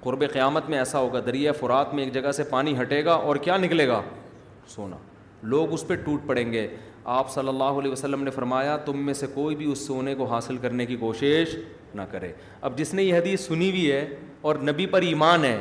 قرب 0.00 0.22
قیامت 0.32 0.68
میں 0.70 0.78
ایسا 0.78 0.98
ہوگا 0.98 1.20
دریا 1.26 1.52
فرات 1.60 1.94
میں 1.94 2.04
ایک 2.04 2.12
جگہ 2.14 2.32
سے 2.32 2.44
پانی 2.50 2.74
ہٹے 2.80 3.04
گا 3.04 3.12
اور 3.12 3.36
کیا 3.46 3.56
نکلے 3.56 3.86
گا 3.88 4.00
سونا 4.74 4.96
لوگ 5.54 5.72
اس 5.72 5.86
پہ 5.88 5.94
ٹوٹ 6.04 6.26
پڑیں 6.26 6.52
گے 6.52 6.66
آپ 7.18 7.30
صلی 7.34 7.48
اللہ 7.48 7.78
علیہ 7.80 7.90
وسلم 7.92 8.22
نے 8.22 8.30
فرمایا 8.30 8.76
تم 8.84 9.04
میں 9.06 9.14
سے 9.14 9.26
کوئی 9.34 9.56
بھی 9.56 9.70
اس 9.72 9.86
سونے 9.86 10.14
کو 10.14 10.24
حاصل 10.32 10.56
کرنے 10.62 10.86
کی 10.86 10.96
کوشش 11.00 11.56
نہ 11.94 12.02
کرے 12.10 12.32
اب 12.60 12.76
جس 12.78 12.94
نے 12.94 13.02
یہ 13.02 13.18
حدیث 13.18 13.46
سنی 13.46 13.70
ہوئی 13.70 13.90
ہے 13.92 14.06
اور 14.42 14.56
نبی 14.68 14.86
پر 14.86 15.02
ایمان 15.02 15.44
ہے 15.44 15.60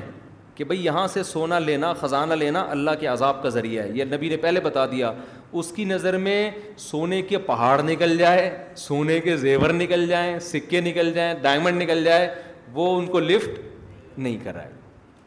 کہ 0.55 0.63
بھئی 0.65 0.83
یہاں 0.85 1.05
سے 1.07 1.23
سونا 1.23 1.59
لینا 1.59 1.91
خزانہ 1.99 2.33
لینا 2.33 2.65
اللہ 2.69 2.91
کے 2.99 3.07
عذاب 3.07 3.41
کا 3.43 3.49
ذریعہ 3.49 3.83
ہے 3.83 3.91
یہ 3.95 4.03
نبی 4.13 4.29
نے 4.29 4.37
پہلے 4.41 4.59
بتا 4.63 4.85
دیا 4.91 5.11
اس 5.53 5.71
کی 5.75 5.83
نظر 5.85 6.17
میں 6.17 6.49
سونے 6.77 7.21
کے 7.21 7.37
پہاڑ 7.45 7.81
نکل 7.83 8.17
جائے 8.17 8.49
سونے 8.77 9.19
کے 9.21 9.35
زیور 9.37 9.69
نکل 9.73 10.07
جائیں 10.07 10.37
سکے 10.41 10.81
نکل 10.81 11.11
جائیں 11.15 11.33
ڈائمنڈ 11.41 11.81
نکل 11.81 12.03
جائے 12.03 12.27
وہ 12.73 12.97
ان 12.97 13.05
کو 13.07 13.19
لفٹ 13.19 13.59
نہیں 14.17 14.37
کرائے 14.43 14.71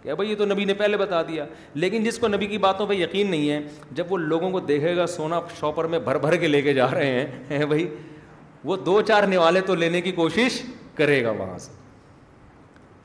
کہ 0.02 0.14
بھائی 0.14 0.30
یہ 0.30 0.36
تو 0.36 0.44
نبی 0.46 0.64
نے 0.64 0.74
پہلے 0.74 0.96
بتا 0.96 1.22
دیا 1.28 1.44
لیکن 1.74 2.04
جس 2.04 2.18
کو 2.18 2.28
نبی 2.28 2.46
کی 2.46 2.58
باتوں 2.58 2.86
پہ 2.86 2.94
یقین 2.94 3.30
نہیں 3.30 3.50
ہے 3.50 3.58
جب 3.94 4.12
وہ 4.12 4.18
لوگوں 4.18 4.50
کو 4.50 4.60
دیکھے 4.60 4.94
گا 4.96 5.06
سونا 5.16 5.40
شاپر 5.60 5.84
میں 5.94 5.98
بھر 6.04 6.18
بھر 6.18 6.36
کے 6.40 6.48
لے 6.48 6.62
کے 6.62 6.72
جا 6.74 6.90
رہے 6.94 7.26
ہیں 7.50 7.64
بھائی 7.66 7.86
وہ 8.64 8.76
دو 8.86 9.00
چار 9.08 9.22
نوالے 9.28 9.60
تو 9.66 9.74
لینے 9.74 10.00
کی 10.00 10.12
کوشش 10.12 10.60
کرے 10.94 11.22
گا 11.24 11.30
وہاں 11.38 11.58
سے 11.58 11.78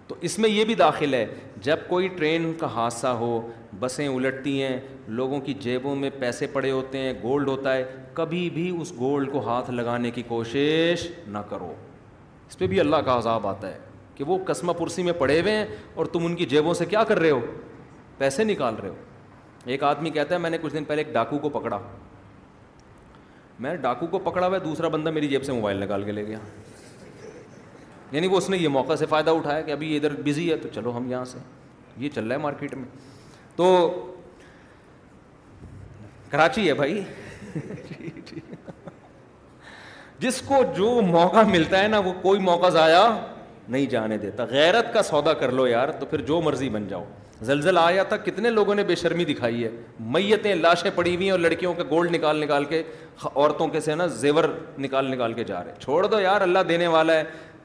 تو 0.08 0.16
اس 0.22 0.38
میں 0.40 0.50
یہ 0.50 0.66
بھی 0.66 0.74
داخل 0.80 1.14
ہے 1.14 1.26
جب 1.66 1.78
کوئی 1.88 2.08
ٹرین 2.18 2.52
کا 2.60 2.68
حادثہ 2.74 3.08
ہو 3.20 3.30
بسیں 3.80 4.08
الٹتی 4.08 4.62
ہیں 4.62 4.78
لوگوں 5.20 5.40
کی 5.42 5.54
جیبوں 5.62 5.96
میں 5.96 6.10
پیسے 6.20 6.48
پڑے 6.58 6.72
ہوتے 6.72 6.98
ہیں 7.02 7.14
گولڈ 7.22 7.48
ہوتا 7.50 7.74
ہے 7.76 7.84
کبھی 8.20 8.50
بھی 8.54 8.70
اس 8.82 8.92
گولڈ 9.00 9.32
کو 9.32 9.40
ہاتھ 9.48 9.72
لگانے 9.72 10.12
کی 10.18 10.24
کوشش 10.28 11.08
نہ 11.28 11.38
کرو 11.50 11.72
اس 12.48 12.58
پہ 12.58 12.68
بھی 12.74 12.80
اللہ 12.80 12.96
کا 13.06 13.18
عذاب 13.18 13.48
آتا 13.48 13.70
ہے 13.72 13.80
کہ 14.16 14.24
وہ 14.28 14.38
قسمہ 14.48 14.74
پرسی 14.80 15.04
میں 15.04 15.14
پڑے 15.24 15.40
ہوئے 15.40 15.56
ہیں 15.58 15.66
اور 15.96 16.06
تم 16.14 16.26
ان 16.26 16.36
کی 16.42 16.46
جیبوں 16.54 16.74
سے 16.82 16.86
کیا 16.94 17.04
کر 17.08 17.20
رہے 17.20 17.32
ہو 17.32 17.40
پیسے 18.18 18.44
نکال 18.54 18.76
رہے 18.82 18.90
ہو 18.90 18.96
ایک 19.72 19.84
آدمی 19.92 20.10
کہتا 20.18 20.36
ہے 20.36 20.40
میں 20.40 20.50
نے 20.50 20.58
کچھ 20.62 20.74
دن 20.74 20.84
پہلے 20.88 21.02
ایک 21.06 21.14
ڈاکو 21.14 21.38
کو 21.48 21.50
پکڑا 21.60 21.80
میں 23.60 23.72
نے 23.72 23.76
ڈاکو 23.88 24.08
کو 24.12 24.20
پکڑا 24.32 24.48
ہوا 24.48 24.58
دوسرا 24.66 24.88
بندہ 24.98 25.12
میری 25.18 25.28
جیب 25.30 25.44
سے 25.46 25.52
موبائل 25.52 25.84
نکال 25.84 26.04
کے 26.04 26.12
لے 26.12 26.26
گیا 26.28 26.40
یعنی 28.12 28.28
وہ 28.28 28.38
اس 28.38 28.50
نے 28.50 28.58
یہ 28.58 28.68
موقع 28.70 28.96
سے 28.96 29.06
فائدہ 29.10 29.32
اٹھایا 29.36 29.62
کہ 29.62 29.72
ابھی 29.72 29.96
ادھر 29.96 30.14
بزی 30.26 30.50
ہے 30.52 30.56
تو 30.62 30.70
چلو 30.74 30.96
ہم 30.98 31.10
یہاں 31.12 31.26
سے 31.26 31.38
یہ 31.98 32.10
چل 32.16 32.26
رہا 32.28 32.36
ہے 32.36 32.42
مارکیٹ 32.42 32.74
میں 32.76 32.86
تو 33.56 33.70
کراچی 36.30 36.68
ہے 36.68 36.74
بھائی 36.74 37.04
جس 40.20 40.42
کو 40.46 40.56
جو 40.76 41.00
موقع 41.06 41.42
ملتا 41.48 41.82
ہے 41.84 41.88
نا 41.88 42.00
وہ 42.06 42.12
کوئی 42.22 42.40
موقع 42.40 42.70
ضائع 42.74 43.04
نہیں 43.70 43.86
جانے 43.90 44.18
دیتا 44.18 44.44
غیرت 44.50 44.94
کا 44.94 45.02
سودا 45.04 45.34
کر 45.34 45.52
لو 45.52 45.68
یار 45.68 45.92
تو 46.00 46.06
پھر 46.06 46.22
جو 46.26 46.40
مرضی 46.42 46.70
بن 46.70 46.88
جاؤ 46.88 47.04
زلزل 47.42 47.78
آیا 47.78 48.04
تھا 48.10 48.18
کتنے 48.18 48.50
لوگوں 48.50 48.76
نے 48.76 48.84
بے 48.88 48.96
شرمی 48.96 49.26
دکھائی 49.26 49.64
ہے 49.64 49.70
میتیں 50.16 50.54
لاشیں 50.56 50.90
پڑی 50.96 51.16
ہوئی 51.16 51.26
ہیں 51.26 51.32
اور 51.32 51.40
لڑکیوں 51.40 51.74
کا 51.78 51.84
گولڈ 51.90 52.16
نکال 52.16 52.38
نکال 52.44 52.66
کے 52.66 52.82
عورتوں 53.34 53.68
کے 53.68 53.80
سے 53.80 53.96
نا 53.96 54.06
زیور 54.22 54.44
نکال 54.80 55.10
نکال 55.12 55.34
کے 55.34 55.44
جا 55.44 55.64
رہے 55.64 55.74
چھوڑ 55.80 56.06
دو 56.06 56.20
یار 56.20 56.42
اللہ 56.42 56.60
دینے 56.70 56.88
والا 56.88 57.14
ہے 57.16 57.24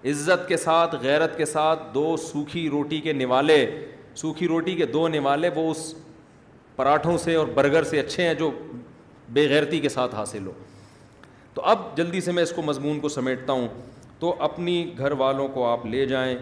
عزت 0.08 0.46
کے 0.48 0.56
ساتھ 0.56 0.94
غیرت 1.02 1.36
کے 1.36 1.44
ساتھ 1.44 1.82
دو 1.94 2.16
سوکھی 2.30 2.68
روٹی 2.70 3.00
کے 3.00 3.12
نوالے 3.12 3.64
سوکھی 4.16 4.46
روٹی 4.48 4.74
کے 4.76 4.86
دو 4.92 5.06
نوالے 5.08 5.48
وہ 5.54 5.70
اس 5.70 5.92
پراٹھوں 6.76 7.16
سے 7.24 7.34
اور 7.36 7.46
برگر 7.54 7.84
سے 7.84 7.98
اچھے 8.00 8.26
ہیں 8.26 8.34
جو 8.34 8.50
بے 9.32 9.46
غیرتی 9.48 9.80
کے 9.80 9.88
ساتھ 9.88 10.14
حاصل 10.14 10.46
ہو 10.46 10.52
تو 11.54 11.62
اب 11.72 11.82
جلدی 11.96 12.20
سے 12.20 12.32
میں 12.32 12.42
اس 12.42 12.52
کو 12.56 12.62
مضمون 12.62 13.00
کو 13.00 13.08
سمیٹتا 13.08 13.52
ہوں 13.52 13.68
تو 14.18 14.34
اپنی 14.44 14.82
گھر 14.98 15.12
والوں 15.20 15.48
کو 15.54 15.66
آپ 15.70 15.86
لے 15.86 16.04
جائیں 16.06 16.36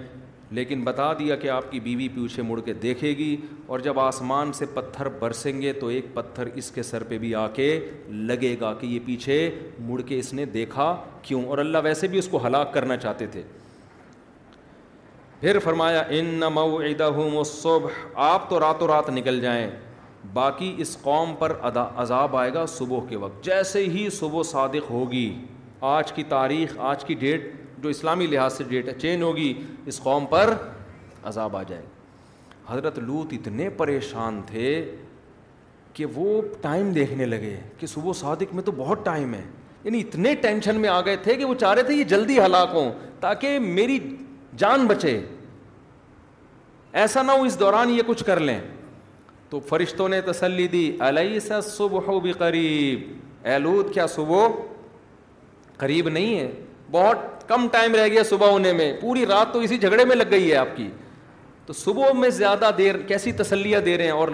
لیکن 0.56 0.84
بتا 0.84 1.12
دیا 1.18 1.36
کہ 1.36 1.48
آپ 1.50 1.70
کی 1.70 1.80
بیوی 1.80 2.08
پیچھے 2.14 2.42
مڑ 2.42 2.58
کے 2.64 2.72
دیکھے 2.82 3.08
گی 3.16 3.36
اور 3.66 3.78
جب 3.86 3.98
آسمان 4.00 4.52
سے 4.56 4.66
پتھر 4.74 5.08
برسیں 5.18 5.60
گے 5.62 5.72
تو 5.80 5.86
ایک 5.96 6.04
پتھر 6.14 6.48
اس 6.54 6.70
کے 6.74 6.82
سر 6.82 7.02
پہ 7.08 7.18
بھی 7.18 7.34
آ 7.34 7.46
کے 7.54 7.66
لگے 8.10 8.54
گا 8.60 8.72
کہ 8.80 8.86
یہ 8.86 8.98
پیچھے 9.06 9.36
مڑ 9.88 10.00
کے 10.08 10.18
اس 10.18 10.32
نے 10.34 10.44
دیکھا 10.54 10.94
کیوں 11.22 11.42
اور 11.44 11.58
اللہ 11.58 11.78
ویسے 11.84 12.08
بھی 12.08 12.18
اس 12.18 12.28
کو 12.30 12.44
ہلاک 12.46 12.72
کرنا 12.74 12.96
چاہتے 12.96 13.26
تھے 13.32 13.42
پھر 15.40 15.58
فرمایا 15.64 16.00
ان 16.18 16.26
نہ 16.38 16.48
مئو 16.54 16.78
و 17.00 17.42
ہوں 17.42 17.84
آپ 18.30 18.48
تو 18.50 18.60
رات 18.60 18.82
و 18.82 18.86
رات 18.88 19.10
نکل 19.10 19.40
جائیں 19.40 19.70
باقی 20.32 20.74
اس 20.82 20.96
قوم 21.02 21.34
پر 21.38 21.52
عذاب 21.98 22.36
آئے 22.36 22.52
گا 22.54 22.64
صبح 22.68 23.04
کے 23.08 23.16
وقت 23.16 23.44
جیسے 23.44 23.84
ہی 23.92 24.08
صبح 24.12 24.42
صادق 24.50 24.90
ہوگی 24.90 25.30
آج 25.94 26.12
کی 26.12 26.22
تاریخ 26.28 26.76
آج 26.90 27.04
کی 27.04 27.14
ڈیٹ 27.18 27.52
جو 27.82 27.88
اسلامی 27.88 28.26
لحاظ 28.26 28.52
سے 28.56 28.64
ڈیٹ 28.68 28.88
چینج 29.00 29.22
ہوگی 29.22 29.52
اس 29.88 29.98
قوم 30.02 30.24
پر 30.30 30.54
عذاب 31.28 31.56
آ 31.56 31.62
جائے 31.68 31.82
حضرت 32.68 32.98
لوت 32.98 33.32
اتنے 33.32 33.68
پریشان 33.76 34.40
تھے 34.46 34.70
کہ 35.94 36.06
وہ 36.14 36.40
ٹائم 36.62 36.90
دیکھنے 36.92 37.26
لگے 37.26 37.56
کہ 37.78 37.86
صبح 37.86 38.12
صادق 38.18 38.54
میں 38.54 38.62
تو 38.62 38.72
بہت 38.76 39.04
ٹائم 39.04 39.34
ہے 39.34 39.42
یعنی 39.84 40.00
اتنے 40.00 40.34
ٹینشن 40.42 40.80
میں 40.80 40.88
آ 40.88 41.00
گئے 41.06 41.16
تھے 41.22 41.34
کہ 41.36 41.44
وہ 41.44 41.54
چاہ 41.60 41.74
رہے 41.74 41.82
تھے 41.82 41.94
یہ 41.94 42.04
جلدی 42.14 42.38
ہلاک 42.44 42.70
ہوں 42.74 42.90
تاکہ 43.20 43.58
میری 43.58 43.98
جان 44.62 44.86
بچے 44.86 45.20
ایسا 47.02 47.22
نہ 47.22 47.32
ہو 47.38 47.42
اس 47.44 47.58
دوران 47.60 47.90
یہ 47.90 48.02
کچھ 48.06 48.24
کر 48.24 48.40
لیں 48.50 48.60
تو 49.50 49.60
فرشتوں 49.68 50.08
نے 50.08 50.20
تسلی 50.20 50.66
دی 50.68 50.86
علیہ 51.08 51.38
سا 51.40 51.60
صبح 51.68 52.10
قریب 52.38 53.06
لوت 53.62 53.92
کیا 53.94 54.06
صبح 54.14 54.46
قریب 55.78 56.08
نہیں 56.08 56.38
ہے 56.38 56.50
بہت 56.90 57.37
کم 57.48 57.66
ٹائم 57.72 57.94
رہ 57.94 58.06
گیا 58.12 58.22
صبح 58.28 58.48
ہونے 58.50 58.72
میں 58.78 58.92
پوری 59.00 59.26
رات 59.26 59.52
تو 59.52 59.58
اسی 59.66 59.76
جھگڑے 59.78 60.04
میں 60.04 60.16
لگ 60.16 60.24
گئی 60.30 60.50
ہے 60.50 60.56
آپ 60.56 60.76
کی 60.76 60.88
تو 61.66 61.72
صبح 61.72 62.12
میں 62.18 62.28
زیادہ 62.38 62.70
دیر 62.78 62.96
کیسی 63.08 63.32
تسلیہ 63.38 63.78
دے 63.86 63.96
رہے 63.98 64.04
ہیں 64.04 64.12
اور 64.20 64.28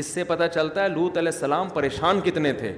اس 0.00 0.06
سے 0.14 0.24
پتہ 0.24 0.44
چلتا 0.54 0.82
ہے 0.82 0.88
لوت 0.88 1.16
علیہ 1.18 1.32
السلام 1.32 1.68
پریشان 1.74 2.20
کتنے 2.24 2.52
تھے 2.58 2.72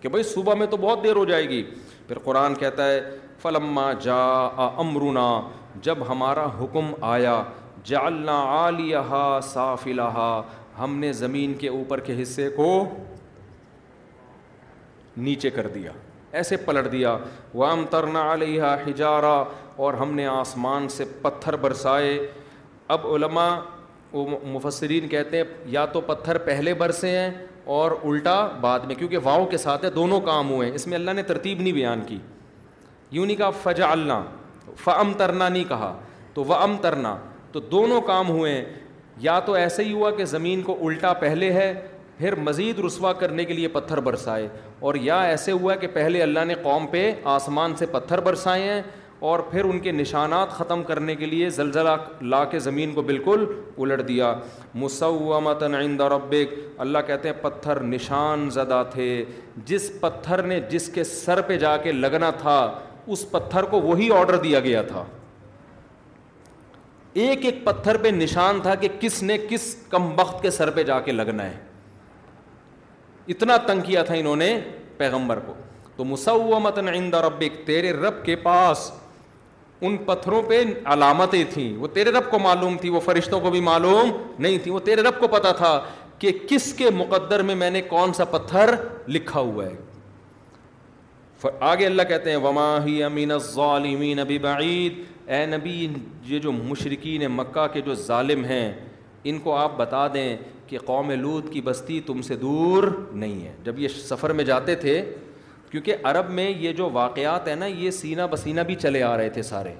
کہ 0.00 0.08
بھائی 0.08 0.22
صبح 0.34 0.54
میں 0.60 0.66
تو 0.70 0.76
بہت 0.80 1.02
دیر 1.04 1.16
ہو 1.16 1.24
جائے 1.24 1.48
گی 1.48 1.62
پھر 2.08 2.18
قرآن 2.24 2.54
کہتا 2.54 2.88
ہے 2.90 3.00
فلما 3.42 3.92
جا 4.02 4.22
امرنا 4.84 5.28
جب 5.82 6.08
ہمارا 6.08 6.46
حکم 6.60 6.92
آیا 7.14 7.42
جالنا 7.90 8.40
عالیہ 8.54 8.98
صاف 9.52 9.88
ہم 10.78 10.98
نے 11.00 11.12
زمین 11.24 11.54
کے 11.60 11.68
اوپر 11.68 12.00
کے 12.06 12.22
حصے 12.22 12.48
کو 12.56 12.68
نیچے 15.16 15.50
کر 15.50 15.66
دیا 15.74 15.90
ایسے 16.32 16.56
پلٹ 16.64 16.90
دیا 16.92 17.16
وہ 17.54 17.66
ام 17.66 17.84
ترنا 17.90 18.32
علیہ 18.32 18.62
ہجارہ 18.86 19.42
اور 19.84 19.94
ہم 20.00 20.14
نے 20.14 20.26
آسمان 20.26 20.88
سے 20.88 21.04
پتھر 21.22 21.56
برسائے 21.60 22.18
اب 22.94 23.06
علماء 23.14 23.50
مفسرین 24.54 25.08
کہتے 25.08 25.36
ہیں 25.36 25.44
یا 25.70 25.84
تو 25.92 26.00
پتھر 26.00 26.38
پہلے 26.44 26.74
برسے 26.78 27.10
ہیں 27.18 27.30
اور 27.78 27.90
الٹا 28.04 28.46
بعد 28.60 28.80
میں 28.86 28.94
کیونکہ 28.94 29.18
واؤ 29.22 29.44
کے 29.50 29.56
ساتھ 29.58 29.84
ہے 29.84 29.90
دونوں 29.90 30.20
کام 30.26 30.50
ہوئے 30.50 30.68
ہیں 30.68 30.74
اس 30.74 30.86
میں 30.86 30.96
اللہ 30.98 31.10
نے 31.16 31.22
ترتیب 31.30 31.60
نہیں 31.60 31.72
بیان 31.72 32.00
کی 32.06 32.18
یوں 33.10 33.26
نہیں 33.26 33.36
کہا 33.36 33.50
فجا 33.62 33.90
اللہ 33.92 34.22
ف 34.84 34.88
ترنا 35.18 35.48
نہیں 35.48 35.64
کہا 35.68 35.94
تو 36.34 36.44
وہ 36.44 36.54
ام 36.62 36.76
ترنا 36.82 37.16
تو 37.52 37.60
دونوں 37.74 38.00
کام 38.10 38.28
ہوئے 38.30 38.52
ہیں 38.54 38.64
یا 39.20 39.38
تو 39.44 39.52
ایسے 39.54 39.84
ہی 39.84 39.92
ہوا 39.92 40.10
کہ 40.16 40.24
زمین 40.32 40.62
کو 40.62 40.76
الٹا 40.86 41.12
پہلے 41.20 41.52
ہے 41.52 41.72
پھر 42.18 42.34
مزید 42.42 42.78
رسوا 42.84 43.12
کرنے 43.20 43.44
کے 43.44 43.54
لیے 43.54 43.68
پتھر 43.68 44.00
برسائے 44.00 44.46
اور 44.88 44.94
یا 45.00 45.20
ایسے 45.22 45.52
ہوا 45.52 45.74
کہ 45.80 45.86
پہلے 45.92 46.22
اللہ 46.22 46.44
نے 46.46 46.54
قوم 46.62 46.86
پہ 46.90 47.10
آسمان 47.32 47.74
سے 47.78 47.86
پتھر 47.92 48.20
برسائے 48.26 48.62
ہیں 48.68 48.80
اور 49.28 49.38
پھر 49.50 49.64
ان 49.64 49.78
کے 49.80 49.92
نشانات 49.92 50.50
ختم 50.52 50.82
کرنے 50.88 51.14
کے 51.16 51.26
لیے 51.26 51.48
زلزلہ 51.50 51.94
لا 52.22 52.44
کے 52.50 52.58
زمین 52.60 52.92
کو 52.94 53.02
بالکل 53.10 53.44
الٹ 53.80 54.06
دیا 54.08 54.32
مصعو 54.82 55.38
عند 55.78 56.00
ربک 56.12 56.54
اللہ 56.86 56.98
کہتے 57.06 57.28
ہیں 57.28 57.36
پتھر 57.42 57.80
نشان 57.92 58.48
زدہ 58.54 58.82
تھے 58.92 59.06
جس 59.66 59.90
پتھر 60.00 60.42
نے 60.46 60.60
جس 60.70 60.88
کے 60.94 61.04
سر 61.04 61.40
پہ 61.46 61.58
جا 61.58 61.76
کے 61.82 61.92
لگنا 61.92 62.30
تھا 62.40 62.58
اس 63.14 63.30
پتھر 63.30 63.62
کو 63.70 63.80
وہی 63.80 64.08
آڈر 64.18 64.36
دیا 64.42 64.60
گیا 64.60 64.82
تھا 64.82 65.04
ایک 67.24 67.44
ایک 67.46 67.64
پتھر 67.64 67.96
پہ 68.02 68.08
نشان 68.14 68.60
تھا 68.62 68.74
کہ 68.80 68.88
کس 69.00 69.22
نے 69.22 69.38
کس 69.48 69.74
کم 69.90 70.12
وقت 70.20 70.42
کے 70.42 70.50
سر 70.50 70.70
پہ 70.78 70.82
جا 70.92 71.00
کے 71.04 71.12
لگنا 71.12 71.44
ہے 71.50 71.54
اتنا 73.34 73.56
تنگ 73.66 73.80
کیا 73.86 74.02
تھا 74.08 74.14
انہوں 74.14 74.36
نے 74.36 74.48
پیغمبر 74.96 75.38
کو 75.46 75.54
تو 75.96 76.04
مسمت 76.04 76.78
تیرے 77.66 77.92
رب 77.92 78.24
کے 78.24 78.36
پاس 78.42 78.90
ان 79.86 79.96
پتھروں 80.06 80.42
پہ 80.48 80.62
علامتیں 80.92 81.42
تھیں 81.54 81.72
وہ 81.78 81.86
تیرے 81.94 82.10
رب 82.12 82.30
کو 82.30 82.38
معلوم 82.38 82.76
تھی 82.80 82.88
وہ 82.90 83.00
فرشتوں 83.04 83.40
کو 83.40 83.50
بھی 83.50 83.60
معلوم 83.60 84.10
نہیں 84.42 84.58
تھی 84.62 84.70
وہ 84.70 84.80
تیرے 84.84 85.02
رب 85.02 85.18
کو 85.20 85.28
پتا 85.32 85.52
تھا 85.58 85.78
کہ 86.18 86.32
کس 86.48 86.72
کے 86.74 86.90
مقدر 86.98 87.42
میں 87.48 87.54
میں 87.54 87.70
نے 87.70 87.82
کون 87.88 88.12
سا 88.16 88.24
پتھر 88.30 88.74
لکھا 89.08 89.40
ہوا 89.40 89.64
ہے 89.66 89.74
آگے 91.60 91.86
اللہ 91.86 92.02
کہتے 92.08 92.30
ہیں 92.30 92.36
وما 92.44 92.68
ہی 92.84 93.02
امین 93.04 94.18
ابی 94.20 94.38
بعید 94.42 94.92
اے 95.32 95.44
نبی 95.46 95.86
یہ 96.26 96.38
جو 96.46 96.52
مشرقین 96.52 97.24
مکہ 97.32 97.66
کے 97.72 97.80
جو 97.88 97.94
ظالم 97.94 98.44
ہیں 98.44 98.72
ان 99.28 99.38
کو 99.42 99.54
آپ 99.56 99.76
بتا 99.76 100.06
دیں 100.14 100.36
کہ 100.68 100.78
قوم 100.86 101.10
لود 101.20 101.52
کی 101.52 101.60
بستی 101.64 102.00
تم 102.06 102.22
سے 102.22 102.36
دور 102.36 102.84
نہیں 103.12 103.40
ہے 103.46 103.52
جب 103.64 103.78
یہ 103.78 103.88
سفر 104.08 104.32
میں 104.38 104.44
جاتے 104.44 104.74
تھے 104.84 105.00
کیونکہ 105.70 105.96
عرب 106.10 106.30
میں 106.30 106.48
یہ 106.60 106.72
جو 106.72 106.88
واقعات 106.92 107.48
ہیں 107.48 107.54
نا 107.56 107.66
یہ 107.66 107.90
سینہ 107.90 108.22
بسینہ 108.30 108.60
بھی 108.66 108.74
چلے 108.74 109.02
آ 109.02 109.16
رہے 109.16 109.30
تھے 109.30 109.42
سارے 109.42 109.74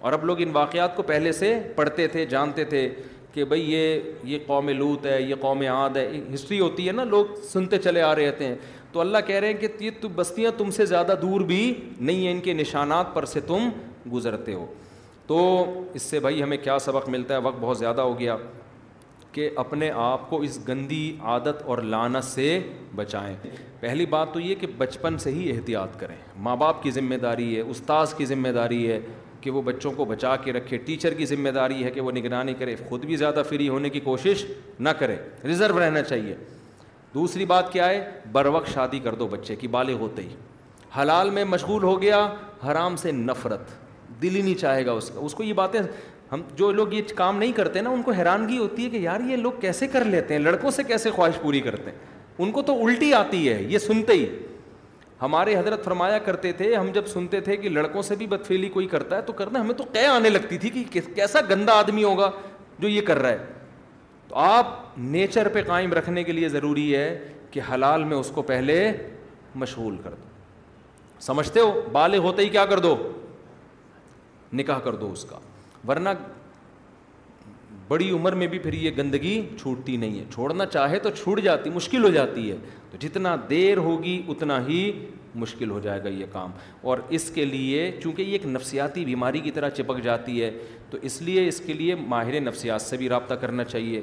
اور 0.00 0.12
اب 0.12 0.24
لوگ 0.24 0.40
ان 0.42 0.50
واقعات 0.52 0.96
کو 0.96 1.02
پہلے 1.02 1.32
سے 1.32 1.58
پڑھتے 1.76 2.06
تھے 2.08 2.24
جانتے 2.34 2.64
تھے 2.64 2.88
کہ 3.34 3.44
بھائی 3.44 3.72
یہ 3.72 4.00
یہ 4.24 4.38
قوم 4.46 4.68
لوت 4.78 5.06
ہے 5.06 5.20
یہ 5.22 5.34
قوم 5.40 5.62
عاد 5.70 5.96
ہے 5.96 6.08
ہسٹری 6.34 6.60
ہوتی 6.60 6.86
ہے 6.86 6.92
نا 6.92 7.04
لوگ 7.04 7.34
سنتے 7.52 7.78
چلے 7.84 8.02
آ 8.02 8.14
رہے 8.14 8.30
تھے 8.38 8.54
تو 8.92 9.00
اللہ 9.00 9.18
کہہ 9.26 9.36
رہے 9.38 9.52
ہیں 9.52 9.58
کہ 9.60 9.68
یہ 9.84 10.06
بستیاں 10.16 10.50
تم 10.58 10.70
سے 10.76 10.86
زیادہ 10.86 11.14
دور 11.22 11.40
بھی 11.50 11.62
نہیں 12.00 12.26
ہیں 12.26 12.32
ان 12.32 12.40
کے 12.40 12.52
نشانات 12.52 13.14
پر 13.14 13.24
سے 13.32 13.40
تم 13.46 13.68
گزرتے 14.12 14.54
ہو 14.54 14.66
تو 15.26 15.38
اس 15.94 16.02
سے 16.02 16.20
بھائی 16.24 16.42
ہمیں 16.42 16.56
کیا 16.62 16.78
سبق 16.78 17.08
ملتا 17.08 17.34
ہے 17.34 17.40
وقت 17.42 17.56
بہت 17.60 17.78
زیادہ 17.78 18.00
ہو 18.00 18.18
گیا 18.18 18.36
کہ 19.36 19.48
اپنے 19.60 19.90
آپ 20.00 20.22
کو 20.28 20.36
اس 20.42 20.58
گندی 20.66 21.02
عادت 21.30 21.60
اور 21.72 21.78
لانت 21.94 22.24
سے 22.24 22.46
بچائیں 22.96 23.34
پہلی 23.80 24.06
بات 24.14 24.32
تو 24.34 24.40
یہ 24.40 24.54
کہ 24.60 24.66
بچپن 24.78 25.18
سے 25.24 25.30
ہی 25.32 25.50
احتیاط 25.56 25.98
کریں 26.00 26.14
ماں 26.46 26.54
باپ 26.62 26.82
کی 26.82 26.90
ذمہ 26.98 27.14
داری 27.22 27.54
ہے 27.56 27.60
استاذ 27.74 28.14
کی 28.20 28.24
ذمہ 28.32 28.48
داری 28.58 28.90
ہے 28.90 28.98
کہ 29.40 29.50
وہ 29.56 29.62
بچوں 29.62 29.92
کو 29.96 30.04
بچا 30.12 30.34
کے 30.44 30.52
رکھے 30.52 30.76
ٹیچر 30.86 31.14
کی 31.18 31.26
ذمہ 31.34 31.48
داری 31.58 31.84
ہے 31.84 31.90
کہ 31.96 32.00
وہ 32.00 32.12
نگرانی 32.16 32.54
کرے 32.58 32.76
خود 32.88 33.04
بھی 33.06 33.16
زیادہ 33.16 33.42
فری 33.48 33.68
ہونے 33.68 33.90
کی 33.96 34.00
کوشش 34.08 34.44
نہ 34.80 34.96
کرے 34.98 35.16
ریزرو 35.52 35.78
رہنا 35.84 36.02
چاہیے 36.02 36.34
دوسری 37.14 37.44
بات 37.52 37.72
کیا 37.72 37.88
ہے 37.90 38.00
بر 38.32 38.46
وقت 38.54 38.72
شادی 38.74 38.98
کر 39.04 39.14
دو 39.14 39.26
بچے 39.36 39.56
کی 39.56 39.68
بالغ 39.78 39.98
ہوتے 40.06 40.22
ہی 40.22 40.34
حلال 41.00 41.30
میں 41.36 41.44
مشغول 41.52 41.82
ہو 41.82 42.00
گیا 42.02 42.26
حرام 42.70 42.96
سے 43.04 43.12
نفرت 43.12 43.70
دل 44.22 44.36
ہی 44.36 44.42
نہیں 44.42 44.54
چاہے 44.60 44.84
گا 44.86 44.92
اس 44.92 45.10
کا 45.10 45.20
اس 45.24 45.34
کو 45.34 45.42
یہ 45.42 45.52
باتیں 45.52 45.80
ہم 46.32 46.40
جو 46.56 46.70
لوگ 46.72 46.92
یہ 46.94 47.02
کام 47.16 47.38
نہیں 47.38 47.52
کرتے 47.56 47.80
نا 47.80 47.90
ان 47.90 48.02
کو 48.02 48.12
حیرانگی 48.12 48.58
ہوتی 48.58 48.84
ہے 48.84 48.90
کہ 48.90 48.96
یار 48.96 49.20
یہ 49.26 49.36
لوگ 49.36 49.52
کیسے 49.60 49.86
کر 49.88 50.04
لیتے 50.04 50.34
ہیں 50.34 50.40
لڑکوں 50.40 50.70
سے 50.76 50.82
کیسے 50.84 51.10
خواہش 51.10 51.40
پوری 51.42 51.60
کرتے 51.60 51.90
ہیں 51.90 51.98
ان 52.44 52.50
کو 52.52 52.62
تو 52.62 52.74
الٹی 52.86 53.12
آتی 53.14 53.48
ہے 53.48 53.62
یہ 53.68 53.78
سنتے 53.78 54.12
ہی 54.12 54.24
ہمارے 55.20 55.54
حضرت 55.56 55.84
فرمایا 55.84 56.18
کرتے 56.24 56.52
تھے 56.52 56.74
ہم 56.74 56.90
جب 56.94 57.06
سنتے 57.12 57.40
تھے 57.40 57.56
کہ 57.56 57.68
لڑکوں 57.68 58.02
سے 58.02 58.14
بھی 58.22 58.26
بدفیلی 58.32 58.68
کوئی 58.68 58.86
کرتا 58.86 59.16
ہے 59.16 59.22
تو 59.26 59.32
کرنا 59.32 59.60
ہمیں 59.60 59.74
تو 59.74 59.84
قے 59.92 60.04
آنے 60.06 60.30
لگتی 60.30 60.58
تھی 60.64 60.82
کہ 60.90 61.00
کیسا 61.14 61.40
گندا 61.50 61.74
آدمی 61.78 62.04
ہوگا 62.04 62.30
جو 62.78 62.88
یہ 62.88 63.00
کر 63.06 63.18
رہا 63.22 63.30
ہے 63.30 63.44
تو 64.28 64.34
آپ 64.46 64.74
نیچر 64.98 65.48
پہ 65.52 65.62
قائم 65.66 65.92
رکھنے 65.94 66.24
کے 66.24 66.32
لیے 66.32 66.48
ضروری 66.48 66.94
ہے 66.94 67.08
کہ 67.50 67.60
حلال 67.72 68.04
میں 68.04 68.16
اس 68.16 68.30
کو 68.34 68.42
پہلے 68.50 68.80
مشغول 69.64 69.96
کر 70.04 70.10
دو 70.20 71.20
سمجھتے 71.26 71.60
ہو 71.60 71.80
بالغ 71.92 72.18
ہوتے 72.24 72.42
ہی 72.44 72.48
کیا 72.48 72.64
کر 72.70 72.78
دو 72.88 72.96
نکاح 74.56 74.78
کر 74.84 74.94
دو 74.94 75.10
اس 75.12 75.24
کا 75.30 75.36
ورنہ 75.88 76.08
بڑی 77.88 78.10
عمر 78.12 78.32
میں 78.40 78.46
بھی 78.52 78.58
پھر 78.58 78.72
یہ 78.72 78.90
گندگی 78.96 79.34
چھوٹتی 79.58 79.96
نہیں 79.96 80.18
ہے 80.20 80.24
چھوڑنا 80.32 80.66
چاہے 80.66 80.98
تو 80.98 81.10
چھوٹ 81.22 81.40
جاتی 81.42 81.70
مشکل 81.70 82.04
ہو 82.04 82.08
جاتی 82.14 82.50
ہے 82.50 82.56
تو 82.90 82.96
جتنا 83.00 83.36
دیر 83.50 83.76
ہوگی 83.86 84.20
اتنا 84.34 84.60
ہی 84.66 84.78
مشکل 85.42 85.70
ہو 85.70 85.78
جائے 85.80 86.02
گا 86.04 86.08
یہ 86.08 86.26
کام 86.32 86.50
اور 86.90 86.98
اس 87.16 87.30
کے 87.34 87.44
لیے 87.44 87.90
چونکہ 88.02 88.22
یہ 88.22 88.32
ایک 88.32 88.46
نفسیاتی 88.46 89.04
بیماری 89.04 89.40
کی 89.46 89.50
طرح 89.58 89.68
چپک 89.76 90.02
جاتی 90.04 90.42
ہے 90.42 90.50
تو 90.90 90.98
اس 91.08 91.20
لیے 91.22 91.46
اس 91.48 91.60
کے 91.66 91.72
لیے 91.82 91.94
ماہر 92.14 92.40
نفسیات 92.40 92.82
سے 92.82 92.96
بھی 92.96 93.08
رابطہ 93.08 93.34
کرنا 93.40 93.64
چاہیے 93.64 94.00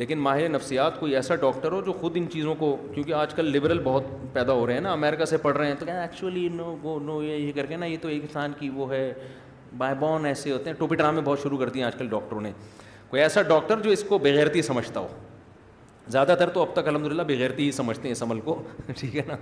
لیکن 0.00 0.18
ماہر 0.24 0.48
نفسیات 0.48 0.98
کوئی 1.00 1.14
ایسا 1.16 1.34
ڈاکٹر 1.44 1.72
ہو 1.72 1.80
جو 1.86 1.92
خود 2.00 2.16
ان 2.16 2.26
چیزوں 2.32 2.54
کو 2.58 2.74
کیونکہ 2.94 3.12
آج 3.22 3.34
کل 3.34 3.50
لبرل 3.56 3.78
بہت 3.84 4.04
پیدا 4.32 4.52
ہو 4.58 4.66
رہے 4.66 4.74
ہیں 4.74 4.80
نا 4.80 4.92
امریکہ 4.92 5.24
سے 5.30 5.36
پڑھ 5.46 5.56
رہے 5.56 5.66
ہیں 5.66 5.74
تو 5.78 5.86
کہنا 5.86 6.02
ایکچولی 6.02 6.48
وہ 6.82 6.98
نو 7.04 7.22
یہ 7.22 7.50
کر 7.54 7.66
کے 7.72 7.76
نا 7.76 7.86
یہ 7.86 7.96
تو 8.02 8.08
ایک 8.08 8.22
انسان 8.26 8.52
کی 8.58 8.68
وہ 8.74 8.90
ہے 8.92 9.04
بائی 9.78 9.94
بون 9.98 10.24
ایسے 10.26 10.52
ہوتے 10.52 10.70
ہیں 10.70 10.76
ٹوپی 10.78 10.96
ڈرامے 10.96 11.20
بہت 11.24 11.42
شروع 11.42 11.58
کر 11.58 11.68
دیے 11.70 11.82
آج 11.84 11.94
کل 11.98 12.06
ڈاکٹروں 12.10 12.40
نے 12.40 12.50
کوئی 13.10 13.22
ایسا 13.22 13.42
ڈاکٹر 13.42 13.80
جو 13.82 13.90
اس 13.90 14.02
کو 14.08 14.18
بغیرتی 14.22 14.62
سمجھتا 14.62 15.00
ہو 15.00 15.08
زیادہ 16.08 16.34
تر 16.38 16.48
تو 16.50 16.62
اب 16.62 16.72
تک 16.74 16.88
الحمد 16.88 17.06
للہ 17.12 17.22
بغیرتی 17.26 17.64
ہی 17.66 17.70
سمجھتے 17.72 18.06
ہیں 18.08 18.12
اس 18.12 18.22
عمل 18.22 18.40
کو 18.44 18.62
ٹھیک 18.98 19.16
ہے 19.16 19.22
نا 19.26 19.36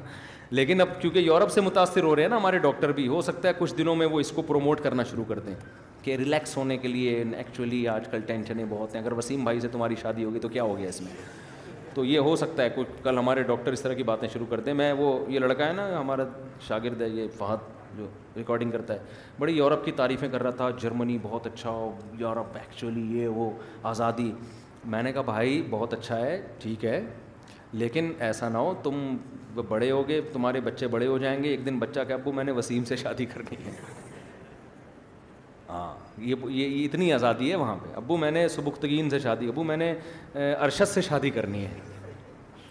لیکن 0.50 0.80
اب 0.80 0.88
کیونکہ 1.00 1.18
یورپ 1.18 1.50
سے 1.52 1.60
متاثر 1.60 2.02
ہو 2.02 2.14
رہے 2.16 2.22
ہیں 2.22 2.28
نا 2.28 2.36
ہمارے 2.36 2.58
ڈاکٹر 2.58 2.92
بھی 2.98 3.06
ہو 3.08 3.20
سکتا 3.22 3.48
ہے 3.48 3.52
کچھ 3.58 3.74
دنوں 3.78 3.96
میں 3.96 4.06
وہ 4.06 4.20
اس 4.20 4.30
کو 4.34 4.42
پروموٹ 4.48 4.80
کرنا 4.82 5.02
شروع 5.10 5.24
کر 5.28 5.38
دیں 5.46 5.54
کہ 6.02 6.16
ریلیکس 6.18 6.56
ہونے 6.56 6.76
کے 6.78 6.88
لیے 6.88 7.22
ایکچولی 7.36 7.86
آج 7.88 8.08
کل 8.10 8.20
ٹینشنیں 8.26 8.64
بہت 8.68 8.94
ہیں 8.94 9.00
اگر 9.02 9.12
وسیم 9.18 9.44
بھائی 9.44 9.60
سے 9.60 9.68
تمہاری 9.72 9.94
شادی 10.02 10.24
ہوگی 10.24 10.38
تو 10.40 10.48
کیا 10.48 10.62
ہو 10.62 10.76
گیا 10.78 10.88
اس 10.88 11.00
میں 11.02 11.12
تو 11.94 12.04
یہ 12.04 12.18
ہو 12.18 12.36
سکتا 12.36 12.62
ہے 12.62 12.68
کچھ 12.74 13.02
کل 13.02 13.18
ہمارے 13.18 13.42
ڈاکٹر 13.42 13.72
اس 13.72 13.82
طرح 13.82 13.94
کی 13.94 14.02
باتیں 14.12 14.28
شروع 14.32 14.46
کر 14.50 14.60
دیں 14.60 14.74
میں 14.82 14.92
وہ 14.98 15.14
یہ 15.32 15.38
لڑکا 15.38 15.66
ہے 15.68 15.72
نا 15.72 15.88
ہمارا 16.00 16.24
شاگرد 16.68 17.00
ہے 17.02 17.08
یہ 17.08 17.26
فہد 17.38 17.76
جو 17.97 18.07
ریکارڈنگ 18.36 18.70
کرتا 18.72 18.95
ہے 18.95 18.99
بڑی 19.39 19.53
یورپ 19.57 19.84
کی 19.84 19.93
تعریفیں 20.01 20.28
کر 20.28 20.43
رہا 20.43 20.51
تھا 20.61 20.68
جرمنی 20.82 21.16
بہت 21.22 21.47
اچھا 21.47 21.70
ہو 21.70 21.91
یورپ 22.18 22.57
ایکچولی 22.59 23.07
یہ 23.18 23.28
وہ 23.39 23.51
آزادی 23.93 24.30
میں 24.95 25.03
نے 25.03 25.12
کہا 25.12 25.22
بھائی 25.32 25.62
بہت 25.70 25.95
اچھا 25.95 26.18
ہے 26.20 26.41
ٹھیک 26.61 26.84
ہے 26.84 27.01
لیکن 27.72 28.12
ایسا 28.26 28.49
نہ 28.49 28.59
ہو 28.59 28.74
تم 28.82 29.07
بڑے 29.68 29.91
ہو 29.91 30.07
گے 30.09 30.20
تمہارے 30.32 30.61
بچے 30.64 30.86
بڑے 30.89 31.07
ہو 31.07 31.16
جائیں 31.18 31.43
گے 31.43 31.49
ایک 31.49 31.64
دن 31.66 31.78
بچہ 31.78 32.01
کہ 32.09 32.12
ابو 32.12 32.32
میں 32.32 32.45
نے 32.45 32.53
وسیم 32.53 32.84
سے 32.89 32.97
شادی 32.97 33.24
کرنی 33.32 33.57
ہے 33.64 33.70
ہاں 35.68 35.95
یہ 36.24 36.47
یہ 36.51 36.84
اتنی 36.84 37.12
آزادی 37.12 37.51
ہے 37.51 37.57
وہاں 37.57 37.76
پہ 37.82 37.89
ابو 37.97 38.16
میں 38.16 38.30
نے 38.30 38.47
سبختگین 38.49 39.11
سے 39.11 39.18
شادی 39.18 39.49
ابو 39.49 39.64
میں 39.70 39.76
نے 39.76 39.93
ارشد 40.59 40.89
سے 40.89 41.01
شادی 41.09 41.30
کرنی 41.30 41.64
ہے 41.64 41.78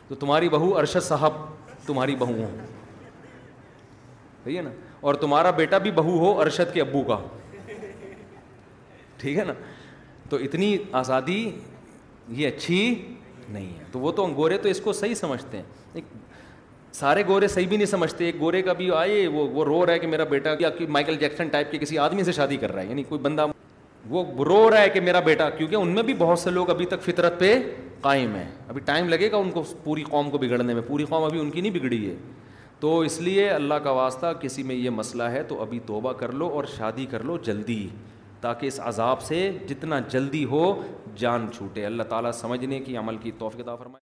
تو 0.07 0.15
تمہاری 0.15 0.49
بہو 0.49 0.76
ارشد 0.78 1.03
صاحب 1.03 1.34
تمہاری 1.86 2.15
بہو 2.20 2.34
ہوں 2.34 2.57
صحیح 4.43 4.57
ہے 4.57 4.61
نا 4.61 4.70
اور 5.01 5.15
تمہارا 5.21 5.49
بیٹا 5.57 5.77
بھی 5.77 5.91
بہو 5.95 6.17
ہو 6.19 6.39
ارشد 6.41 6.73
کے 6.73 6.81
ابو 6.81 7.01
کا 7.07 7.17
ٹھیک 9.17 9.37
ہے 9.37 9.43
نا 9.45 9.53
تو 10.29 10.37
اتنی 10.47 10.75
آزادی 11.01 11.43
یہ 12.37 12.47
اچھی 12.47 12.79
نہیں 13.49 13.65
ہے 13.79 13.83
تو 13.91 13.99
وہ 13.99 14.11
تو 14.11 14.25
گورے 14.35 14.57
تو 14.63 14.69
اس 14.69 14.81
کو 14.83 14.93
صحیح 14.93 15.13
سمجھتے 15.15 15.57
ہیں 15.57 16.01
سارے 16.93 17.23
گورے 17.27 17.47
صحیح 17.47 17.67
بھی 17.67 17.77
نہیں 17.77 17.85
سمجھتے 17.87 18.25
ایک 18.25 18.39
گورے 18.39 18.61
کا 18.61 18.73
بھی 18.73 18.89
آئے 18.95 19.25
وہ 19.33 19.47
وہ 19.53 19.65
رو 19.65 19.85
رہا 19.85 19.93
ہے 19.93 19.99
کہ 19.99 20.07
میرا 20.07 20.23
بیٹا 20.29 20.53
کیا 20.55 20.69
کہ 20.77 20.85
مائیکل 20.89 21.15
جیکسن 21.19 21.47
ٹائپ 21.51 21.71
کے 21.71 21.77
کسی 21.77 21.97
آدمی 22.05 22.23
سے 22.23 22.31
شادی 22.31 22.57
کر 22.57 22.71
رہا 22.71 22.81
ہے 22.81 22.87
یعنی 22.87 23.03
کوئی 23.09 23.21
بندہ 23.21 23.45
وہ 24.09 24.23
رو 24.45 24.69
رہا 24.69 24.81
ہے 24.81 24.89
کہ 24.89 24.99
میرا 25.01 25.19
بیٹا 25.19 25.49
کیونکہ 25.49 25.75
ان 25.75 25.89
میں 25.95 26.03
بھی 26.03 26.13
بہت 26.17 26.39
سے 26.39 26.49
لوگ 26.51 26.69
ابھی 26.69 26.85
تک 26.89 27.01
فطرت 27.05 27.39
پہ 27.39 27.53
قائم 28.01 28.35
ہیں 28.35 28.47
ابھی 28.69 28.81
ٹائم 28.85 29.09
لگے 29.09 29.31
گا 29.31 29.37
ان 29.37 29.51
کو 29.51 29.63
پوری 29.83 30.03
قوم 30.09 30.29
کو 30.31 30.37
بگڑنے 30.37 30.73
میں 30.73 30.81
پوری 30.87 31.05
قوم 31.09 31.23
ابھی 31.23 31.39
ان 31.39 31.49
کی 31.51 31.61
نہیں 31.61 31.73
بگڑی 31.79 32.05
ہے 32.09 32.15
تو 32.80 32.99
اس 33.01 33.19
لیے 33.21 33.49
اللہ 33.49 33.73
کا 33.84 33.91
واسطہ 33.91 34.32
کسی 34.41 34.63
میں 34.63 34.75
یہ 34.75 34.89
مسئلہ 34.97 35.23
ہے 35.36 35.41
تو 35.47 35.61
ابھی 35.61 35.80
توبہ 35.86 36.11
کر 36.19 36.32
لو 36.41 36.49
اور 36.55 36.63
شادی 36.75 37.05
کر 37.11 37.23
لو 37.30 37.38
جلدی 37.45 37.88
تاکہ 38.41 38.65
اس 38.67 38.80
عذاب 38.91 39.21
سے 39.30 39.39
جتنا 39.69 39.99
جلدی 40.09 40.43
ہو 40.51 40.63
جان 41.19 41.47
چھوٹے 41.57 41.86
اللہ 41.86 42.03
تعالیٰ 42.09 42.32
سمجھنے 42.41 42.80
کی 42.80 42.97
عمل 42.97 43.17
کی 43.23 43.32
توفیق 43.39 43.61
عطا 43.63 43.75
فرمائے 43.75 44.05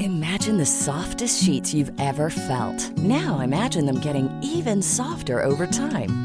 Imagine 0.00 0.56
the 0.56 0.66
softest 0.66 1.42
sheets 1.42 1.74
you've 1.74 1.92
ever 2.00 2.30
felt. 2.30 2.76
Now 2.98 3.40
imagine 3.40 3.84
them 3.86 4.00
getting 4.00 4.28
even 4.42 4.80
softer 4.80 5.42
over 5.42 5.66
time. 5.66 6.24